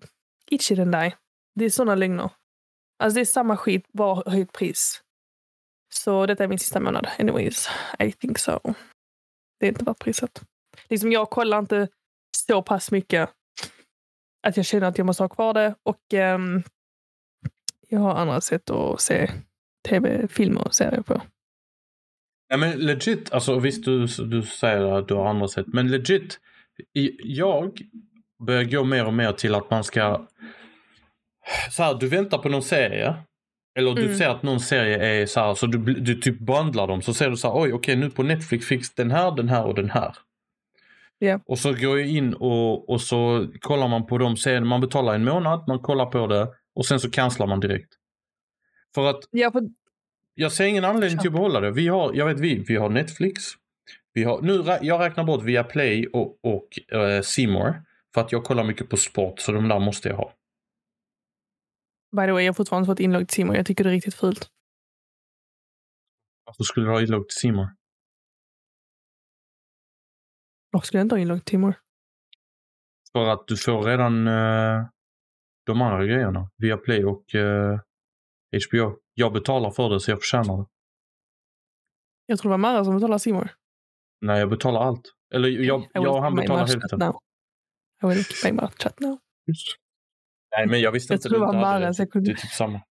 shit 0.62 0.80
and 0.80 0.92
die. 0.92 1.16
Det 1.56 1.66
är 1.66 1.70
sådana 1.70 1.96
lögner. 1.96 2.32
Alltså 3.00 3.16
det 3.16 3.22
är 3.22 3.26
samma 3.26 3.58
skit, 3.58 3.88
bara 3.94 4.32
höjt 4.32 4.54
pris. 4.54 5.04
Så 5.94 6.26
detta 6.26 6.44
är 6.44 6.48
min 6.48 6.60
sista 6.60 6.80
månad. 6.80 7.08
Anyways, 7.20 7.70
I 8.00 8.12
think 8.12 8.38
so. 8.38 8.60
Det 9.60 9.66
är 9.66 9.70
inte 9.70 9.86
värt 9.86 10.00
priset. 10.00 10.42
Liksom 10.90 11.12
jag 11.12 11.30
kollar 11.30 11.60
inte 11.60 11.88
så 12.48 12.62
pass 12.62 12.92
mycket 12.92 13.30
att 14.48 14.58
jag 14.58 14.66
känner 14.66 14.88
att 14.88 14.98
jag 14.98 15.06
måste 15.08 15.24
ha 15.24 15.30
kvar 15.30 15.54
det. 15.54 15.76
Och 15.84 16.14
ehm, 16.14 16.64
jag 17.88 18.00
har 18.00 18.16
andra 18.16 18.42
sätt 18.42 18.70
att 18.70 19.02
se 19.02 19.32
tv-filmer 19.88 20.68
och 20.68 20.76
serier 20.76 21.02
på. 21.02 21.22
Nej 22.50 22.60
men 22.60 22.80
legit, 22.80 23.34
alltså 23.34 23.60
visst 23.60 23.86
du, 23.86 24.06
du 24.06 24.42
säger 24.42 24.82
att 24.82 25.08
du 25.08 25.14
har 25.14 25.30
andra 25.30 25.48
sätt. 25.48 25.68
Men 25.68 25.92
legit, 25.92 26.40
jag 27.24 27.82
börjar 28.46 28.64
gå 28.64 28.84
mer 28.84 29.06
och 29.06 29.14
mer 29.14 29.32
till 29.32 29.56
att 29.56 29.70
man 29.70 29.84
ska... 29.84 30.28
Så 31.72 31.84
här, 31.84 31.94
du 31.94 32.08
väntar 32.08 32.38
på 32.38 32.50
någon 32.50 32.64
serie. 32.64 33.16
Eller 33.76 33.94
du 33.94 34.04
Mm. 34.06 34.18
ser 34.18 34.30
att 34.30 34.44
någon 34.44 34.60
serie 34.60 35.22
är 35.22 35.26
så 35.26 35.40
här, 35.40 35.54
så 35.56 35.66
du, 35.68 35.78
du 35.94 36.16
typ 36.16 36.40
bundlar 36.40 36.88
dem. 36.88 37.02
Så 37.02 37.14
ser 37.14 37.30
du 37.30 37.38
så 37.38 37.48
här, 37.48 37.62
oj 37.62 37.74
okej 37.74 37.96
nu 37.96 38.10
på 38.10 38.24
Netflix 38.24 38.68
finns 38.68 38.94
den 38.94 39.12
här, 39.12 39.32
den 39.36 39.50
här 39.50 39.66
och 39.66 39.76
den 39.76 39.90
här. 39.90 40.16
Ja. 41.20 41.40
Och 41.46 41.60
så 41.60 41.74
går 41.74 42.00
jag 42.00 42.08
in 42.08 42.34
och, 42.34 42.90
och 42.90 43.02
så 43.02 43.48
kollar 43.60 43.88
man 43.88 44.06
på 44.06 44.18
de 44.18 44.38
serierna. 44.38 44.66
Man 44.66 44.82
betalar 44.82 45.16
en 45.16 45.24
månad, 45.24 45.64
man 45.68 45.80
kollar 45.80 46.06
på 46.06 46.28
det 46.28 46.48
och 46.76 46.86
sen 46.86 47.00
så 47.00 47.10
cancelar 47.12 47.48
man 47.48 47.60
direkt. 47.60 47.94
För 48.96 49.10
att 49.10 49.20
Ja, 49.32 49.52
för, 49.52 49.62
jag 50.36 50.52
ser 50.52 50.66
ingen 50.66 50.86
anledning 50.86 51.20
till 51.20 51.28
att 51.28 51.34
behålla 51.34 51.60
det. 51.60 51.72
Vi 51.72 51.88
har, 51.88 52.14
jag 52.14 52.26
vet 52.26 52.40
vi, 52.40 52.56
vi 52.68 52.76
har 52.76 52.90
Netflix. 52.90 53.44
Vi 54.14 54.24
har, 54.24 54.42
nu, 54.42 54.64
jag 54.82 55.02
räknar 55.02 55.24
bort 55.24 55.44
via 55.44 55.64
Play 55.64 56.08
och, 56.08 56.40
och 56.44 56.98
eh, 57.00 57.22
C 57.22 57.48
More 57.48 57.74
För 58.14 58.22
att 58.22 58.32
jag 58.32 58.44
kollar 58.44 58.64
mycket 58.64 58.90
på 58.90 58.98
sport 58.98 59.40
så 59.40 59.52
de 59.52 59.68
där 59.68 59.80
måste 59.80 60.10
jag 60.10 60.16
ha. 60.16 60.34
By 62.12 62.26
the 62.26 62.32
way, 62.32 62.44
jag 62.44 62.50
har 62.50 62.56
fortfarande 62.56 62.86
fått 62.86 63.00
inlogg 63.00 63.28
till 63.28 63.36
Simon. 63.36 63.56
Jag 63.56 63.66
tycker 63.66 63.84
det 63.84 63.90
är 63.90 63.92
riktigt 63.92 64.16
fult. 64.16 64.50
Varför 66.46 66.64
skulle 66.64 66.86
du 66.86 66.92
ha 66.92 67.02
inlogg 67.02 67.30
till 67.30 67.54
More? 67.54 67.70
Varför 70.72 70.88
skulle 70.88 71.00
jag 71.00 71.06
inte 71.06 71.16
ha 71.16 71.20
inlogg 71.20 71.46
Timor? 71.46 71.74
För 73.12 73.28
att 73.28 73.48
du 73.48 73.58
får 73.58 73.84
redan 73.84 74.28
eh, 74.28 74.88
de 75.66 75.82
andra 75.82 76.06
grejerna. 76.06 76.50
Via 76.58 76.78
Play 76.78 77.06
och 77.06 77.36
eh, 77.36 77.80
HBO. 78.70 79.00
Jag 79.14 79.34
betalar 79.34 79.72
för 79.72 79.90
det 79.90 80.00
så 80.00 80.12
jag 80.12 80.20
förtjänar 80.20 80.58
det. 80.58 80.66
Jag 82.26 82.40
tror 82.40 82.50
det 82.50 82.54
var 82.54 82.58
Mara 82.58 82.86
som 82.86 82.96
betalade 82.96 83.20
Simor. 83.20 83.50
Nej, 84.22 84.40
jag 84.40 84.50
betalar 84.50 84.82
allt. 84.82 85.14
Eller 85.34 85.50
jag, 85.50 85.90
jag 85.94 86.16
och 86.16 86.24
han 86.24 86.36
betalar 86.36 86.68
hälften. 86.68 87.02
I 88.04 88.06
will 88.06 88.24
pay 88.44 88.52
my 88.52 88.68
chat 88.80 89.00
now. 89.00 89.20
Nej, 90.58 90.68
men 90.68 90.82
jag 90.82 90.92
visste 90.92 91.14
Jag 91.14 91.18
inte 91.18 91.30
tror 91.30 91.40
det 91.40 91.46
du 91.46 91.46
var 91.46 91.54
inte 91.54 91.66
hade 91.68 91.80
Mara. 91.80 91.92
det. 92.14 92.20
Det 92.20 92.32
är 92.32 92.36
typ 92.36 92.52
samma. 92.52 92.82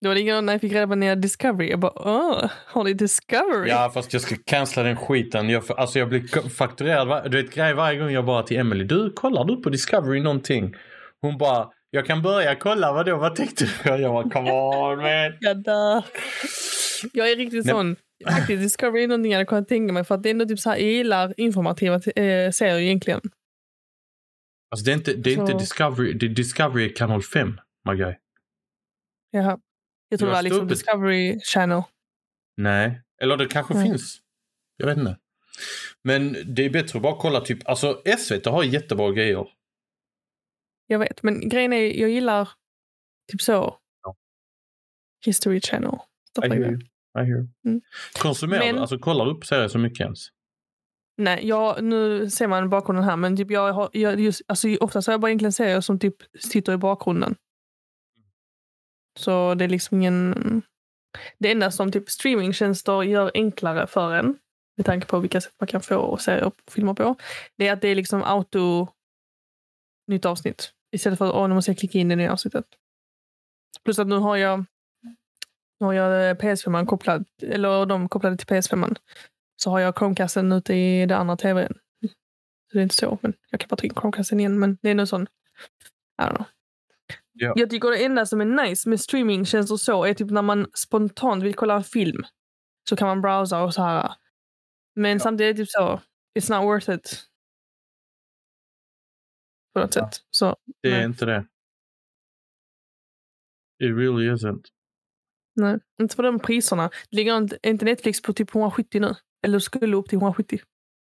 Det 0.00 0.08
var 0.08 0.14
likadant 0.14 0.44
när 0.46 0.52
jag 0.52 0.60
fick 0.60 0.72
reda 0.72 0.86
på 0.86 0.94
nya 0.94 1.14
Discovery. 1.14 1.70
Jag 1.70 1.80
bara, 1.80 1.92
åh, 1.96 2.50
har 2.66 2.84
ni 2.84 2.92
Discovery? 2.92 3.68
Ja, 3.68 3.90
fast 3.94 4.12
jag 4.12 4.22
ska 4.22 4.36
cancella 4.46 4.88
den 4.88 4.96
skiten. 4.96 5.48
Jag, 5.50 5.64
alltså 5.76 5.98
jag 5.98 6.08
blir 6.08 6.48
fakturerad. 6.48 7.30
Du 7.30 7.42
vet, 7.42 7.54
grej 7.54 7.74
varje 7.74 7.98
gång 7.98 8.10
jag 8.10 8.24
bara 8.24 8.42
till 8.42 8.56
Emily. 8.56 8.84
Du, 8.84 9.12
kollar 9.12 9.44
du 9.44 9.56
på 9.56 9.70
Discovery 9.70 10.20
någonting? 10.20 10.74
Hon 11.20 11.38
bara, 11.38 11.68
jag 11.90 12.06
kan 12.06 12.22
börja 12.22 12.54
kolla. 12.54 12.92
Vadå, 12.92 13.16
vad 13.16 13.36
tänkte 13.36 13.64
du? 13.64 13.90
Jag 13.90 14.12
bara, 14.12 14.30
come 14.30 14.52
on 14.52 14.96
man. 14.96 15.32
Jag 15.40 15.62
dör. 15.62 16.04
Jag 17.12 17.30
är 17.30 17.36
riktigt 17.36 17.64
Nej. 17.64 17.74
sån. 17.74 17.96
Faktiskt, 18.28 18.62
Discovery 18.62 19.02
är 19.04 19.08
någonting 19.08 19.32
jag 19.32 19.38
hade 19.38 19.46
kunnat 19.46 19.68
tänka 19.68 19.92
mig. 19.92 20.04
För 20.04 20.14
att 20.14 20.22
det 20.22 20.28
är 20.28 20.30
ändå 20.30 20.44
typ 20.44 20.58
så 20.58 20.70
här, 20.70 20.76
jag 20.76 20.90
gillar 20.90 21.34
informativa 21.36 21.94
eh, 21.94 22.50
serier 22.50 22.78
egentligen. 22.78 23.20
Alltså 24.74 24.84
det 24.84 24.92
är 24.92 24.94
inte, 24.94 25.14
det 25.14 25.32
är 25.32 25.40
inte 25.40 25.52
Discovery. 25.52 26.12
Det 26.12 26.26
är 26.26 26.30
Discovery 26.30 26.94
kanal 26.94 27.22
5, 27.22 27.60
Magaj. 27.84 28.18
Jaha. 29.30 29.58
Jag 30.08 30.18
tror 30.18 30.28
det 30.28 30.34
var 30.34 30.42
liksom. 30.42 30.68
Discovery 30.68 31.40
Channel. 31.40 31.82
Nej, 32.56 33.02
eller 33.20 33.36
det 33.36 33.46
kanske 33.46 33.74
Nej. 33.74 33.88
finns. 33.88 34.20
Jag 34.76 34.86
vet 34.86 34.98
inte. 34.98 35.18
Men 36.02 36.36
det 36.54 36.64
är 36.64 36.70
bättre 36.70 36.98
att 36.98 37.02
bara 37.02 37.16
kolla 37.16 37.40
typ, 37.40 37.68
alltså 37.68 38.02
SVT 38.18 38.46
har 38.46 38.64
jättebra 38.64 39.12
grejer. 39.12 39.48
Jag 40.86 40.98
vet, 40.98 41.22
men 41.22 41.48
grejen 41.48 41.72
är, 41.72 42.00
jag 42.00 42.10
gillar 42.10 42.48
typ 43.32 43.42
så. 43.42 43.78
Ja. 44.02 44.16
History 45.24 45.60
Channel. 45.60 45.98
I 46.44 46.48
hear. 46.48 46.78
I 47.18 47.24
hear. 47.24 47.48
Mm. 47.64 47.80
Konsumerar 48.18 48.60
Men-? 48.60 48.78
Alltså 48.78 48.98
kollar 48.98 49.28
upp 49.28 49.46
serier 49.46 49.68
så 49.68 49.78
mycket 49.78 50.00
ens? 50.00 50.28
Nej, 51.16 51.48
jag, 51.48 51.84
nu 51.84 52.30
ser 52.30 52.46
man 52.46 52.70
bakgrunden 52.70 53.04
här, 53.04 53.16
men 53.16 53.36
typ 53.36 53.50
jag 53.50 53.72
har, 53.72 53.90
jag, 53.92 54.20
just, 54.20 54.42
alltså, 54.46 54.68
oftast 54.80 55.06
har 55.06 55.14
jag 55.14 55.20
bara 55.20 55.30
egentligen 55.30 55.52
serier 55.52 55.80
som 55.80 55.98
typ 55.98 56.16
sitter 56.38 56.72
i 56.72 56.76
bakgrunden. 56.76 57.36
Så 59.18 59.54
det 59.54 59.64
är 59.64 59.68
liksom 59.68 59.96
ingen... 59.96 60.62
Det 61.38 61.52
enda 61.52 61.70
som 61.70 61.92
typ 61.92 62.10
streamingtjänster 62.10 63.02
gör 63.02 63.30
enklare 63.34 63.86
för 63.86 64.14
en, 64.14 64.38
med 64.76 64.86
tanke 64.86 65.06
på 65.06 65.18
vilka 65.18 65.40
sätt 65.40 65.54
man 65.60 65.66
kan 65.66 65.80
få 65.80 66.16
serier 66.16 66.44
och 66.44 66.54
filmer 66.70 66.94
på, 66.94 67.16
det 67.56 67.68
är 67.68 67.72
att 67.72 67.80
det 67.80 67.88
är 67.88 67.94
liksom 67.94 68.22
auto 68.22 68.88
nytt 70.06 70.24
avsnitt. 70.24 70.72
Istället 70.92 71.18
för 71.18 71.28
att 71.28 71.34
åh, 71.34 71.48
nu 71.48 71.54
måste 71.54 71.70
jag 71.70 71.78
klicka 71.78 71.98
in 71.98 72.08
det 72.08 72.16
nya 72.16 72.32
avsnittet. 72.32 72.64
Plus 73.84 73.98
att 73.98 74.06
nu 74.06 74.16
har 74.16 74.36
jag, 74.36 74.64
nu 75.80 75.86
har 75.86 75.92
jag 75.92 76.30
eh, 76.30 76.34
PS5 76.34 76.86
kopplad, 76.86 77.24
eller 77.42 77.86
de 77.86 78.08
kopplade 78.08 78.36
till 78.36 78.46
PS5. 78.46 78.96
Så 79.56 79.70
har 79.70 79.80
jag 79.80 79.98
Chromecasten 79.98 80.52
ute 80.52 80.74
i 80.74 81.06
det 81.06 81.16
andra 81.16 81.36
tvn. 81.36 81.72
Så 82.70 82.72
det 82.72 82.78
är 82.78 82.82
inte 82.82 82.94
så, 82.94 83.18
men 83.22 83.34
jag 83.50 83.60
kan 83.60 83.68
bara 83.68 83.76
ta 83.76 83.84
in 83.86 83.94
Chromecasten 83.94 84.40
igen. 84.40 84.58
Men 84.58 84.78
det 84.82 84.90
är 84.90 84.94
nog 84.94 85.08
sån, 85.08 85.22
I 85.22 86.22
don't 86.22 86.34
know. 86.36 86.46
Ja. 87.32 87.52
Jag 87.56 87.70
tycker 87.70 87.90
det 87.90 88.04
enda 88.04 88.26
som 88.26 88.40
är 88.40 88.44
nice 88.44 88.88
med 88.88 89.00
streamingtjänster 89.00 89.76
så 89.76 90.04
är 90.04 90.14
typ 90.14 90.30
när 90.30 90.42
man 90.42 90.66
spontant 90.74 91.42
vill 91.42 91.54
kolla 91.54 91.74
en 91.74 91.84
film. 91.84 92.22
Så 92.88 92.96
kan 92.96 93.08
man 93.08 93.20
browsa 93.22 93.62
och 93.62 93.74
så 93.74 93.82
här. 93.82 94.14
Men 94.94 95.20
samtidigt 95.20 95.50
är 95.50 95.52
det 95.58 95.64
typ 95.64 95.70
så, 95.70 96.00
it's 96.38 96.58
not 96.60 96.64
worth 96.68 96.90
it. 96.90 97.24
På 99.74 99.80
något 99.80 99.96
Ja. 99.96 100.10
sätt. 100.10 100.20
Så, 100.30 100.56
Det 100.82 100.88
är 100.88 100.92
Nej. 100.96 101.04
inte 101.04 101.24
det. 101.26 101.46
It 103.84 103.96
really 103.98 104.30
isn't. 104.30 104.62
nej. 105.56 105.78
Inte 106.00 106.16
på 106.16 106.22
de 106.22 106.38
priserna. 106.38 106.90
Ligger 107.10 107.36
inte 107.66 107.84
Netflix 107.84 108.22
på 108.22 108.32
typ 108.32 108.54
170 108.54 109.00
nu? 109.00 109.14
Eller 109.44 109.58
skulle 109.58 109.96
upp 109.96 110.08
till 110.08 110.18
170? 110.18 110.58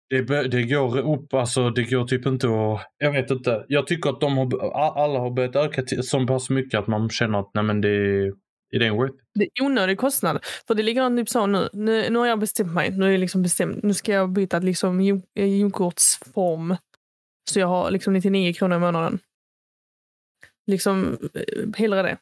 Det, 0.10 0.48
det 0.48 0.64
går 0.64 0.98
upp, 0.98 1.34
alltså 1.34 1.70
det 1.70 1.84
går 1.84 2.06
typ 2.06 2.26
inte 2.26 2.48
att... 2.48 2.92
Jag 2.98 3.12
vet 3.12 3.32
inte. 3.32 3.66
Jag 3.68 3.88
tycker 3.88 4.10
att 4.10 4.22
de 4.22 4.38
har, 4.38 4.72
alla 4.74 5.20
har 5.20 5.32
börjat 5.32 5.56
öka 5.56 5.84
till, 5.84 6.04
så 6.04 6.28
pass 6.28 6.50
mycket 6.50 6.80
att 6.80 6.88
man 6.88 7.10
känner 7.10 7.40
att 7.40 7.52
nej 7.54 7.64
men 7.64 7.82
det, 7.82 8.28
it 8.74 8.82
ain't 8.82 8.96
worth 8.96 9.14
it. 9.14 9.22
Det 9.34 9.44
är 9.44 9.66
onödig 9.66 9.98
kostnad. 9.98 10.40
För 10.68 10.76
det 10.76 10.84
ligger 10.84 11.18
typ 11.18 11.30
så 11.30 11.46
nu. 11.46 11.70
nu. 11.74 12.10
Nu 12.10 12.20
har 12.20 12.28
jag 12.28 12.40
bestämt 12.40 12.74
mig. 12.74 12.98
Nu 12.98 13.06
är 13.06 13.10
jag 13.12 13.20
liksom 13.20 13.42
bestämt. 13.42 13.84
Nu 13.84 13.94
ska 13.94 14.12
jag 14.12 14.30
byta 14.32 14.60
liksom 14.60 15.02
gym- 15.02 15.24
eh, 15.36 15.46
gymkortsform. 15.46 16.76
Så 17.52 17.60
jag 17.60 17.68
har 17.68 17.92
liksom 17.92 18.14
99 18.14 18.54
kronor 18.54 18.78
i 18.78 18.80
månaden. 18.80 19.20
Liksom 20.68 21.18
eh, 21.34 21.70
hellre 21.78 22.02
det. 22.02 22.18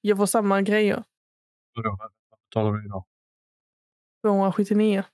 Jag 0.00 0.16
får 0.16 0.26
samma 0.26 0.62
grejer. 0.62 1.02
Vadå? 1.74 1.98
Vad 2.30 2.38
betalar 2.48 2.72
du 2.72 2.84
idag? 2.86 3.04
279. 4.22 5.04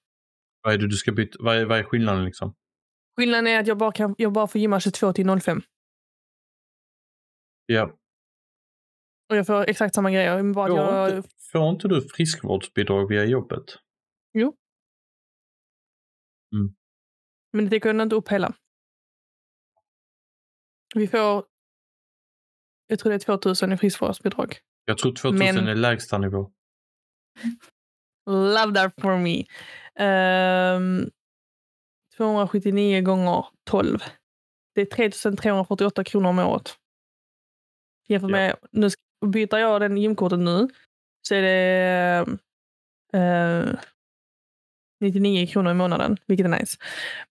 Vad 0.62 0.74
är 0.74 0.78
det 0.78 0.88
du 0.88 0.96
ska 0.96 1.12
byta? 1.12 1.38
Vad 1.40 1.56
är, 1.56 1.64
vad 1.64 1.78
är 1.78 1.82
skillnaden 1.82 2.24
liksom? 2.24 2.54
Skillnaden 3.16 3.46
är 3.46 3.60
att 3.60 3.66
jag 3.66 3.78
bara, 3.78 3.92
kan, 3.92 4.14
jag 4.18 4.32
bara 4.32 4.46
får 4.46 4.60
gymma 4.60 4.80
22 4.80 5.12
till 5.12 5.40
05. 5.40 5.62
Ja. 7.66 7.96
Och 9.28 9.36
jag 9.36 9.46
får 9.46 9.68
exakt 9.70 9.94
samma 9.94 10.10
grejer. 10.10 10.54
Bara 10.54 10.68
Får, 10.68 10.78
jag, 10.78 11.16
inte, 11.16 11.28
får 11.52 11.70
inte 11.70 11.88
du 11.88 12.08
friskvårdsbidrag 12.08 13.08
via 13.08 13.24
jobbet? 13.24 13.64
men 17.52 17.64
det 17.64 17.70
täcker 17.70 18.02
inte 18.02 18.16
upp 18.16 18.28
hela. 18.28 18.54
Vi 20.94 21.08
får... 21.08 21.44
Jag 22.86 22.98
tror 22.98 23.10
det 23.10 23.16
är 23.16 23.18
2000 23.18 23.72
i 23.72 23.76
friskvårdsbidrag. 23.76 24.58
Jag 24.84 24.98
tror 24.98 25.14
2000 25.14 25.38
Men- 25.38 25.68
är 25.68 25.74
lägsta 25.74 26.18
nivå. 26.18 26.52
Love 28.26 28.74
that 28.74 28.92
for 29.00 29.18
me. 29.18 29.44
Ehm, 29.94 31.10
279 32.16 33.00
gånger 33.02 33.44
12. 33.64 33.98
Det 34.74 34.80
är 34.80 34.86
3348 34.86 36.04
kronor 36.04 36.28
om 36.28 36.38
året. 36.38 36.76
Jämfört 38.08 38.30
Ja. 38.30 38.36
med, 38.36 38.56
nu 38.70 38.88
byter 39.26 39.58
jag 39.58 39.80
den 39.80 39.96
gymkortet 39.96 40.38
nu 40.38 40.68
så 41.28 41.34
är 41.34 41.42
det 41.42 42.26
eh, 43.12 43.80
99 45.00 45.46
kronor 45.46 45.70
i 45.70 45.74
månaden, 45.74 46.16
vilket 46.26 46.46
är 46.46 46.50
nice. 46.50 46.76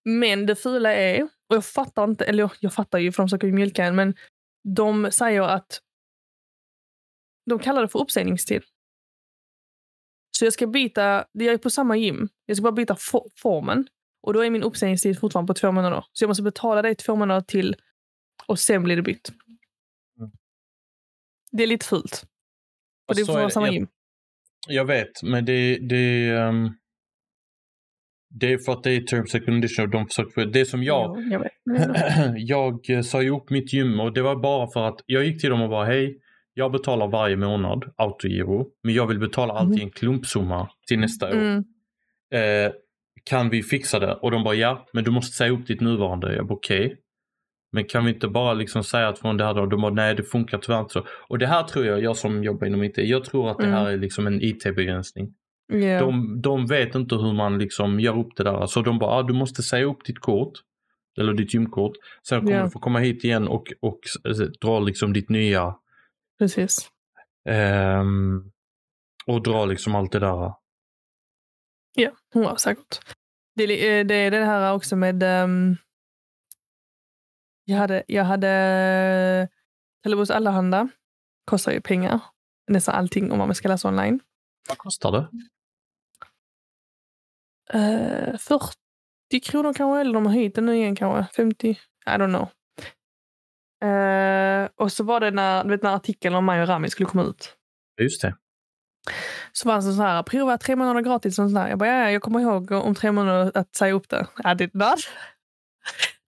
Men 0.05 0.45
det 0.45 0.55
fula 0.55 0.93
är, 0.95 1.23
och 1.23 1.55
jag 1.55 1.65
fattar 1.65 2.03
inte, 2.03 2.25
eller 2.25 2.43
jag, 2.43 2.51
jag 2.59 2.73
fattar 2.73 2.99
ju 2.99 3.11
för 3.11 3.23
de 3.23 3.27
försöker 3.27 3.47
ju 3.47 3.53
mjölka 3.53 3.85
en, 3.85 3.95
men 3.95 4.15
de 4.75 5.11
säger 5.11 5.41
att 5.41 5.81
de 7.49 7.59
kallar 7.59 7.81
det 7.81 7.87
för 7.87 7.99
uppsägningstid. 7.99 8.63
Så 10.39 10.45
jag 10.45 10.53
ska 10.53 10.67
byta, 10.67 11.25
jag 11.31 11.53
är 11.53 11.57
på 11.57 11.69
samma 11.69 11.97
gym, 11.97 12.29
jag 12.45 12.57
ska 12.57 12.63
bara 12.63 12.71
byta 12.71 12.93
fo- 12.93 13.29
formen. 13.35 13.87
Och 14.21 14.33
då 14.33 14.45
är 14.45 14.49
min 14.49 14.63
uppsägningstid 14.63 15.19
fortfarande 15.19 15.47
på 15.47 15.53
två 15.53 15.71
månader. 15.71 16.05
Så 16.13 16.23
jag 16.23 16.27
måste 16.27 16.43
betala 16.43 16.89
i 16.89 16.95
två 16.95 17.15
månader 17.15 17.41
till 17.41 17.75
och 18.45 18.59
sen 18.59 18.83
blir 18.83 18.95
det 18.95 19.01
bytt. 19.01 19.29
Mm. 20.19 20.31
Det 21.51 21.63
är 21.63 21.67
lite 21.67 21.85
fult. 21.85 22.23
Och 23.07 23.15
det 23.15 23.25
får 23.25 23.33
är 23.33 23.37
vara 23.37 23.49
samma 23.49 23.67
Jag- 23.67 23.73
gym. 23.73 23.87
Jag 24.67 24.85
vet, 24.85 25.23
men 25.23 25.45
det, 25.45 25.77
det, 25.89 26.29
ehm, 26.29 26.69
det 28.29 28.53
är 28.53 28.57
för 28.57 28.71
att 28.71 28.83
det 28.83 28.91
är 28.91 29.01
terms 29.01 29.35
and 29.35 29.45
conditions 29.45 29.79
och 29.79 29.89
de 29.89 30.07
försöker... 30.07 30.45
Det 30.45 30.65
som 30.65 30.83
jag... 30.83 31.15
Jo, 31.17 31.23
jag 31.31 31.39
vet. 31.39 31.51
Jag 32.49 32.89
eh, 32.89 33.01
sa 33.01 33.23
ihop 33.23 33.49
mitt 33.49 33.73
gym 33.73 33.99
och 33.99 34.13
det 34.13 34.21
var 34.21 34.35
bara 34.35 34.67
för 34.73 34.87
att 34.87 34.99
jag 35.05 35.25
gick 35.25 35.41
till 35.41 35.49
dem 35.49 35.61
och 35.61 35.69
bara 35.69 35.85
hej, 35.85 36.19
jag 36.59 36.71
betalar 36.71 37.07
varje 37.07 37.35
månad 37.35 37.85
autogiro, 37.95 38.67
men 38.83 38.93
jag 38.93 39.07
vill 39.07 39.19
betala 39.19 39.53
allt 39.53 39.77
i 39.79 39.81
en 39.81 39.89
klumpsumma 39.89 40.69
till 40.87 40.99
nästa 40.99 41.27
år. 41.29 41.33
Mm. 41.33 41.63
Eh, 42.33 42.71
kan 43.23 43.49
vi 43.49 43.63
fixa 43.63 43.99
det? 43.99 44.13
Och 44.13 44.31
de 44.31 44.43
bara 44.43 44.55
ja, 44.55 44.85
men 44.93 45.03
du 45.03 45.11
måste 45.11 45.37
säga 45.37 45.51
upp 45.51 45.67
ditt 45.67 45.81
nuvarande. 45.81 46.35
Jag 46.35 46.47
bara 46.47 46.53
okej. 46.55 46.97
Men 47.71 47.83
kan 47.85 48.05
vi 48.05 48.11
inte 48.13 48.27
bara 48.27 48.53
liksom 48.53 48.83
säga 48.83 49.07
att 49.07 49.19
från 49.19 49.37
det 49.37 49.45
här 49.45 49.53
då? 49.53 49.65
De 49.65 49.81
bara 49.81 49.93
nej, 49.93 50.15
det 50.15 50.23
funkar 50.23 50.57
tyvärr 50.57 50.79
inte 50.79 50.93
så. 50.93 51.05
Och 51.29 51.39
det 51.39 51.47
här 51.47 51.63
tror 51.63 51.85
jag, 51.85 52.03
jag 52.03 52.17
som 52.17 52.43
jobbar 52.43 52.67
inom 52.67 52.83
IT, 52.83 52.97
jag 52.97 53.23
tror 53.25 53.51
att 53.51 53.57
det 53.57 53.67
här 53.67 53.89
är 53.89 53.97
liksom 53.97 54.27
en 54.27 54.41
IT-begränsning. 54.41 55.33
Ja. 55.73 55.99
De, 55.99 56.41
de 56.41 56.65
vet 56.65 56.95
inte 56.95 57.15
hur 57.15 57.33
man 57.33 57.57
liksom 57.59 57.99
gör 57.99 58.19
upp 58.19 58.35
det 58.37 58.43
där. 58.43 58.65
Så 58.65 58.81
de 58.81 58.99
bara, 58.99 59.11
ah, 59.11 59.23
du 59.23 59.33
måste 59.33 59.63
säga 59.63 59.85
upp 59.85 60.05
ditt 60.05 60.19
kort. 60.19 60.53
Eller 61.19 61.33
ditt 61.33 61.53
gymkort. 61.53 61.93
Sen 62.29 62.39
kommer 62.39 62.57
Ja. 62.57 62.63
du 62.63 62.69
få 62.69 62.79
komma 62.79 62.99
hit 62.99 63.23
igen 63.23 63.47
och, 63.47 63.73
och 63.81 63.99
dra 64.61 64.79
liksom 64.79 65.13
ditt 65.13 65.29
nya. 65.29 65.75
Precis. 66.39 66.91
ehm, 67.49 68.51
och 69.25 69.43
dra 69.43 69.65
liksom 69.65 69.95
allt 69.95 70.11
det 70.11 70.19
där. 70.19 70.53
Ja, 71.93 72.11
ja 72.33 72.57
säkert. 72.57 72.99
Det, 73.55 73.63
eh, 73.99 74.05
det 74.05 74.15
är 74.15 74.31
det 74.31 74.45
här 74.45 74.73
också 74.73 74.95
med... 74.95 75.23
ehm, 75.23 75.77
jag 77.65 77.77
hade, 77.77 78.03
jag 78.07 78.23
hade 78.23 79.49
Telebus 80.03 80.29
Allehanda. 80.29 80.89
Kostar 81.45 81.71
ju 81.71 81.81
pengar. 81.81 82.19
Nästan 82.67 82.95
allting 82.95 83.31
om 83.31 83.37
man 83.37 83.55
ska 83.55 83.67
läsa 83.67 83.87
online. 83.87 84.19
Vad 84.69 84.77
kostar 84.77 85.11
det? 85.11 85.27
Uh, 87.77 88.37
40 88.37 89.39
kronor 89.43 89.73
kanske, 89.73 90.01
eller 90.01 90.13
de 90.13 90.25
har 90.25 90.33
höjt 90.33 90.55
den 90.55 90.65
nu 90.65 90.75
igen 90.75 90.95
kanske. 90.95 91.35
50, 91.35 91.69
I 91.69 91.77
don't 92.05 92.35
know. 92.35 92.47
Eh, 93.81 94.69
och 94.75 94.91
så 94.91 95.03
var 95.03 95.19
det 95.19 95.31
när, 95.31 95.63
du 95.63 95.69
vet, 95.69 95.83
när 95.83 95.95
artikeln 95.95 96.35
om 96.35 96.45
mig 96.45 96.61
och 96.61 96.67
Rami 96.67 96.89
skulle 96.89 97.09
komma 97.09 97.23
ut. 97.23 97.55
Just 98.01 98.21
det. 98.21 98.35
Så 99.51 99.67
var 99.67 99.75
det 99.75 99.81
så 99.81 99.91
här, 99.91 100.23
prova 100.23 100.57
tre 100.57 100.75
månader 100.75 101.01
gratis. 101.01 101.39
Och 101.39 101.49
där. 101.51 101.67
Jag 101.67 101.77
bara, 101.79 101.89
ja, 101.89 101.95
ja, 101.99 102.11
jag 102.11 102.21
kommer 102.21 102.39
ihåg 102.39 102.71
om 102.71 102.95
tre 102.95 103.11
månader 103.11 103.51
att 103.55 103.75
säga 103.75 103.93
upp 103.93 104.09
det. 104.09 104.27
I 104.51 104.55
did 104.55 104.75
not. 104.75 104.99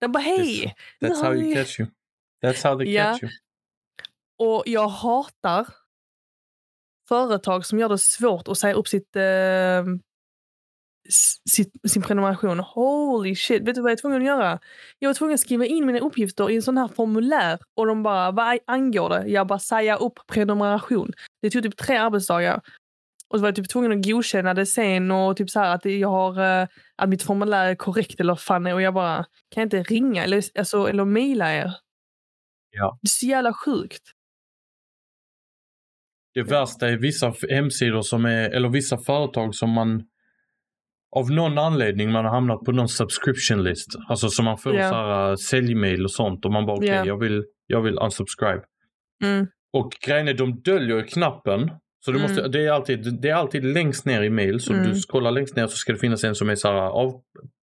Den 0.00 0.12
bara, 0.12 0.18
hej! 0.22 0.74
That's 1.00 1.22
how 1.24 1.34
you 1.34 1.54
catch 1.54 1.80
you. 1.80 1.88
That's 2.42 2.68
how 2.68 2.78
they 2.78 2.92
Ja. 2.94 3.04
catch 3.04 3.22
you. 3.22 3.32
Och 4.38 4.62
jag 4.66 4.88
hatar 4.88 5.66
företag 7.08 7.66
som 7.66 7.78
gör 7.78 7.88
det 7.88 7.98
svårt 7.98 8.48
att 8.48 8.58
säga 8.58 8.74
upp 8.74 8.88
sitt, 8.88 9.16
eh, 9.16 9.22
sitt, 11.50 11.72
sin 11.88 12.02
prenumeration. 12.02 12.60
Holy 12.60 13.34
shit, 13.34 13.62
vet 13.62 13.74
du 13.74 13.80
vad 13.80 13.90
jag 13.90 13.96
är 13.96 14.00
tvungen 14.00 14.20
att 14.22 14.26
göra? 14.26 14.58
Jag 14.98 15.08
var 15.08 15.14
tvungen 15.14 15.34
att 15.34 15.40
skriva 15.40 15.66
in 15.66 15.86
mina 15.86 15.98
uppgifter 15.98 16.50
i 16.50 16.56
en 16.56 16.62
sån 16.62 16.78
här 16.78 16.88
formulär 16.88 17.58
och 17.76 17.86
de 17.86 18.02
bara, 18.02 18.30
vad 18.30 18.58
angår 18.66 19.08
det? 19.08 19.26
Jag 19.26 19.46
bara, 19.46 19.58
säga 19.58 19.96
upp 19.96 20.18
prenumeration. 20.26 21.12
Det 21.42 21.50
tog 21.50 21.62
typ 21.62 21.76
tre 21.76 21.96
arbetsdagar. 21.96 22.60
Och 23.28 23.38
så 23.38 23.42
var 23.42 23.48
jag 23.48 23.56
typ 23.56 23.68
tvungen 23.68 23.92
att 23.92 24.06
godkänna 24.06 24.54
det 24.54 24.66
sen 24.66 25.10
och 25.10 25.36
typ 25.36 25.50
så 25.50 25.60
här 25.60 25.74
att 25.74 25.84
jag 25.84 26.08
har 26.08 26.60
eh, 26.62 26.68
att 26.96 27.08
mitt 27.08 27.22
formulär 27.22 27.66
är 27.66 27.74
korrekt 27.74 28.20
eller 28.20 28.34
fan 28.34 28.66
och 28.66 28.82
jag 28.82 28.94
bara, 28.94 29.16
kan 29.50 29.60
jag 29.60 29.66
inte 29.66 29.82
ringa 29.82 30.24
eller, 30.24 30.44
alltså, 30.58 30.88
eller 30.88 31.04
mejla 31.04 31.54
er? 31.54 31.72
Ja. 32.70 32.98
Det 33.02 33.06
är 33.06 33.08
så 33.08 33.26
jävla 33.26 33.52
sjukt. 33.52 34.02
Det 36.34 36.42
värsta 36.42 36.88
är 36.88 36.96
vissa 36.96 37.34
hemsidor 37.50 38.02
som 38.02 38.24
är, 38.24 38.50
eller 38.50 38.68
vissa 38.68 38.98
företag 38.98 39.54
som 39.54 39.70
man 39.70 40.02
av 41.16 41.30
någon 41.30 41.58
anledning 41.58 42.12
man 42.12 42.24
har 42.24 42.32
hamnat 42.32 42.60
på 42.64 42.72
någon 42.72 42.88
subscription 42.88 43.64
list. 43.64 43.88
Alltså 44.08 44.28
som 44.28 44.44
man 44.44 44.58
får 44.58 44.74
Ja. 44.74 44.88
så 44.88 44.94
här 44.94 45.30
uh, 45.30 45.36
säljmail 45.36 46.04
och 46.04 46.10
sånt 46.10 46.44
och 46.44 46.52
man 46.52 46.66
bara 46.66 46.76
okej, 46.76 46.88
Ja. 46.88 47.06
jag, 47.06 47.18
vill, 47.20 47.44
jag 47.66 47.82
vill 47.82 47.98
unsubscribe. 47.98 48.62
Mm. 49.24 49.46
Och 49.72 49.92
grejen 50.06 50.28
är 50.28 50.34
de 50.34 50.60
döljer 50.62 51.02
knappen. 51.02 51.70
Så 52.04 52.10
du 52.12 52.18
Mm. 52.18 52.30
måste, 52.30 52.48
det, 52.48 52.66
är 52.66 52.70
alltid, 52.72 53.20
det 53.22 53.28
är 53.28 53.34
alltid 53.34 53.64
längst 53.64 54.06
ner 54.06 54.22
i 54.22 54.30
mail. 54.30 54.60
Så 54.60 54.72
Mm. 54.72 54.88
du 54.90 54.94
scrollar 55.00 55.30
längst 55.30 55.56
ner 55.56 55.66
så 55.66 55.76
ska 55.76 55.92
det 55.92 55.98
finnas 55.98 56.24
en 56.24 56.34
som 56.34 56.50
är 56.50 56.54
så 56.54 56.68
här 56.68 56.74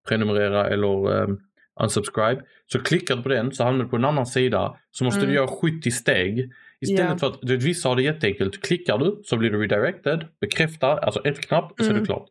avprenumerera 0.07 0.67
eller 0.69 1.21
um, 1.23 1.39
unsubscribe. 1.83 2.41
Så 2.71 2.79
klickar 2.79 3.15
du 3.15 3.23
på 3.23 3.29
den 3.29 3.51
så 3.51 3.63
hamnar 3.63 3.83
du 3.83 3.89
på 3.89 3.95
en 3.95 4.05
annan 4.05 4.25
sida. 4.25 4.75
Så 4.91 5.03
måste 5.03 5.19
Mm. 5.19 5.29
du 5.29 5.35
göra 5.35 5.47
70 5.47 5.91
steg. 5.91 6.51
Istället 6.81 7.11
Ja. 7.11 7.17
för 7.17 7.27
att, 7.27 7.39
du 7.41 7.57
vissa 7.57 7.89
har 7.89 7.95
det 7.95 8.03
jätteenkelt. 8.03 8.61
Klickar 8.63 8.97
du 8.97 9.21
så 9.23 9.37
blir 9.37 9.49
du 9.49 9.61
redirected, 9.61 10.27
bekräftar, 10.41 10.97
alltså 10.97 11.21
ett 11.25 11.39
knapp 11.47 11.71
så 11.77 11.83
är 11.83 11.89
det 11.89 11.93
Mm. 11.93 12.05
klart. 12.05 12.25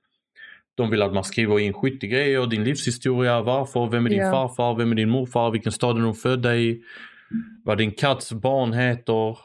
De 0.79 0.91
vill 0.91 1.03
att 1.03 1.13
man 1.15 1.25
skriver 1.25 1.59
in 1.59 1.73
70 1.73 2.07
grejer, 2.07 2.47
din 2.47 2.65
livshistoria, 2.65 3.43
varför, 3.43 3.87
vem 3.91 4.07
är 4.07 4.11
din 4.11 4.19
Ja. 4.19 4.31
farfar, 4.31 4.75
vem 4.75 4.93
är 4.93 4.97
din 4.97 5.09
morfar, 5.09 5.51
vilken 5.51 5.73
stad 5.73 5.97
är 5.99 6.03
de 6.03 6.15
födda 6.15 6.57
i, 6.57 6.83
vad 7.65 7.79
din 7.79 7.91
katts 7.93 8.33
barn 8.33 8.73
heter. 8.73 9.39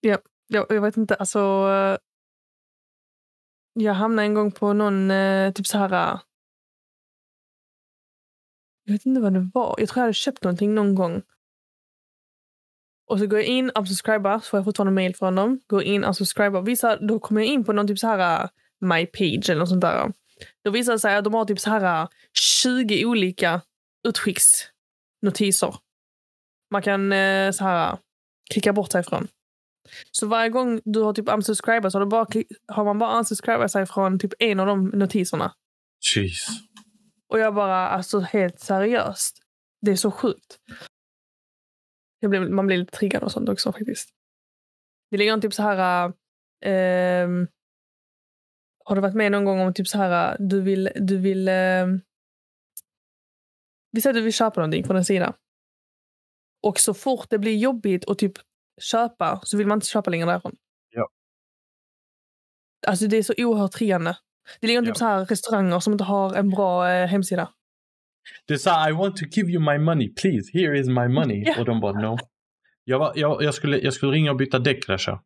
Jag, 0.00 0.18
jag 0.48 0.80
vet 0.82 0.96
inte, 0.96 1.14
alltså. 1.14 1.38
Jag 3.72 3.94
hamnade 3.94 4.26
en 4.26 4.34
gång 4.34 4.52
på 4.52 4.72
någon, 4.72 5.10
eh, 5.10 5.52
typ 5.52 5.66
så 5.66 5.78
här. 5.78 5.92
eh, 6.14 6.20
Jag 8.84 8.92
vet 8.92 9.06
inte 9.06 9.20
vad 9.20 9.32
det 9.32 9.50
var. 9.54 9.74
Jag 9.78 9.88
tror 9.88 10.00
jag 10.00 10.02
hade 10.04 10.14
köpt 10.14 10.44
någonting 10.44 10.74
någon 10.74 10.94
gång. 10.94 11.22
Och 13.12 13.18
så 13.18 13.26
går 13.26 13.38
jag 13.38 13.48
in, 13.48 13.70
unsubscribar, 13.74 14.38
så 14.38 14.44
får 14.44 14.58
jag 14.58 14.64
fortfarande 14.64 14.92
mail 14.92 15.16
från 15.16 15.34
dem. 15.34 15.60
Går 15.66 15.82
in, 15.82 16.04
unsubscribar. 16.04 16.62
Vissa, 16.62 16.96
då 16.96 17.18
kommer 17.18 17.40
jag 17.40 17.48
in 17.48 17.64
på 17.64 17.72
någon 17.72 17.86
typ 17.86 17.98
så 17.98 18.06
här 18.06 18.42
eh, 18.42 18.48
my 18.80 19.06
page 19.06 19.50
eller 19.50 19.58
något 19.58 19.68
sånt 19.68 19.80
där. 19.80 20.12
Då 20.64 20.70
visar 20.70 20.92
det 20.92 20.98
sig 20.98 21.16
att 21.16 21.24
de 21.24 21.34
har 21.34 21.44
typ 21.44 21.60
så 21.60 21.70
här 21.70 22.02
eh, 22.02 22.08
20 22.62 23.04
olika 23.04 23.60
utskicksnotiser. 24.08 25.74
Man 26.70 26.82
kan 26.82 27.12
eh, 27.12 27.50
så 27.50 27.64
här 27.64 27.98
klicka 28.50 28.72
bort 28.72 28.92
sig 28.92 29.00
ifrån. 29.00 29.28
Så 30.10 30.26
varje 30.26 30.50
gång 30.50 30.80
du 30.84 31.00
har 31.00 31.12
typ 31.12 31.28
unsubscribat 31.28 31.92
så 31.92 31.98
har, 31.98 32.06
bara 32.06 32.26
har 32.68 32.84
man 32.84 32.98
bara 32.98 33.18
unsubscribat 33.18 33.70
sig 33.72 33.86
från 33.86 34.18
typ 34.18 34.32
en 34.38 34.60
av 34.60 34.66
de 34.66 34.84
notiserna. 34.84 35.54
Jeez. 36.14 36.46
Och 37.28 37.38
jag 37.38 37.54
bara, 37.54 37.88
alltså 37.88 38.20
helt 38.20 38.60
seriöst. 38.60 39.38
Det 39.80 39.90
är 39.90 39.96
så 39.96 40.10
sjukt. 40.10 40.58
Jag 42.22 42.30
blir, 42.30 42.40
man 42.40 42.66
blir 42.66 42.78
lite 42.78 42.96
triggad 42.96 43.22
och 43.22 43.32
sånt 43.32 43.48
också 43.48 43.72
faktiskt. 43.72 44.08
Det 45.10 45.16
ligger 45.16 45.32
en 45.32 45.40
typ 45.40 45.54
så 45.54 45.62
här... 45.62 46.12
ehm, 46.64 47.48
har 48.84 48.94
du 48.96 49.00
varit 49.02 49.14
med 49.14 49.32
någon 49.32 49.44
gång 49.44 49.60
om 49.60 49.74
typ 49.74 49.88
så 49.88 49.98
här, 49.98 50.36
du 50.38 50.60
vill... 50.60 50.90
Du 50.94 51.18
vill 51.18 51.48
ehm, 51.48 52.00
vi 53.92 54.00
säger 54.00 54.14
att 54.14 54.18
du 54.20 54.22
vill 54.24 54.32
köpa 54.32 54.60
någonting 54.60 54.84
från 54.84 54.96
en 54.96 55.04
sida. 55.04 55.34
Och 56.62 56.80
så 56.80 56.94
fort 56.94 57.26
det 57.30 57.38
blir 57.38 57.56
jobbigt 57.56 58.08
att 58.10 58.18
typ 58.18 58.32
köpa 58.80 59.40
så 59.44 59.56
vill 59.56 59.66
man 59.66 59.76
inte 59.76 59.86
köpa 59.86 60.10
längre 60.10 60.26
därifrån. 60.26 60.56
Ja. 60.90 61.08
Alltså 62.86 63.06
det 63.06 63.16
är 63.16 63.22
så 63.22 63.34
oerhört 63.38 63.72
triggande. 63.72 64.18
Det 64.60 64.66
ligger 64.66 64.80
typ 64.80 64.88
Ja. 64.88 64.94
så 64.94 65.04
här 65.04 65.24
restauranger 65.24 65.80
som 65.80 65.92
inte 65.92 66.04
har 66.04 66.34
en 66.34 66.50
bra 66.50 66.90
eh, 66.90 67.06
hemsida. 67.06 67.52
Det 68.48 68.58
sa 68.58 68.88
I 68.88 68.92
want 68.92 69.16
to 69.16 69.24
give 69.32 69.50
you 69.50 69.60
my 69.72 69.78
money, 69.78 70.14
please. 70.14 70.50
Here 70.58 70.78
is 70.78 70.86
my 70.86 71.08
money. 71.08 71.42
Ja. 71.46 71.54
Och 71.60 71.64
de 71.64 71.80
bara 71.80 72.00
no. 72.00 72.18
Jag, 72.84 72.98
var, 72.98 73.12
jag, 73.16 73.42
jag, 73.42 73.54
skulle, 73.54 73.78
jag 73.78 73.92
skulle 73.92 74.12
ringa 74.12 74.30
och 74.30 74.36
byta 74.36 74.58
däck 74.58 74.88
Rasha. 74.88 75.22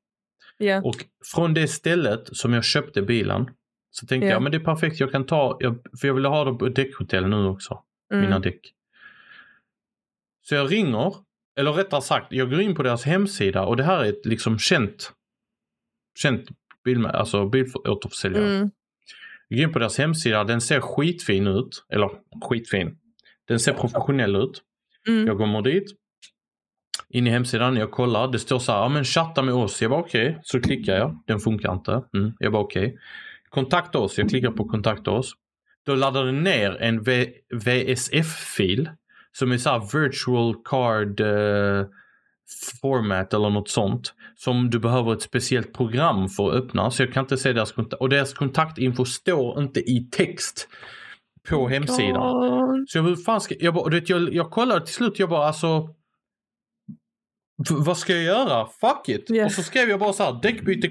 Ja. 0.59 0.83
Och 0.83 0.95
från 1.35 1.55
det 1.55 1.69
stället 1.69 2.37
som 2.37 2.53
jag 2.53 2.65
köpte 2.65 3.03
bilen 3.03 3.47
så 3.91 4.07
tänkte 4.07 4.27
Ja. 4.27 4.33
jag 4.33 4.43
men 4.43 4.53
det 4.53 4.59
är 4.59 4.65
perfekt. 4.65 5.01
Jag 5.01 5.13
kan 5.13 5.27
ta, 5.27 5.57
jag, 5.61 5.79
för 6.01 6.09
jag 6.09 6.15
ville 6.15 6.29
ha 6.29 6.45
dem 6.45 6.59
på 6.59 6.69
däckhotell 6.69 7.29
nu 7.29 7.45
också. 7.47 7.83
Mina 8.11 8.27
Mm. 8.27 8.43
däck. 8.43 8.61
Så 10.43 10.55
jag 10.55 10.73
ringer, 10.73 11.15
eller 11.59 11.73
rättare 11.73 12.03
sagt 12.03 12.27
jag 12.33 12.51
går 12.51 12.61
in 12.61 12.75
på 12.75 12.83
deras 12.83 13.05
hemsida 13.05 13.65
och 13.65 13.77
det 13.77 13.85
här 13.85 14.05
är 14.05 14.09
ett 14.09 14.27
liksom 14.27 14.59
känt, 14.59 15.13
känt 16.19 16.49
bil, 16.85 17.07
alltså 17.07 17.49
bilåterförsäljare. 17.49 18.57
Mm. 18.57 18.71
Går 19.51 19.61
in 19.61 19.73
på 19.73 19.79
deras 19.79 19.99
hemsida, 19.99 20.45
den 20.45 20.61
ser 20.61 20.81
skitfin 20.81 21.47
ut. 21.47 21.85
Eller 21.93 22.11
skitfin. 22.49 22.97
Den 23.49 23.61
ser 23.61 23.73
professionell 23.73 24.37
ut. 24.37 24.63
Mm. 25.09 25.27
Jag 25.27 25.39
kommer 25.39 25.63
dit. 25.63 25.85
In 27.09 27.27
i 27.27 27.31
hemsidan, 27.31 27.77
jag 27.77 27.91
kollar. 27.91 28.29
Det 28.29 28.39
står 28.39 28.59
så 28.59 28.73
här, 28.73 28.79
ja 28.79 28.89
men 28.89 29.05
chatta 29.05 29.43
med 29.43 29.55
oss. 29.55 29.83
Jag 29.83 29.91
bara 29.91 30.01
okej. 30.01 30.41
Så 30.43 30.61
klickar 30.61 30.97
jag. 30.97 31.23
Den 31.27 31.41
funkar 31.41 31.73
inte. 31.73 32.03
Mm. 32.15 32.33
Jag 32.39 32.53
bara 32.53 32.63
okej. 32.63 32.99
Kontakta 33.49 33.99
oss. 33.99 34.19
Jag 34.19 34.29
klickar 34.29 34.51
på 34.51 34.65
kontakta 34.65 35.11
oss. 35.11 35.33
Då 35.87 35.95
laddar 35.95 36.25
den 36.25 36.43
ner 36.43 36.83
en 36.83 37.03
VSF-fil. 37.51 38.91
Som 39.33 39.53
är 39.53 39.59
så 39.59 39.71
här 39.71 40.01
virtual 40.01 40.55
card 40.65 41.21
eh, 41.21 41.87
format 42.81 43.35
eller 43.35 43.51
något 43.51 43.69
sånt. 43.69 44.15
Som 44.37 44.71
du 44.71 44.79
behöver 44.79 45.13
ett 45.13 45.23
speciellt 45.23 45.73
program 45.73 46.29
för 46.29 46.49
att 46.49 46.55
öppna. 46.55 46.91
Så 46.91 47.03
jag 47.03 47.13
kan 47.13 47.25
inte 47.25 47.37
se 47.39 47.53
deras 47.53 47.73
kontakt. 47.73 48.01
Och 48.01 48.09
deras 48.09 48.35
kontaktinfo 48.35 49.05
står 49.05 49.63
inte 49.63 49.81
i 49.81 50.09
text 50.11 50.69
på 51.49 51.69
hemsidan. 51.69 52.33
God. 52.33 52.89
Så 52.89 52.99
jag, 52.99 53.03
hur 53.03 53.17
fan 53.17 53.41
ska, 53.41 53.55
jag, 53.59 53.75
bara, 53.75 53.91
vet, 53.91 54.09
jag, 54.09 54.35
jag 54.35 54.51
kollade 54.51 54.85
till 54.87 54.95
slut, 54.95 55.19
jag 55.19 55.29
bara 55.29 55.47
alltså. 55.47 55.89
vad 57.71 57.99
ska 57.99 58.13
jag 58.15 58.25
göra? 58.25 58.67
Fuck 58.67 59.09
it! 59.09 59.25
Ja. 59.29 59.45
Och 59.45 59.53
så 59.53 59.63
skrev 59.63 59.89
jag 59.89 60.01
bara 60.01 60.13
så 60.13 60.23
här, 60.23 60.39
däckbyte, 60.43 60.89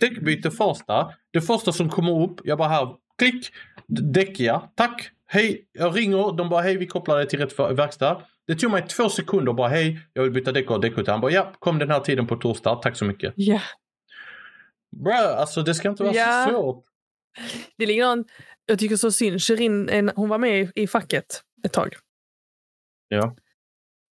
däckbyte 0.00 0.50
första. 0.50 1.10
Det 1.32 1.40
första 1.40 1.72
som 1.72 1.88
kommer 1.88 2.22
upp, 2.22 2.40
jag 2.44 2.58
bara 2.58 2.68
här, 2.68 2.88
klick, 3.18 3.46
d- 3.86 4.02
däck 4.02 4.40
ja, 4.40 4.72
tack, 4.74 5.10
hej, 5.26 5.68
jag 5.72 5.96
ringer, 5.96 6.36
de 6.36 6.48
bara 6.48 6.62
hej 6.62 6.76
vi 6.76 6.86
kopplar 6.86 7.16
dig 7.16 7.28
till 7.28 7.38
rätt 7.38 7.58
verkstad. 7.58 8.22
Det 8.46 8.54
tog 8.54 8.70
mig 8.70 8.86
två 8.88 9.08
sekunder 9.08 9.52
bara 9.52 9.68
hej, 9.68 10.00
jag 10.12 10.22
vill 10.22 10.32
byta 10.32 10.52
däck 10.52 10.70
och 10.70 10.80
däckbyte. 10.80 11.10
Han 11.10 11.20
bara 11.20 11.30
ja, 11.32 11.52
kom 11.58 11.78
den 11.78 11.90
här 11.90 12.00
tiden 12.00 12.26
på 12.26 12.36
torsdag, 12.36 12.74
tack 12.82 12.96
så 12.96 13.04
mycket. 13.04 13.32
Ja. 13.36 13.60
Bra, 14.96 15.14
alltså 15.14 15.62
det 15.62 15.74
ska 15.74 15.88
inte 15.88 16.02
vara 16.02 16.14
Ja. 16.14 16.44
så 16.48 16.50
svårt. 16.50 16.84
Det 17.76 17.86
ligger 17.86 18.06
någon, 18.06 18.24
jag 18.66 18.78
tycker 18.78 18.96
så 18.96 19.10
synd. 19.12 19.42
Shirin, 19.42 20.10
hon 20.16 20.28
var 20.28 20.38
med 20.38 20.60
i, 20.60 20.82
i 20.82 20.86
facket 20.86 21.42
ett 21.64 21.72
tag. 21.72 21.94
Ja. 23.08 23.36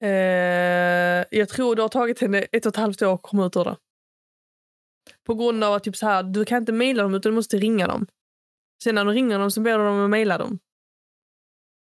Eh, 0.03 1.25
jag 1.31 1.49
tror 1.49 1.77
det 1.77 1.83
har 1.83 1.89
tagit 1.89 2.21
henne 2.21 2.39
ett 2.39 2.67
och 2.67 2.71
ett 2.71 2.77
halvt 2.77 3.03
år 3.03 3.15
att 3.15 3.23
komma 3.23 3.47
ut 3.47 3.57
ur 3.57 3.65
det. 3.65 3.77
På 5.27 5.35
grund 5.35 5.65
av 5.65 5.75
att 5.75 5.85
typ 5.85 5.97
så 5.97 6.07
här, 6.07 6.23
du 6.23 6.45
kan 6.45 6.59
inte 6.59 6.73
mejla 6.73 7.03
dem 7.03 7.15
utan 7.15 7.33
du 7.33 7.37
måste 7.37 7.57
ringa 7.57 7.87
dem. 7.87 8.07
Sen 8.85 8.95
när 8.95 9.05
du 9.05 9.13
ringer 9.13 9.39
dem 9.39 9.51
så 9.51 9.61
ber 9.61 9.79
du 9.79 9.85
dem 9.85 10.05
att 10.05 10.11
mejla 10.11 10.39
dem. 10.39 10.59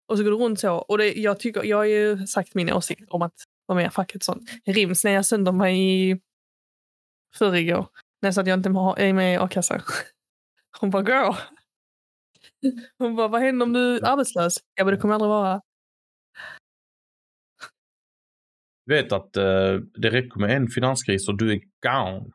Och 0.10 0.18
så 0.18 0.24
går 0.24 0.32
det 0.32 0.38
runt 0.38 0.60
så. 0.60 0.76
Och 0.76 0.98
det, 0.98 1.14
jag, 1.14 1.40
tycker, 1.40 1.64
jag 1.64 1.78
har 1.78 1.84
ju 1.84 2.28
sagt 2.28 2.56
min 2.56 2.74
åsikt 2.74 3.10
om 3.10 3.22
att 3.22 3.34
vara 3.66 3.76
med 3.76 3.88
i 3.88 3.90
facket. 3.90 4.24
Sånt. 4.24 4.50
Rims 4.66 5.04
när 5.04 5.12
jag 5.12 5.26
sönder 5.26 5.52
mig 5.52 6.10
i 6.12 6.22
förrgår. 7.36 7.88
När 8.22 8.28
jag 8.28 8.34
sa 8.34 8.42
att 8.42 8.48
jag 8.48 8.60
inte 8.60 8.70
är 8.70 9.14
med 9.14 9.34
i 9.34 9.38
a-kassa. 9.38 9.84
Hon 10.80 10.90
bara 10.90 11.04
girl. 11.04 11.34
Hon 12.98 13.16
bara, 13.16 13.28
vad 13.28 13.42
händer 13.42 13.66
om 13.66 13.74
du 13.74 13.96
är 13.96 14.06
arbetslös? 14.06 14.58
Jag 14.76 14.86
bara, 14.88 14.96
det 14.96 15.02
kommer 15.02 15.14
jag 15.14 15.22
aldrig 15.22 15.30
vara. 15.30 15.62
Du 18.86 18.96
vet 18.96 19.12
att 19.12 19.38
eh, 19.38 19.74
det 19.94 20.10
räcker 20.10 20.40
med 20.40 20.56
en 20.56 20.68
finanskris 20.68 21.28
och 21.28 21.38
du 21.38 21.52
är 21.52 21.60
gone. 21.82 22.32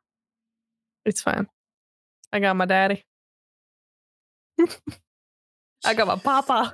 It's 1.09 1.25
fine. 1.25 1.47
I 2.37 2.41
got 2.41 2.57
my 2.57 2.66
daddy. 2.66 2.97
Jag 5.87 5.97
kan 5.97 6.07
vara 6.07 6.18
pappa. 6.18 6.72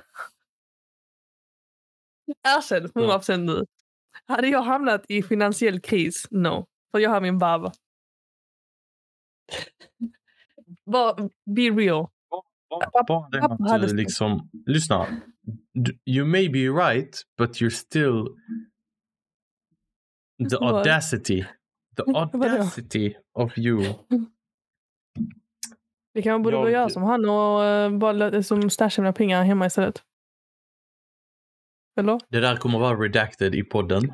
Erkänn 2.47 2.87
100% 2.87 3.37
nu. 3.37 3.65
Hade 4.27 4.47
jag 4.47 4.61
hamnat 4.61 5.05
i 5.09 5.23
finansiell 5.23 5.79
kris? 5.79 6.27
No. 6.31 6.65
För 6.91 6.99
jag 6.99 7.09
har 7.09 7.21
min 7.21 7.37
bab. 7.39 7.71
Bara 10.91 11.15
be 11.55 11.61
real. 11.61 12.07
Bara, 13.07 13.29
det 13.29 13.41
att 13.43 13.81
stått. 13.81 13.91
liksom, 13.97 14.49
lyssna. 14.65 15.07
You 16.05 16.25
may 16.25 16.49
be 16.49 16.59
right, 16.59 17.21
but 17.37 17.49
you're 17.61 17.69
still 17.69 18.27
the 20.49 20.55
audacity. 20.57 21.45
The 21.97 22.03
audacity 22.15 23.13
of 23.33 23.57
you. 23.57 23.93
Vi 26.13 26.21
kanske 26.21 26.43
borde 26.43 26.55
Jag- 26.55 26.63
börja 26.63 26.79
göra 26.79 26.89
som 26.89 27.03
han 27.03 27.25
och 27.29 27.61
uh, 27.91 27.97
bara 27.99 28.43
som 28.43 28.69
stashar 28.69 29.03
mina 29.03 29.13
pengar 29.13 29.43
hemma 29.43 29.65
istället. 29.65 30.03
Eller? 31.99 32.19
Det 32.29 32.39
där 32.39 32.55
kommer 32.55 32.79
vara 32.79 32.95
redacted 32.95 33.55
i 33.55 33.63
podden. 33.63 34.13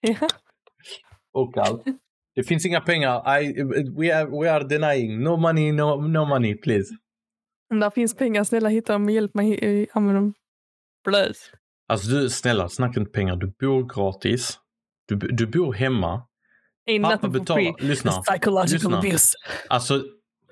Ja. 0.00 0.14
Och 1.32 1.58
allt. 1.58 1.84
Det 2.34 2.42
finns 2.42 2.66
inga 2.66 2.80
pengar. 2.80 3.40
I, 3.40 3.62
we, 3.98 4.16
are, 4.16 4.40
we 4.40 4.52
are 4.52 4.64
denying. 4.64 5.22
No 5.22 5.36
money, 5.36 5.72
no, 5.72 6.00
no 6.08 6.24
money, 6.24 6.54
please. 6.54 6.94
Om 7.70 7.80
det 7.80 7.90
finns 7.90 8.16
pengar, 8.16 8.44
snälla 8.44 8.68
hitta 8.68 8.92
dem 8.92 9.04
och 9.04 9.10
hjälp 9.10 9.34
mig 9.34 9.58
eh, 9.58 9.86
använda 9.92 10.20
dem. 10.20 10.34
Blös. 11.04 11.50
Alltså 11.88 12.10
du, 12.10 12.30
snälla, 12.30 12.68
snacka 12.68 13.00
inte 13.00 13.12
pengar. 13.12 13.36
Du 13.36 13.52
bor 13.60 13.94
gratis. 13.94 14.58
Du, 15.08 15.16
du 15.16 15.46
bor 15.46 15.72
hemma. 15.72 16.22
Ain't 16.90 17.02
Pappa 17.02 17.28
betalar. 17.28 17.82
Lyssna. 17.82 18.12
Psychological 18.12 18.72
Lyssna. 18.72 18.98
abuse. 18.98 19.34
Alltså, 19.68 20.02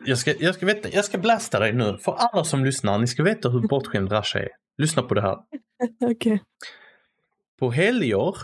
jag 0.04 0.18
ska, 0.18 0.34
jag, 0.40 0.54
ska 0.54 0.66
veta, 0.66 0.88
jag 0.88 1.04
ska 1.04 1.18
blasta 1.18 1.58
dig 1.58 1.72
nu. 1.72 1.98
För 1.98 2.12
alla 2.12 2.44
som 2.44 2.64
lyssnar, 2.64 2.98
ni 2.98 3.06
ska 3.06 3.22
veta 3.22 3.48
hur 3.48 3.60
bortskämd 3.68 4.12
Rasha 4.12 4.38
är. 4.38 4.48
Lyssna 4.78 5.02
på 5.02 5.14
det 5.14 5.20
här. 5.22 5.38
Okej. 6.10 6.42
På 7.58 7.70
helger, 7.70 8.34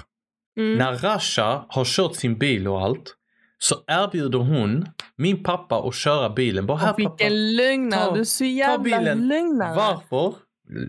Mm. 0.59 0.79
när 0.79 0.93
Rasha 0.99 1.67
har 1.69 1.85
kört 1.85 2.17
sin 2.17 2.39
bil 2.39 2.69
och 2.69 2.81
allt, 2.83 3.17
så 3.59 3.75
erbjuder 3.87 4.39
hon 4.39 4.87
min 5.17 5.43
pappa 5.43 5.89
att 5.89 5.95
köra 5.95 6.31
bilen. 6.31 6.67
Bara 6.67 6.79
här 6.79 6.91
Och 6.93 6.97
pappa. 6.97 7.09
vilken 7.17 7.57
lögnare. 7.57 8.15
Du 8.15 8.21
är 8.21 8.25
så 8.25 8.45
jävla 8.45 8.79
bilen. 8.85 9.29
lögnare. 9.29 9.77
Varför? 9.77 10.35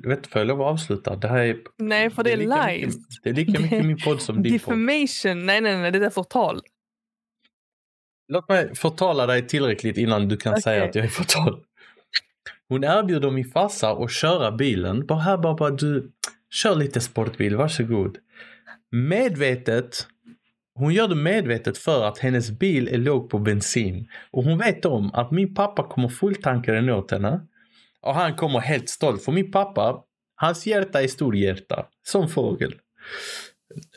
Vet 0.08 0.24
du, 0.24 0.30
får 0.30 0.40
jag 0.40 0.48
lov 0.48 0.62
att 0.62 0.68
avsluta? 0.68 1.16
Det 1.16 1.28
här 1.28 1.38
är... 1.40 1.58
Nej, 1.78 2.10
för 2.10 2.24
det 2.24 2.32
är 2.32 2.38
lika 2.38 2.68
lies. 2.68 2.96
Mycket, 2.96 3.24
det 3.24 3.30
är 3.30 3.34
lika 3.34 3.60
mycket 3.62 3.86
min 3.86 3.98
podd 3.98 4.22
som 4.22 4.44
din 4.44 4.60
podd. 4.60 4.60
Defamation. 4.60 5.46
Nej, 5.46 5.62
nej, 5.62 5.78
nej. 5.78 5.92
Det 5.92 6.06
är 6.06 6.10
förtal. 6.10 6.62
Låt 8.28 8.50
mig 8.50 8.76
förtala 8.76 9.26
dig 9.26 9.48
tillräckligt 9.48 9.98
innan 9.98 10.28
du 10.28 10.38
kan 10.38 10.54
Okej. 10.54 10.62
säga 10.62 10.84
att 10.86 10.96
jag 10.96 11.06
är 11.06 11.10
förtal. 11.10 11.64
Hon 12.70 12.84
erbjuder 12.84 13.32
min 13.32 13.46
farsa 13.46 13.92
att 13.92 14.12
köra 14.12 14.52
bilen. 14.52 15.06
Bara 15.06 15.38
bara, 15.38 15.56
bara 15.56 15.70
du, 15.70 16.12
kör 16.54 16.76
lite 16.76 17.02
sportbil, 17.02 17.56
varsågod. 17.56 18.18
Medvetet. 18.92 20.08
Hon 20.76 20.94
gör 20.94 21.08
det 21.08 21.16
medvetet 21.16 21.78
för 21.78 22.06
att 22.06 22.20
hennes 22.20 22.52
bil 22.52 22.88
är 22.88 22.98
låg 22.98 23.30
på 23.30 23.40
bensin. 23.40 24.08
Och 24.32 24.44
hon 24.44 24.58
vet 24.58 24.86
om 24.86 25.12
att 25.14 25.32
min 25.32 25.56
pappa 25.56 25.84
kommer 25.84 26.10
fulltanka 26.10 26.74
den 26.74 26.90
åt 26.90 27.12
henne. 27.12 27.48
Och 28.02 28.16
han 28.16 28.36
kommer 28.36 28.60
helt 28.60 28.90
stolt. 28.90 29.24
För 29.24 29.32
min 29.32 29.52
pappa, 29.52 30.04
hans 30.36 30.68
hjärta 30.68 31.02
är 31.02 31.08
stor 31.08 31.36
hjärta. 31.36 31.86
Som 32.04 32.30
fågel. 32.30 32.76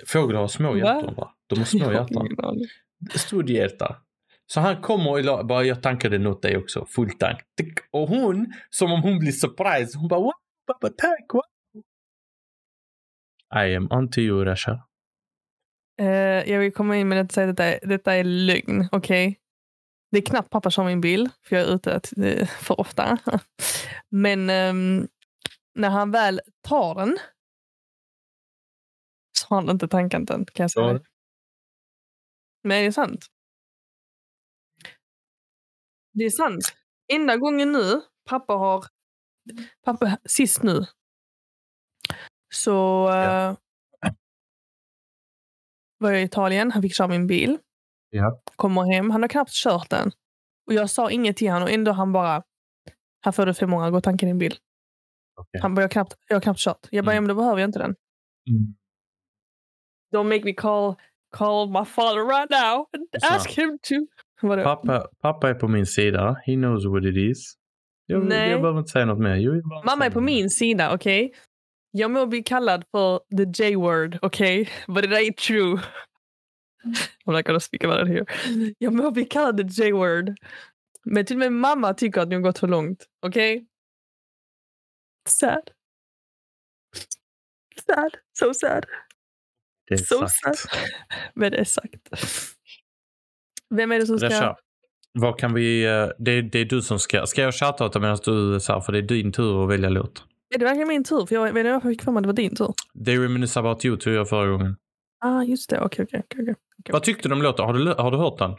Fåglar 0.07 0.41
har 0.41 0.49
små 0.49 0.77
hjärtan 0.77 1.15
va? 1.15 1.35
De 1.47 1.59
har 1.59 1.67
små 1.67 1.93
hjärtan. 1.93 2.29
Stort 3.15 3.49
hjärta. 3.49 3.97
Så 4.53 4.61
han 4.61 4.83
kommer 4.83 5.11
och 5.11 5.25
la- 5.25 5.45
bara 5.45 5.65
jag 5.65 5.83
tankade 5.83 6.19
den 6.19 6.27
åt 6.27 6.43
dig 6.43 6.57
också. 6.57 6.87
Full 6.87 7.11
tank. 7.19 7.41
Och 7.91 8.09
hon, 8.09 8.53
som 8.71 8.93
om 8.93 9.03
hon 9.03 9.19
blir 9.19 9.33
surprised. 9.33 10.01
Hon 10.01 10.09
bara 10.09 10.21
what? 10.21 10.35
Pappa 10.67 10.89
tack 10.89 11.27
what? 11.35 11.45
I 13.67 13.75
am 13.75 13.89
on 13.93 14.11
to 14.11 14.19
you 14.19 14.45
Rasha. 14.45 14.87
Eh, 16.01 16.07
jag 16.53 16.59
vill 16.59 16.73
komma 16.73 16.97
in 16.97 17.09
med 17.09 17.21
att 17.21 17.33
säga 17.33 17.51
att 17.51 17.57
detta, 17.57 17.65
är- 17.65 17.89
detta 17.89 18.15
är 18.15 18.25
lögn. 18.25 18.89
Okej? 18.93 19.37
Det 20.11 20.19
är 20.19 20.23
knappt 20.23 20.51
pappa 20.51 20.71
kör 20.71 20.85
min 20.85 21.01
bil, 21.01 21.29
för 21.43 21.57
jag 21.57 21.69
är 21.69 21.75
ute 21.75 22.01
för 22.61 22.81
ofta. 22.81 23.19
Men 24.09 24.51
ehm, 24.51 25.09
när 25.75 25.89
han 25.91 26.11
väl 26.11 26.41
tar 26.69 26.95
den 26.95 27.19
så 29.39 29.47
har 29.49 29.61
han 29.63 29.71
inte 29.71 29.89
tankat 29.89 30.27
den, 30.27 30.45
kan 30.47 30.65
jag 30.65 30.71
säga. 30.71 30.87
Ja. 30.93 31.01
Men 32.63 32.81
det 32.81 32.87
är 32.87 32.93
sant. 32.93 33.27
Det 36.13 36.25
är 36.25 36.31
sant. 36.31 36.65
Enda 37.13 37.37
gången 37.37 37.73
nu 37.73 38.01
pappa 38.29 38.53
har... 38.53 38.85
Pappa, 39.85 40.19
sist 40.25 40.63
nu. 40.63 40.85
Så 42.55 42.71
Ja. 43.11 43.51
eh, 43.51 43.57
var 45.99 46.11
jag 46.11 46.21
i 46.21 46.25
Italien. 46.25 46.71
Han 46.71 46.83
fick 46.83 46.95
köra 46.97 47.09
min 47.09 47.27
bil. 47.27 47.59
Ja. 48.11 48.41
Kommer 48.57 48.93
hem. 48.93 49.11
Han 49.11 49.23
har 49.23 49.29
knappt 49.29 49.53
kört 49.53 49.91
den. 49.91 50.11
Och 50.67 50.75
jag 50.75 50.91
sa 50.91 51.11
inget 51.11 51.37
till 51.37 51.49
honom 51.51 51.63
och 51.63 51.71
ändå 51.71 51.93
han 51.93 52.13
bara... 52.13 52.43
Här 53.25 53.33
får 53.33 53.47
du 53.47 53.55
500, 53.55 53.91
gå 53.91 53.97
och 53.97 54.05
tanka 54.05 54.27
din 54.27 54.39
bil. 54.39 54.57
Okej. 55.37 55.61
Han 55.61 55.75
bara, 55.75 55.81
jag 55.81 55.89
har 55.89 55.91
knappt, 55.91 56.15
jag 56.29 56.37
har 56.37 56.41
knappt 56.41 56.61
kört. 56.61 56.87
Jag 56.91 57.05
bara, 57.05 57.13
Mm. 57.13 57.15
ja, 57.17 57.21
men 57.21 57.29
då 57.29 57.35
behöver 57.43 57.61
jag 57.61 57.69
inte 57.69 57.79
den. 57.79 57.95
Mm. 58.51 58.75
Don't 60.15 60.29
make 60.29 60.45
me 60.45 60.53
call, 60.55 60.95
call 61.31 61.69
my 61.71 61.85
father 61.85 62.25
right 62.25 62.51
now 62.51 62.87
and 62.93 63.09
ask 63.35 63.51
him 63.51 63.79
to... 63.83 63.95
Vadå? 64.43 64.63
Pappa, 64.63 65.09
pappa 65.21 65.51
är 65.51 65.55
på 65.55 65.69
min 65.69 65.87
sida. 65.87 66.37
He 66.47 66.55
knows 66.55 66.87
what 66.87 67.05
it 67.05 67.17
is. 67.17 67.55
Jag, 68.07 68.25
Nej. 68.25 68.51
jag 68.51 68.61
behöver 68.61 68.79
inte 68.79 68.91
säga 68.91 69.05
något 69.05 69.19
mer. 69.19 69.37
Jo, 69.37 69.63
Mamma 69.85 70.07
är 70.07 70.11
på 70.11 70.21
min 70.21 70.51
sida, 70.51 70.95
okej? 70.95 71.33
Jag 71.91 72.11
må 72.11 72.27
bli 72.27 72.43
kallad 72.43 72.85
för 72.91 73.21
the 73.37 73.63
J-word, 73.63 74.19
okej? 74.23 74.69
But 74.87 75.05
it 75.05 75.11
ain't 75.11 75.37
true. 75.37 75.79
I'm 77.27 77.33
not 77.33 77.45
gonna 77.47 77.61
speak 77.61 77.85
about 77.85 78.09
it 78.09 78.09
here. 78.09 78.25
Jag 78.79 78.93
må 78.93 79.11
bli 79.11 79.25
kallad 79.25 79.57
the 79.57 79.83
J-word. 79.83 80.35
Men 81.05 81.27
till 81.27 81.37
och 81.37 81.41
med 81.41 81.53
mamma 81.53 81.95
tycker 81.95 82.21
att 82.21 82.29
ni 82.29 82.35
har 82.35 82.43
gått 82.43 82.59
för 82.59 82.69
långt, 82.69 83.07
okej? 83.27 83.67
Sad. 85.29 85.71
Sad. 87.87 88.17
So 88.39 88.55
sad. 88.55 88.87
Det 89.89 89.95
är 89.95 89.99
so 89.99 90.19
sagt. 90.29 90.59
sad. 90.59 90.81
Men 91.35 91.53
det 91.53 91.59
är 91.59 91.65
sagt. 91.65 92.09
Vem 93.71 93.93
är 93.93 93.99
det 93.99 94.07
som 94.07 94.19
ska... 94.19 94.27
Rasha, 94.29 94.57
vad 95.13 95.39
kan 95.39 95.55
vi... 95.55 95.85
eh, 95.85 96.09
Det 96.19 96.31
är, 96.31 96.43
det 96.43 96.59
är 96.59 96.65
du 96.65 96.83
som 96.83 96.99
ska... 96.99 97.27
Ska 97.27 97.43
jag 97.43 97.55
shoutouta 97.55 98.01
medan 98.01 98.19
du 98.25 98.61
så 98.61 98.73
här, 98.73 98.81
för 98.81 98.93
det 98.93 98.99
är 98.99 99.03
din 99.03 99.33
tur 99.33 99.65
att 99.65 99.71
välja 99.71 99.89
låt. 99.89 100.25
Är 100.55 100.59
det 100.59 100.65
verkligen 100.65 100.89
min 100.89 101.05
tur? 101.05 101.27
För 101.27 101.35
jag 101.35 101.43
vet 101.43 101.57
inte 101.57 101.73
varför 101.73 101.89
jag 101.89 101.93
fick 101.95 102.03
för 102.03 102.13
mig 102.13 102.19
att 102.19 102.23
det 102.23 102.27
var 102.29 102.35
din 102.35 102.57
tur. 102.57 102.75
They 103.05 103.19
reminisce 103.19 103.61
about 103.61 103.85
you 103.85 103.97
tog 103.97 104.13
jag 104.13 104.29
förra 104.29 104.51
gången. 104.51 104.77
Ah, 105.19 105.43
just 105.43 105.71
det. 105.71 105.81
Okej, 105.81 106.07
okej. 106.09 106.55
Vad 106.93 107.03
tyckte 107.03 107.29
du 107.29 107.35
om 107.35 107.43
låten? 107.43 107.67
Har 107.67 107.75
du, 107.75 107.95
har 107.95 108.11
du 108.11 108.17
hört 108.17 108.39
den? 108.39 108.57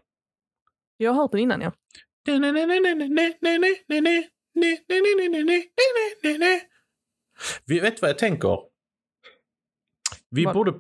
Jag 0.98 1.12
har 1.12 1.22
hört 1.22 1.32
den 1.32 1.40
innan, 1.42 1.62
ja. 1.62 1.72
Vi 7.66 7.80
vet 7.80 8.02
vad 8.02 8.10
jag 8.10 8.18
tänker. 8.18 8.60
Vi 10.30 10.46
Vad? 10.46 10.54
borde... 10.54 10.74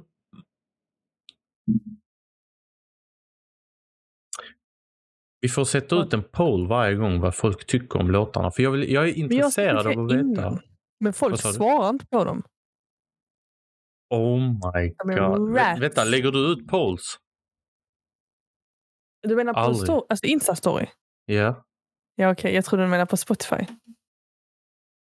Vi 5.41 5.49
får 5.49 5.65
sätta 5.65 5.95
ut 5.95 6.13
en 6.13 6.23
poll 6.23 6.67
varje 6.67 6.95
gång 6.95 7.19
vad 7.19 7.35
folk 7.35 7.65
tycker 7.67 7.99
om 7.99 8.11
låtarna. 8.11 8.51
För 8.51 8.63
jag, 8.63 8.71
vill, 8.71 8.91
jag 8.91 9.03
är 9.03 9.07
jag 9.07 9.17
intresserad 9.17 9.81
skrev 9.81 9.99
av 9.99 10.05
att 10.05 10.11
veta. 10.11 10.19
innan. 10.21 10.59
Men 10.99 11.13
folk 11.13 11.39
svarar 11.39 11.89
inte 11.89 12.05
på 12.05 12.23
dem. 12.23 12.43
Oh 14.09 14.39
my 14.39 14.89
god. 15.15 15.55
Vä- 15.57 15.79
vänta, 15.79 16.03
lägger 16.03 16.31
du 16.31 16.51
ut 16.51 16.67
polls? 16.67 17.17
Du 19.21 19.35
menar 19.35 19.53
på 19.53 19.59
Aldrig. 19.59 19.89
alltså 20.09 20.25
Insta-story? 20.25 20.87
Ja. 21.25 21.65
Ja, 22.15 22.31
okej. 22.31 22.55
Jag 22.55 22.65
trodde 22.65 22.83
du 22.83 22.87
menade 22.89 23.09
på 23.09 23.17
Spotify. 23.17 23.65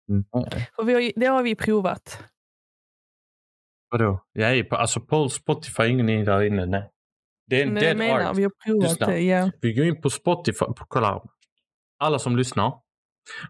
Nej. 0.07 0.69
Vi 0.85 0.93
har, 0.93 1.19
det 1.19 1.25
har 1.25 1.43
vi 1.43 1.55
provat. 1.55 2.23
Vadå? 3.89 4.25
Jag 4.33 4.57
är 4.57 4.63
på, 4.63 4.75
alltså 4.75 4.99
polls, 5.01 5.33
Spotify, 5.33 5.83
ingen 5.83 6.09
är 6.09 6.25
där 6.25 6.41
inne. 6.43 6.65
Nej. 6.65 6.91
Det 7.47 7.61
är 7.61 7.67
en 7.67 7.73
Men 7.73 7.83
dead 7.83 7.97
menar, 7.97 8.29
art. 8.29 8.37
vi 8.37 8.43
har 8.43 8.51
provat 8.65 8.89
Lyssna. 8.89 9.07
det. 9.07 9.19
Ja. 9.21 9.51
Vi 9.61 9.73
går 9.73 9.85
in 9.85 10.01
på 10.01 10.09
Spotify. 10.09 10.65
På, 10.65 10.75
kolla. 10.87 11.21
Alla 11.99 12.19
som 12.19 12.37
lyssnar. 12.37 12.73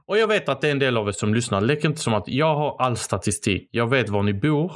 Och 0.05 0.17
jag 0.17 0.27
vet 0.27 0.49
att 0.49 0.61
det 0.61 0.67
är 0.67 0.71
en 0.71 0.79
del 0.79 0.97
av 0.97 1.07
er 1.07 1.11
som 1.11 1.33
lyssnar. 1.33 1.61
Lek 1.61 1.83
inte 1.85 1.99
som 2.01 2.13
att 2.13 2.27
jag 2.27 2.55
har 2.55 2.81
all 2.81 2.97
statistik. 2.97 3.69
Jag 3.71 3.89
vet 3.89 4.09
var 4.09 4.23
ni 4.23 4.33
bor. 4.33 4.71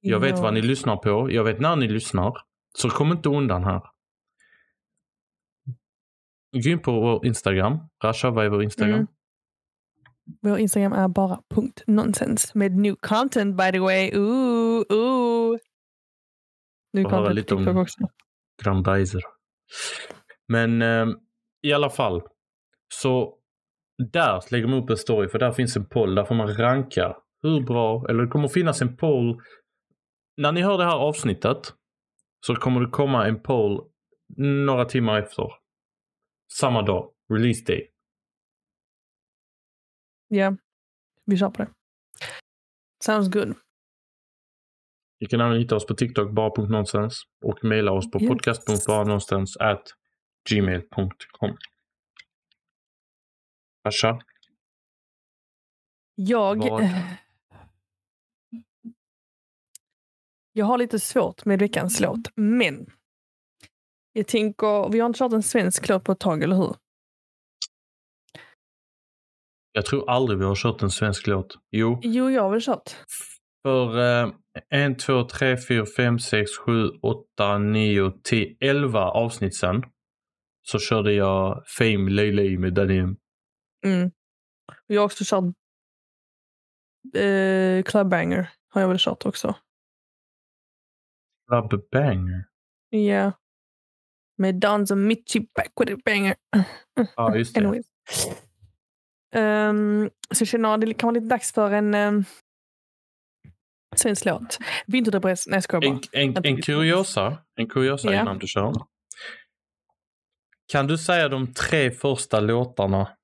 Jag 0.00 0.20
vet 0.20 0.30
Ja. 0.36 0.42
vad 0.42 0.54
ni 0.54 0.62
lyssnar 0.62 0.96
på. 0.96 1.32
Jag 1.32 1.44
vet 1.44 1.60
när 1.60 1.76
ni 1.76 1.88
lyssnar. 1.88 2.32
Så 2.76 2.90
kom 2.90 3.12
inte 3.12 3.28
undan 3.28 3.64
här. 3.64 3.82
Gå 6.62 6.68
in 6.70 6.78
på 6.78 6.92
vår 6.92 7.26
Instagram. 7.26 7.78
Rasha, 8.04 8.30
vad 8.30 8.44
är 8.44 8.48
vår 8.48 8.62
Instagram? 8.62 8.94
Mm. 8.94 9.06
Vår 10.42 10.58
Instagram 10.58 10.92
är 10.92 11.08
bara 11.08 11.40
punkt 11.54 11.82
nonsens 11.86 12.54
med 12.54 12.72
new 12.76 12.94
content 13.00 13.56
by 13.56 13.70
the 13.72 13.78
way. 13.78 14.12
Ooh, 14.16 14.84
ooh. 14.92 15.58
Höra 16.96 17.10
content 17.10 17.34
lite 17.34 17.54
om- 17.54 17.76
också. 17.76 17.98
Grandizer. 18.64 19.22
Men 20.48 20.82
eh, 20.82 21.06
i 21.62 21.72
alla 21.72 21.90
fall. 21.90 22.22
Så 22.94 23.38
där 24.12 24.52
lägger 24.52 24.66
man 24.66 24.82
upp 24.82 24.90
en 24.90 24.96
story 24.96 25.28
för 25.28 25.38
där 25.38 25.52
finns 25.52 25.76
en 25.76 25.86
poll. 25.86 26.14
Där 26.14 26.24
får 26.24 26.34
man 26.34 26.54
ranka 26.56 27.16
hur 27.42 27.60
bra, 27.60 28.06
eller 28.08 28.22
det 28.22 28.28
kommer 28.28 28.48
finnas 28.48 28.82
en 28.82 28.96
poll. 28.96 29.42
När 30.36 30.52
ni 30.52 30.62
hör 30.62 30.78
det 30.78 30.84
här 30.84 30.96
avsnittet 30.96 31.74
så 32.46 32.54
kommer 32.54 32.80
det 32.80 32.90
komma 32.90 33.26
en 33.26 33.42
poll 33.42 33.90
några 34.36 34.84
timmar 34.84 35.22
efter. 35.22 35.48
Samma 36.52 36.82
dag, 36.82 37.12
release 37.28 37.64
day. 37.64 37.90
Ja, 40.28 40.56
vi 41.26 41.36
kör 41.36 41.50
på 41.50 41.62
det. 41.62 41.70
Sounds 43.04 43.28
good. 43.28 43.54
Ni 45.20 45.26
kan 45.26 45.40
även 45.40 45.58
hitta 45.58 45.76
oss 45.76 45.86
på 45.86 45.94
TikTok, 45.94 46.30
bara.nonsens 46.32 47.22
och 47.44 47.64
mejla 47.64 47.92
oss 47.92 48.10
på 48.10 48.20
Yes. 48.20 48.28
podcast.baranonsens 48.28 49.56
at 49.56 49.82
gmail.com. 50.50 51.56
Asha, 53.88 54.20
Jag... 56.14 56.56
Vad? 56.70 56.82
Jag 60.52 60.66
har 60.66 60.78
lite 60.78 60.98
svårt 61.00 61.44
med 61.44 61.58
veckans 61.58 62.00
låt, 62.00 62.20
men 62.36 62.86
jag 64.12 64.26
tänker, 64.26 64.88
vi 64.92 65.00
har 65.00 65.06
inte 65.06 65.18
kört 65.18 65.32
en 65.32 65.42
svensk 65.42 65.88
låt 65.88 66.04
på 66.04 66.12
ett 66.12 66.20
tag, 66.20 66.42
eller 66.42 66.56
hur? 66.56 66.74
jag 69.72 69.86
tror 69.86 70.10
aldrig 70.10 70.38
vi 70.38 70.44
har 70.44 70.54
kört 70.54 70.82
en 70.82 70.90
svensk 70.90 71.26
låt. 71.26 71.56
Jo, 71.70 72.00
Jo, 72.02 72.30
jag 72.30 72.42
har 72.42 72.50
väl 72.50 72.60
kört. 72.62 72.90
för 73.62 73.98
eh, 73.98 74.32
1, 74.70 74.98
2, 74.98 75.24
3, 75.24 75.56
4, 75.56 75.86
5, 75.96 76.18
6, 76.18 76.50
7, 76.66 76.88
8, 77.02 77.58
9, 77.58 78.12
10, 78.24 78.56
11 78.60 79.10
avsnitt 79.10 79.56
sen 79.56 79.82
så 80.62 80.78
körde 80.78 81.12
jag 81.12 81.62
Fame 81.66 82.10
Lay 82.10 82.58
med 82.58 82.74
Daniel. 82.74 83.16
Mm. 83.86 84.10
Jag 84.86 85.00
har 85.00 85.06
också 85.06 85.24
kört 85.26 85.44
eh, 87.16 87.82
Clubbanger, 87.82 88.50
har 88.68 88.80
jag 88.80 88.88
väl 88.88 88.98
kört 88.98 89.26
också. 89.26 89.54
Club 91.50 91.90
Banger. 91.90 92.44
Ja. 92.90 93.32
Med 94.38 94.54
Dans 94.54 94.90
och 94.90 94.98
Mitchie 94.98 95.46
back 95.54 95.72
with 95.80 95.92
a 95.92 95.96
banger. 96.04 96.34
Ja, 97.16 97.36
just 97.36 97.54
det. 97.54 97.60
Anyways. 97.66 97.86
Um, 99.34 100.10
så 100.34 100.42
jag 100.42 100.48
känner 100.48 100.74
att 100.74 100.80
det 100.80 100.94
kan 100.94 101.06
vara 101.06 101.14
lite 101.14 101.26
dags 101.26 101.52
för 101.52 101.70
en 101.70 101.94
um, 101.94 102.24
svensk 103.96 104.24
låt. 104.24 104.58
Vinterdepress. 104.86 105.46
Nej, 105.46 105.62
jag. 105.70 105.84
En, 105.84 106.00
en, 106.12 106.44
en 106.44 106.62
kuriosa, 106.62 107.38
en 107.54 107.68
kuriosa 107.68 108.12
Ja. 108.14 108.20
innan 108.22 108.38
du 108.38 108.46
kör. 108.46 108.72
Kan 110.72 110.86
du 110.86 110.98
säga 110.98 111.28
de 111.28 111.54
tre 111.54 111.90
första 111.90 112.40
låtarna? 112.40 113.16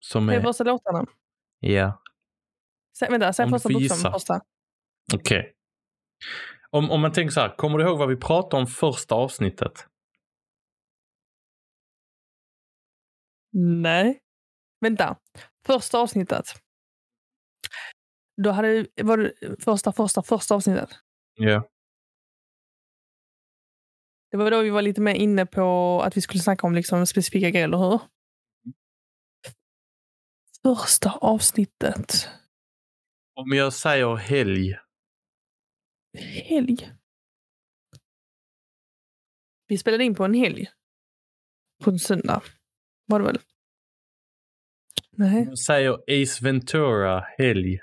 Som 0.00 0.26
Tre 0.28 0.36
är... 0.36 0.42
första 0.42 0.64
låtarna. 0.64 1.04
Ja, 1.60 2.02
Sä, 2.98 3.06
vänta, 3.10 3.32
säg 3.32 3.48
första 3.50 3.68
bokstaven 3.68 4.12
första. 4.12 4.40
okej. 5.14 5.52
Om, 6.70 6.90
om 6.90 7.00
man 7.00 7.12
tänker 7.12 7.32
så 7.32 7.40
här, 7.40 7.56
kommer 7.56 7.78
du 7.78 7.84
ihåg 7.84 7.98
vad 7.98 8.08
vi 8.08 8.16
pratade 8.16 8.60
om 8.60 8.66
första 8.66 9.14
avsnittet? 9.14 9.86
Nej. 13.82 14.20
Vänta. 14.80 15.16
Första 15.66 15.98
avsnittet. 15.98 16.44
Då 18.36 18.50
hade, 18.50 18.86
var 19.02 19.18
det 19.18 19.32
första, 19.64 19.92
första, 19.92 20.22
första 20.22 20.54
avsnittet. 20.54 20.90
Ja. 21.34 21.68
Det 24.30 24.36
var 24.36 24.50
då 24.50 24.62
vi 24.62 24.70
var 24.70 24.82
lite 24.82 25.00
mer 25.00 25.14
inne 25.14 25.46
på 25.46 26.00
att 26.04 26.16
vi 26.16 26.20
skulle 26.20 26.42
snacka 26.42 26.66
om 26.66 26.74
liksom 26.74 27.06
specifika 27.06 27.50
grejer, 27.50 27.64
eller 27.64 27.78
hur? 27.78 28.00
Första 30.62 31.10
avsnittet. 31.10 32.28
Om 33.34 33.52
jag 33.52 33.72
säger 33.72 34.16
helg. 34.16 34.76
Helg. 36.44 36.92
Vi 39.66 39.78
spelade 39.78 40.04
in 40.04 40.14
på 40.14 40.24
en 40.24 40.34
helg. 40.34 40.66
På 41.84 41.90
en 41.90 41.98
söndag. 41.98 42.42
Var 43.06 43.18
det 43.18 43.24
väl? 43.26 43.38
Nej. 45.10 45.44
Jag 45.44 45.58
säger 45.58 46.22
Ace 46.22 46.44
Ventura 46.44 47.20
helg. 47.38 47.80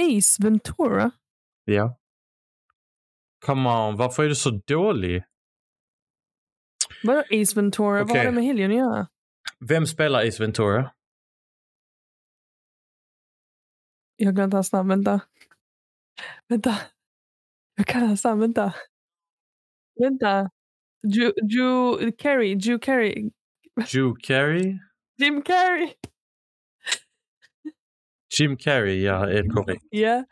Ace 0.00 0.42
Ventura. 0.42 1.10
Ja. 1.64 1.98
Come 3.46 3.68
on, 3.68 3.96
varför 3.96 4.24
är 4.24 4.28
du 4.28 4.34
så 4.34 4.50
dålig? 4.50 5.24
Vadå 7.02 7.20
Ace 7.20 7.56
Ventura? 7.56 8.04
Vad 8.04 8.16
har 8.16 8.24
det 8.24 8.32
med 8.32 8.44
helgen 8.44 8.70
att 8.70 8.76
göra? 8.76 9.08
Vem 9.60 9.86
spelar 9.86 10.26
Ace 10.28 10.42
Ventura? 10.42 10.90
Jag 14.16 14.26
har 14.26 14.32
glömt 14.32 14.52
hans 14.52 14.72
namn. 14.72 14.88
Vänta. 14.88 15.20
Vänta. 16.48 16.74
Jag 17.76 17.86
kan 17.86 18.02
hans 18.02 18.24
namn. 18.24 18.40
Vänta. 18.40 18.74
Vänta. 20.00 20.50
Drew, 21.14 21.32
Drew 21.42 22.12
Carey. 22.18 22.54
Drew 22.54 22.78
Carey. 22.78 23.30
Drew 23.92 24.14
Carey? 24.22 24.78
Jim 25.18 25.42
Carrey. 25.42 25.88
Jim 28.40 28.56
Carrey, 28.56 29.02
ja, 29.02 29.30
är 29.30 29.48
korrekt. 29.48 29.84
Ja. 29.90 30.24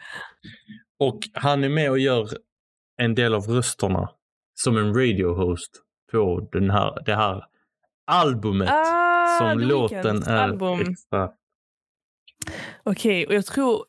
Och 0.99 1.19
han 1.33 1.65
är 1.65 1.69
med 1.69 1.91
och 1.91 1.99
gör 1.99 2.29
en 2.97 3.15
del 3.15 3.35
av 3.35 3.43
rösterna 3.43 4.11
som 4.55 4.77
en 4.77 4.95
radio-host 4.95 5.83
på 6.13 6.49
den 6.53 6.71
här, 6.71 7.03
det 7.07 7.15
här 7.15 7.45
albumet 8.07 8.69
Ah, 8.73 9.39
som 9.39 9.59
låten 9.61 10.23
är 10.23 10.37
album. 10.37 10.81
extra. 10.81 11.33
Okej, 12.83 13.27
och 13.27 13.35
jag 13.35 13.47
tror... 13.47 13.85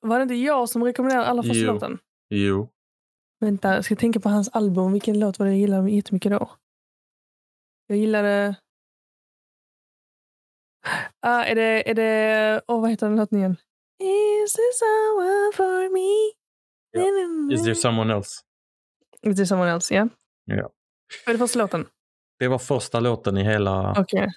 Var 0.00 0.18
det 0.18 0.22
inte 0.22 0.34
jag 0.34 0.68
som 0.68 0.84
rekommenderade 0.84 1.26
alla 1.26 1.42
första 1.42 1.72
låten? 1.72 1.98
Jo. 2.30 2.70
Vänta, 3.40 3.74
jag 3.74 3.84
ska 3.84 3.96
tänka 3.96 4.20
på 4.20 4.28
hans 4.28 4.48
album. 4.48 4.92
Vilken 4.92 5.20
låt 5.20 5.38
var 5.38 5.46
det 5.46 5.52
jag 5.52 5.60
gillade 5.60 5.90
jättemycket 5.90 6.32
då? 6.32 6.50
Jag 7.86 7.98
gillade... 7.98 8.56
Ah, 11.26 11.44
är 11.44 11.54
det... 11.54 11.90
Är 11.90 11.94
det 11.94 12.62
oh, 12.66 12.80
vad 12.80 12.90
heter 12.90 13.06
den 13.06 13.16
låten 13.16 13.38
igen? 13.38 13.56
Is 13.98 14.52
there 14.52 14.72
someone 14.72 15.52
for 15.56 15.92
me? 15.92 16.32
Ja. 16.90 17.54
Is 17.54 17.62
there 17.64 17.74
someone 17.74 18.14
else? 18.14 18.40
Is 19.22 19.36
there 19.36 19.46
someone 19.46 19.70
else, 19.70 19.94
ja. 19.94 20.08
Ja. 20.44 20.70
Vad 21.26 21.28
är 21.28 21.32
det 21.32 21.38
första 21.38 21.58
låten? 21.58 21.86
Det 22.38 22.48
var 22.48 22.58
första 22.58 23.00
låten 23.00 23.36
i 23.38 23.44
hela... 23.44 23.94
Okej. 23.98 24.32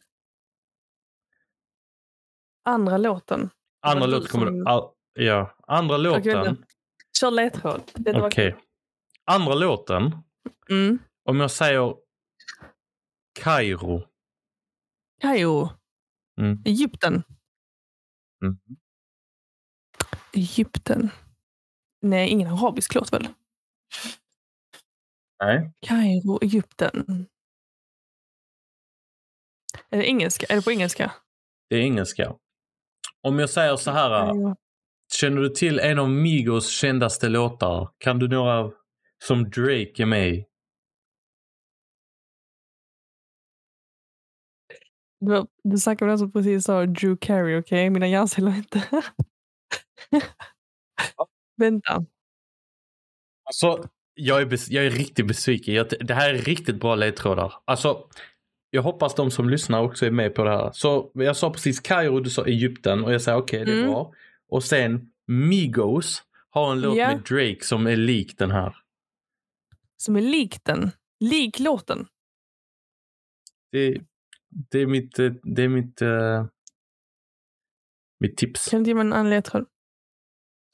Andra 2.66 2.98
låten. 2.98 3.50
Andra 3.82 4.00
var 4.00 4.08
låten 4.08 4.28
kommer 4.28 4.46
som- 4.46 4.60
du... 4.60 4.66
all- 4.66 4.90
Ja. 5.14 5.56
Andra 5.68 5.98
låten... 5.98 6.24
vänta. 6.44 6.64
Kör 7.20 7.32
ledtråd. 7.32 7.82
Var- 7.96 8.28
Okej. 8.28 8.56
Andra 9.26 9.54
låten, 9.54 10.12
Mm. 10.70 11.00
om 11.30 11.40
jag 11.40 11.52
säger 11.52 11.96
Kairo. 13.40 14.04
Kairo. 15.22 15.70
Mm. 16.38 16.62
Egypten. 16.66 17.24
Mm. 18.44 18.58
Egypten. 20.34 21.10
Nej, 22.02 22.30
ingen 22.30 22.48
arabisk 22.48 22.96
låt 22.96 23.14
väl? 23.14 23.28
Nej. 25.44 25.72
Kairo, 25.82 26.40
Egypten. 26.44 27.28
Är 29.90 29.98
det 29.98 30.08
engelska? 30.08 30.46
Är 30.50 30.56
det 30.56 30.62
på 30.62 30.72
engelska? 30.72 31.14
Det 31.70 31.76
är 31.76 31.82
engelska. 31.82 32.36
Om 33.22 33.40
jag 33.40 33.50
säger 33.50 33.76
så 33.76 33.92
här. 33.92 34.34
Känner 35.14 35.42
du 35.42 35.50
till 35.50 35.80
en 35.80 36.00
av 36.00 36.10
Migos 36.10 36.70
kändaste 36.70 37.30
låtar? 37.30 37.90
Kan 37.98 38.20
du 38.20 38.28
några 38.28 38.72
som 39.24 39.44
Drake 39.44 39.94
är 40.04 40.06
med 40.06 40.30
i? 40.30 40.46
Du, 45.20 45.32
var- 45.32 45.48
du 45.64 45.78
snackade 45.78 46.06
med 46.06 46.12
den 46.12 46.20
som 46.20 46.32
precis 46.32 46.64
sa 46.64 46.86
Drew 46.86 47.18
Carey, 47.22 47.60
okej? 47.60 47.90
Mina 47.90 48.08
hjärnceller 48.08 48.52
är 48.52 48.56
inte... 48.58 48.84
Vänta. 51.58 52.06
Alltså, 53.44 53.90
jag 54.14 54.42
är, 54.42 54.74
jag 54.74 54.86
är 54.86 54.90
riktigt 54.90 55.28
besviken. 55.28 55.74
Jag, 55.74 55.88
det 56.00 56.14
här 56.14 56.34
är 56.34 56.38
riktigt 56.38 56.76
bra 56.80 56.96
ledtrådar. 56.96 57.54
Alltså, 57.66 58.08
jag 58.70 58.82
hoppas 58.82 59.16
de 59.16 59.32
som 59.32 59.50
lyssnar 59.50 59.82
också 59.82 60.06
är 60.06 60.12
med 60.12 60.36
på 60.36 60.44
det 60.44 60.50
här. 60.50 60.72
Så 60.74 61.12
jag 61.14 61.38
sa 61.38 61.52
precis 61.52 61.80
Kairo, 61.80 62.20
du 62.20 62.30
sa 62.30 62.46
Egypten 62.46 63.04
och 63.04 63.14
jag 63.14 63.22
säger 63.22 63.38
okej, 63.38 63.66
det 63.66 63.72
är 63.72 63.76
Mm. 63.78 63.88
bra. 63.92 64.14
Och 64.50 64.64
sen 64.64 65.12
Migos 65.28 66.24
har 66.50 66.72
en 66.72 66.82
låt 66.82 66.98
Ja. 66.98 67.08
med 67.08 67.18
Drake 67.24 67.58
som 67.62 67.88
är 67.88 67.96
lik 67.96 68.38
den 68.38 68.52
här. 68.52 68.76
Som 69.98 70.16
är 70.16 70.22
lik 70.22 70.64
den. 70.64 70.92
Lik 71.20 71.60
låten. 71.60 72.08
Det, 73.72 74.02
det 74.72 74.80
är 74.80 74.88
mitt, 74.88 75.20
eh, 75.20 75.32
det 75.44 75.64
är 75.64 75.70
mitt, 75.70 76.02
uh, 76.02 76.46
mitt 78.20 78.38
tips. 78.38 78.70
Kan 78.70 78.84
du 78.84 78.90
ge 78.90 78.96
mig 78.96 79.20
en 79.20 79.30
ledtråd? 79.30 79.66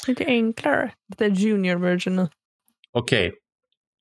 Lite 0.07 0.25
enklare. 0.25 0.95
Det 1.07 1.25
är 1.25 1.29
junior 1.29 1.75
version 1.75 2.15
nu. 2.15 2.29
Okej. 2.91 3.39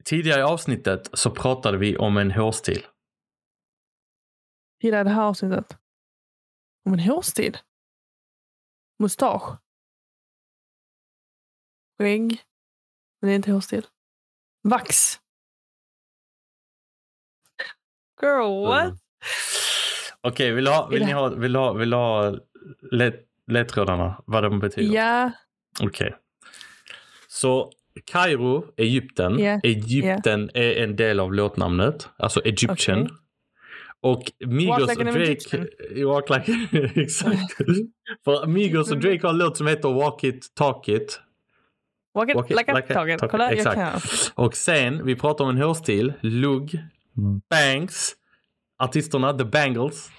Tidigare 0.05 0.41
i 0.41 0.43
avsnittet 0.43 1.09
så 1.13 1.31
pratade 1.31 1.79
vi 1.79 1.97
om 1.97 2.17
en 2.17 2.31
hårstil. 2.31 2.87
Gillar 4.83 5.05
det 5.05 5.11
här 5.11 5.23
avsnittet. 5.23 5.79
Om 6.85 6.93
en 6.93 6.99
hårstil. 6.99 7.59
Mustasch. 8.99 9.59
Skägg. 11.99 12.43
Men 13.21 13.29
det 13.29 13.33
är 13.33 13.37
inte 13.37 13.53
hårstil. 13.53 13.87
Vax. 14.63 15.19
Girl, 18.21 18.67
what? 18.67 18.99
Okej, 20.23 20.53
vill, 20.53 20.67
ha, 20.67 20.89
vill, 20.89 21.05
ni 21.05 21.13
ha, 21.13 21.29
vill, 21.29 21.57
ha, 21.57 21.73
vill 21.73 21.93
ha 21.93 22.35
led, 22.91 23.15
ledtrådarna? 23.47 24.23
Vad 24.27 24.43
de 24.43 24.61
betyder? 24.61 24.95
Ja, 24.95 25.31
Okej. 25.81 26.15
Så 27.29 27.71
Kairo, 28.05 28.65
Egypten. 28.77 29.39
Ja, 29.39 29.61
Egypten 29.63 30.51
är 30.55 30.83
en 30.83 30.97
del 30.97 31.21
av 31.21 31.35
låtnamnet. 31.35 32.09
Alltså 32.17 32.41
Egyptian. 32.45 33.03
Okej. 33.03 33.17
Och 34.01 34.33
Migos 34.47 34.89
like 34.89 35.01
och 35.01 35.15
Drake... 35.15 36.05
Walk 36.05 36.31
like... 36.31 36.69
Exakt. 37.01 37.57
För 38.25 38.47
Migos 38.47 38.91
och 38.91 38.99
Drake 38.99 39.21
har 39.23 39.31
en 39.31 39.39
låt 39.39 39.57
som 39.57 39.67
heter 39.67 39.89
Walk 39.89 40.25
it, 40.25 40.55
talk 40.55 40.89
it. 40.89 41.21
walk 42.15 42.31
it 42.31 42.37
Walk 42.37 42.51
it 42.51 42.57
like 42.57 42.73
like 42.75 42.93
a 42.93 42.95
target. 42.95 43.21
target. 43.21 43.31
Kolla, 43.31 43.51
Exakt. 43.53 44.33
Och 44.35 44.57
sen, 44.57 45.07
vi 45.07 45.17
pratar 45.17 45.45
om 45.45 45.51
en 45.51 45.63
hårstil. 45.63 46.13
Lugg, 46.21 46.79
Banks, 47.51 48.13
artisterna 48.85 49.39
The 49.39 49.45
Bangles. 49.45 50.11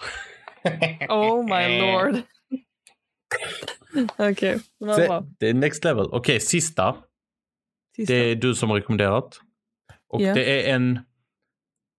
Oh 1.10 1.44
my 1.44 1.80
lord. 1.82 2.22
Okej, 4.18 4.60
det 4.80 4.86
var 4.86 4.98
Det, 4.98 5.26
det 5.40 5.50
är 5.50 5.54
next 5.54 5.84
level. 5.84 6.06
Okej, 6.12 6.40
sista. 6.40 6.96
Sista. 7.96 8.14
Det 8.14 8.20
är 8.20 8.36
du 8.36 8.56
som 8.56 8.70
har 8.70 8.78
rekommenderat. 8.78 9.40
Och 10.10 10.22
Ja. 10.22 10.34
det 10.34 10.70
är 10.70 10.76
en 10.76 11.00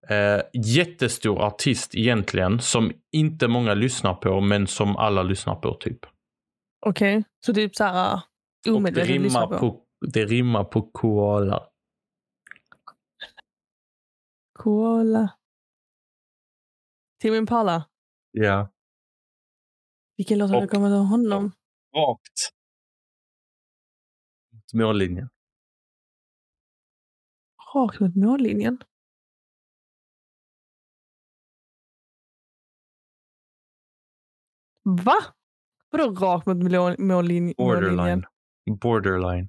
eh, 0.08 0.42
jättestor 0.64 1.42
artist 1.42 1.94
egentligen 1.94 2.60
som 2.60 2.92
inte 3.12 3.48
många 3.48 3.74
lyssnar 3.74 4.14
på 4.14 4.40
men 4.40 4.66
som 4.66 4.96
alla 4.96 5.22
lyssnar 5.22 5.54
på 5.54 5.74
typ. 5.74 5.98
Okej, 6.86 7.24
så 7.46 7.54
typ 7.54 7.76
så 7.76 7.84
här 7.84 8.14
Och 8.14 8.20
det 8.64 8.70
omedvetet 8.70 9.10
lyssna 9.22 9.40
rimmar 9.40 9.58
på. 9.58 9.70
på, 9.70 9.82
det 10.06 10.24
rimmar 10.24 10.64
på 10.64 10.82
koala. 10.82 11.62
Koala. 14.58 15.28
Tim 17.24 17.34
Impala. 17.34 17.88
Ja. 18.30 18.72
Vilken 20.16 20.38
låt 20.38 20.50
har 20.50 20.60
du 20.60 20.68
kommit 20.68 20.92
av 20.92 21.04
honom? 21.04 21.52
Rakt. 21.96 22.52
Mot 24.52 24.72
mållinjen. 24.72 25.28
Rakt 27.74 28.00
mot 28.00 28.16
mållinjen. 28.16 28.78
Va? 34.82 35.16
Vadå 35.90 36.10
rakt 36.14 36.46
mot 36.46 36.56
mål, 36.56 36.96
mållin, 36.98 36.98
mållinjen? 36.98 37.54
Borderline. 37.56 38.26
Borderline. 38.80 39.48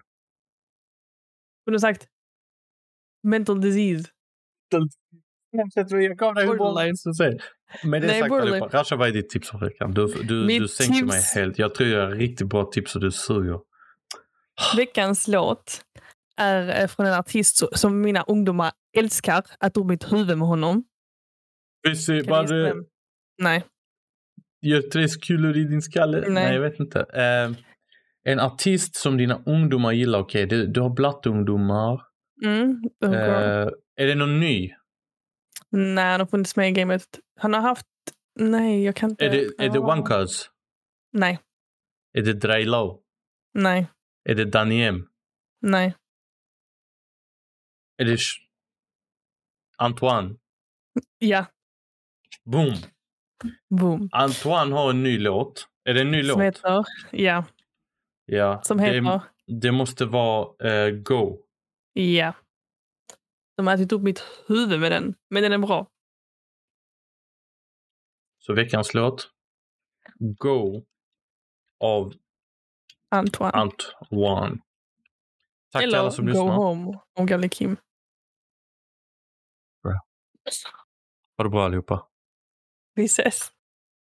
Kunde 1.66 1.76
du 1.76 1.80
sagt 1.80 2.08
mental 3.24 3.62
disease? 3.62 4.12
Jag 5.90 6.18
gav 6.18 6.36
dig 6.36 6.46
Borderline. 6.48 6.96
Men 7.84 8.02
det 8.02 8.08
är 8.08 8.12
Nej, 8.12 8.20
sagt 8.20 8.30
borderline. 8.30 8.54
allihopa. 8.54 8.78
Rasha, 8.78 8.96
vad 8.96 9.08
är 9.08 9.12
ditt 9.12 9.30
tips 9.30 9.50
för 9.50 9.58
veckan? 9.58 9.94
Du, 9.94 10.08
du, 10.08 10.46
Mitt 10.46 10.62
du 10.62 10.68
sänker 10.68 10.94
tips- 10.94 11.08
mig 11.08 11.22
helt. 11.36 11.60
Jag 11.60 11.76
tror 11.76 11.90
jag 11.90 12.06
har 12.06 12.12
riktigt 12.12 12.48
bra 12.48 12.66
tips 12.66 12.96
och 12.96 13.02
du 13.02 13.12
suger. 13.12 13.60
Veckans 14.78 15.28
låt 15.28 15.82
är 16.38 16.82
eh, 16.82 16.88
från 16.88 17.06
en 17.06 17.14
artist 17.14 17.64
so- 17.64 17.76
som 17.78 18.02
mina 18.02 18.24
ungdomar 18.28 18.72
älskar. 18.98 19.44
Att 19.60 19.74
drog 19.74 19.86
mitt 19.86 20.14
huvud 20.14 20.38
med 20.38 20.48
honom. 20.48 20.84
Visst 21.84 22.10
var 22.10 22.48
det? 22.48 22.74
Nej. 23.42 23.64
gör 24.62 24.82
tres 24.82 25.18
kulor 25.18 25.58
i 25.58 25.64
din 25.64 25.82
skalle? 25.82 26.20
Nej, 26.22 26.30
Nej. 26.30 26.54
jag 26.54 26.62
vet 26.62 26.80
inte. 26.80 27.00
Eh, 27.00 27.52
en 28.28 28.40
artist 28.40 28.96
som 28.96 29.18
dina 29.18 29.42
ungdomar 29.46 29.92
gillar, 29.92 30.20
okej, 30.20 30.46
du, 30.46 30.68
du 30.68 30.82
har 30.82 30.90
blattungdomar. 30.90 32.02
Mm. 32.46 32.82
Eh, 33.04 33.68
är 33.96 34.08
det 34.08 34.16
någon 34.16 34.40
ny? 34.40 34.72
Nej, 35.76 36.12
han 36.12 36.20
har 36.20 36.28
funnits 36.28 36.56
med 36.56 36.70
i 36.70 36.72
gamet. 36.72 37.20
Han 37.40 37.54
har 37.54 37.62
haft... 37.62 37.88
Nej, 38.40 38.84
jag 38.84 38.96
kan 38.96 39.10
inte... 39.10 39.26
Är 39.26 39.30
det, 39.30 39.64
är 39.66 39.70
det 39.70 40.04
Cuz? 40.08 40.50
Nej, 41.14 41.40
Är 42.14 42.22
det 42.22 42.34
Draylo? 42.34 43.02
nej, 43.54 43.88
Är 44.30 44.36
det 44.36 44.46
Danny 44.46 44.82
M? 44.84 45.08
nej. 45.62 45.96
Är 47.98 48.06
det 48.06 48.18
Antoine? 49.78 50.38
Ja, 51.18 51.46
Boom! 52.44 52.74
boom. 53.70 54.10
Antoine 54.12 54.72
har 54.72 54.90
en 54.90 55.04
ny 55.04 55.18
låt. 55.20 55.68
Är 55.84 55.94
det 55.94 56.02
en 56.02 56.12
ny 56.12 56.24
Som 56.24 56.40
låt? 56.40 56.48
heter... 56.48 56.84
Ja, 57.12 57.46
Ja. 58.26 58.62
som 58.64 58.78
det, 58.78 58.84
heter... 58.84 59.22
det 59.48 59.72
måste 59.72 60.06
vara 60.06 60.70
eh, 60.70 60.92
Go. 60.92 61.38
Ja. 61.94 62.34
De 63.56 63.68
har 63.68 63.74
ätit 63.74 63.92
upp 63.92 64.02
mitt 64.02 64.20
huvud 64.48 64.80
med 64.80 64.92
den. 64.92 65.16
Men 65.30 65.44
den 65.44 65.52
är 65.52 65.58
bra. 65.58 65.92
Så 68.40 68.54
veckans 68.54 68.94
låt. 68.94 69.32
Go 70.20 70.86
av 71.84 72.14
Antoine. 73.10 73.52
Antoine. 73.54 74.62
Tack 75.72 75.82
till 75.82 75.90
Eller 75.90 76.00
alla 76.00 76.12
som 76.12 76.26
Go 76.26 76.30
lyssnar. 76.30 76.56
Home 76.56 77.00
om 77.14 77.26
gamle 77.26 77.50
Kim. 77.50 77.78
Ha 81.38 81.44
det 81.44 81.50
bra 81.50 81.66
allihopa. 81.66 82.08
Vi 82.94 83.06
ses. 83.06 83.52